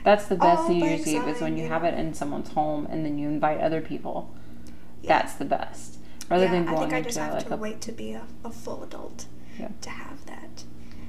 That's 0.05 0.27
the 0.27 0.37
best 0.37 0.68
New 0.68 0.85
Year's 0.87 1.05
Eve 1.05 1.27
is 1.27 1.41
when 1.41 1.57
you 1.57 1.66
have 1.66 1.83
it 1.83 1.95
in 1.99 2.14
someone's 2.14 2.51
home 2.51 2.87
and 2.89 3.05
then 3.05 3.18
you 3.18 3.27
invite 3.27 3.59
other 3.61 3.81
people. 3.81 4.33
yeah, 5.03 5.18
That's 5.18 5.33
the 5.35 5.47
best. 5.47 5.95
Rather 6.31 6.45
yeah. 6.47 6.51
than 6.53 6.68
I 6.68 6.79
think 6.79 6.93
I 6.93 7.03
just 7.03 7.18
have 7.18 7.35
like 7.35 7.49
to 7.49 7.57
wait 7.57 7.81
to 7.83 7.93
be 7.93 8.12
a, 8.12 8.27
a 8.45 8.51
full 8.51 8.83
adult 8.83 9.27
Yeah. 9.59 9.68
to 9.81 9.91
have 9.91 10.24
that. 10.27 10.64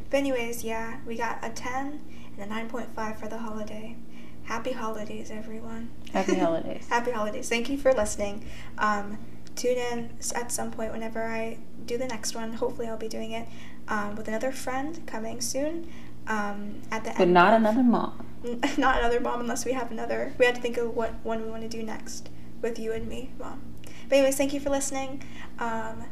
But 0.10 0.18
anyways, 0.18 0.64
yeah, 0.64 0.98
we 1.06 1.16
got 1.16 1.40
a 1.44 1.50
ten 1.50 2.02
and 2.36 2.46
a 2.46 2.48
nine 2.48 2.70
point 2.70 2.94
five 2.96 3.20
for 3.20 3.28
the 3.28 3.40
holiday. 3.40 3.96
Happy 4.44 4.72
holidays, 4.72 5.30
everyone. 5.32 5.90
Happy 6.14 6.36
holidays. 6.40 6.88
Happy 6.88 7.12
holidays. 7.12 7.50
Thank 7.50 7.70
you 7.70 7.78
for 7.78 7.92
listening. 7.94 8.46
Um, 8.78 9.18
tune 9.56 9.78
in 9.78 10.12
at 10.36 10.52
some 10.52 10.72
point 10.72 10.94
whenever 10.94 11.24
I 11.26 11.58
do 11.86 11.98
the 11.98 12.08
next 12.08 12.36
one. 12.36 12.54
Hopefully, 12.54 12.88
I'll 12.88 12.96
be 12.98 13.10
doing 13.10 13.32
it 13.32 13.48
um, 13.90 14.16
with 14.16 14.28
another 14.28 14.52
friend 14.52 15.06
coming 15.06 15.42
soon. 15.42 15.92
Um, 16.28 16.82
at 16.92 17.04
the 17.06 17.12
but 17.12 17.22
end 17.22 17.34
not 17.34 17.54
of- 17.54 17.62
another 17.62 17.84
mom. 17.84 18.24
not 18.78 19.00
another 19.00 19.20
mom 19.20 19.42
unless 19.42 19.66
we 19.66 19.74
have 19.74 19.92
another. 19.92 20.34
We 20.38 20.46
had 20.46 20.56
to 20.56 20.62
think 20.62 20.78
of 20.78 20.96
what 20.96 21.14
one 21.24 21.42
we 21.44 21.50
want 21.50 21.64
to 21.64 21.68
do 21.70 21.82
next 21.84 22.30
with 22.62 22.78
you 22.80 22.92
and 22.94 23.08
me, 23.08 23.32
mom. 23.40 23.62
But 24.10 24.16
anyways, 24.18 24.38
thank 24.38 24.54
you 24.54 24.60
for 24.60 24.70
listening. 24.70 25.24
Um, 25.60 26.04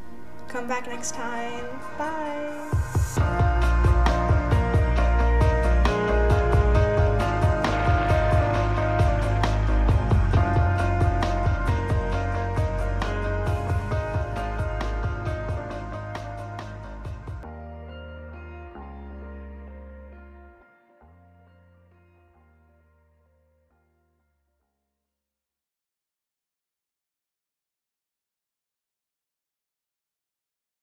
come 0.48 0.68
back 0.68 0.88
next 0.88 1.14
time. 1.14 1.66
Bye. 1.98 2.72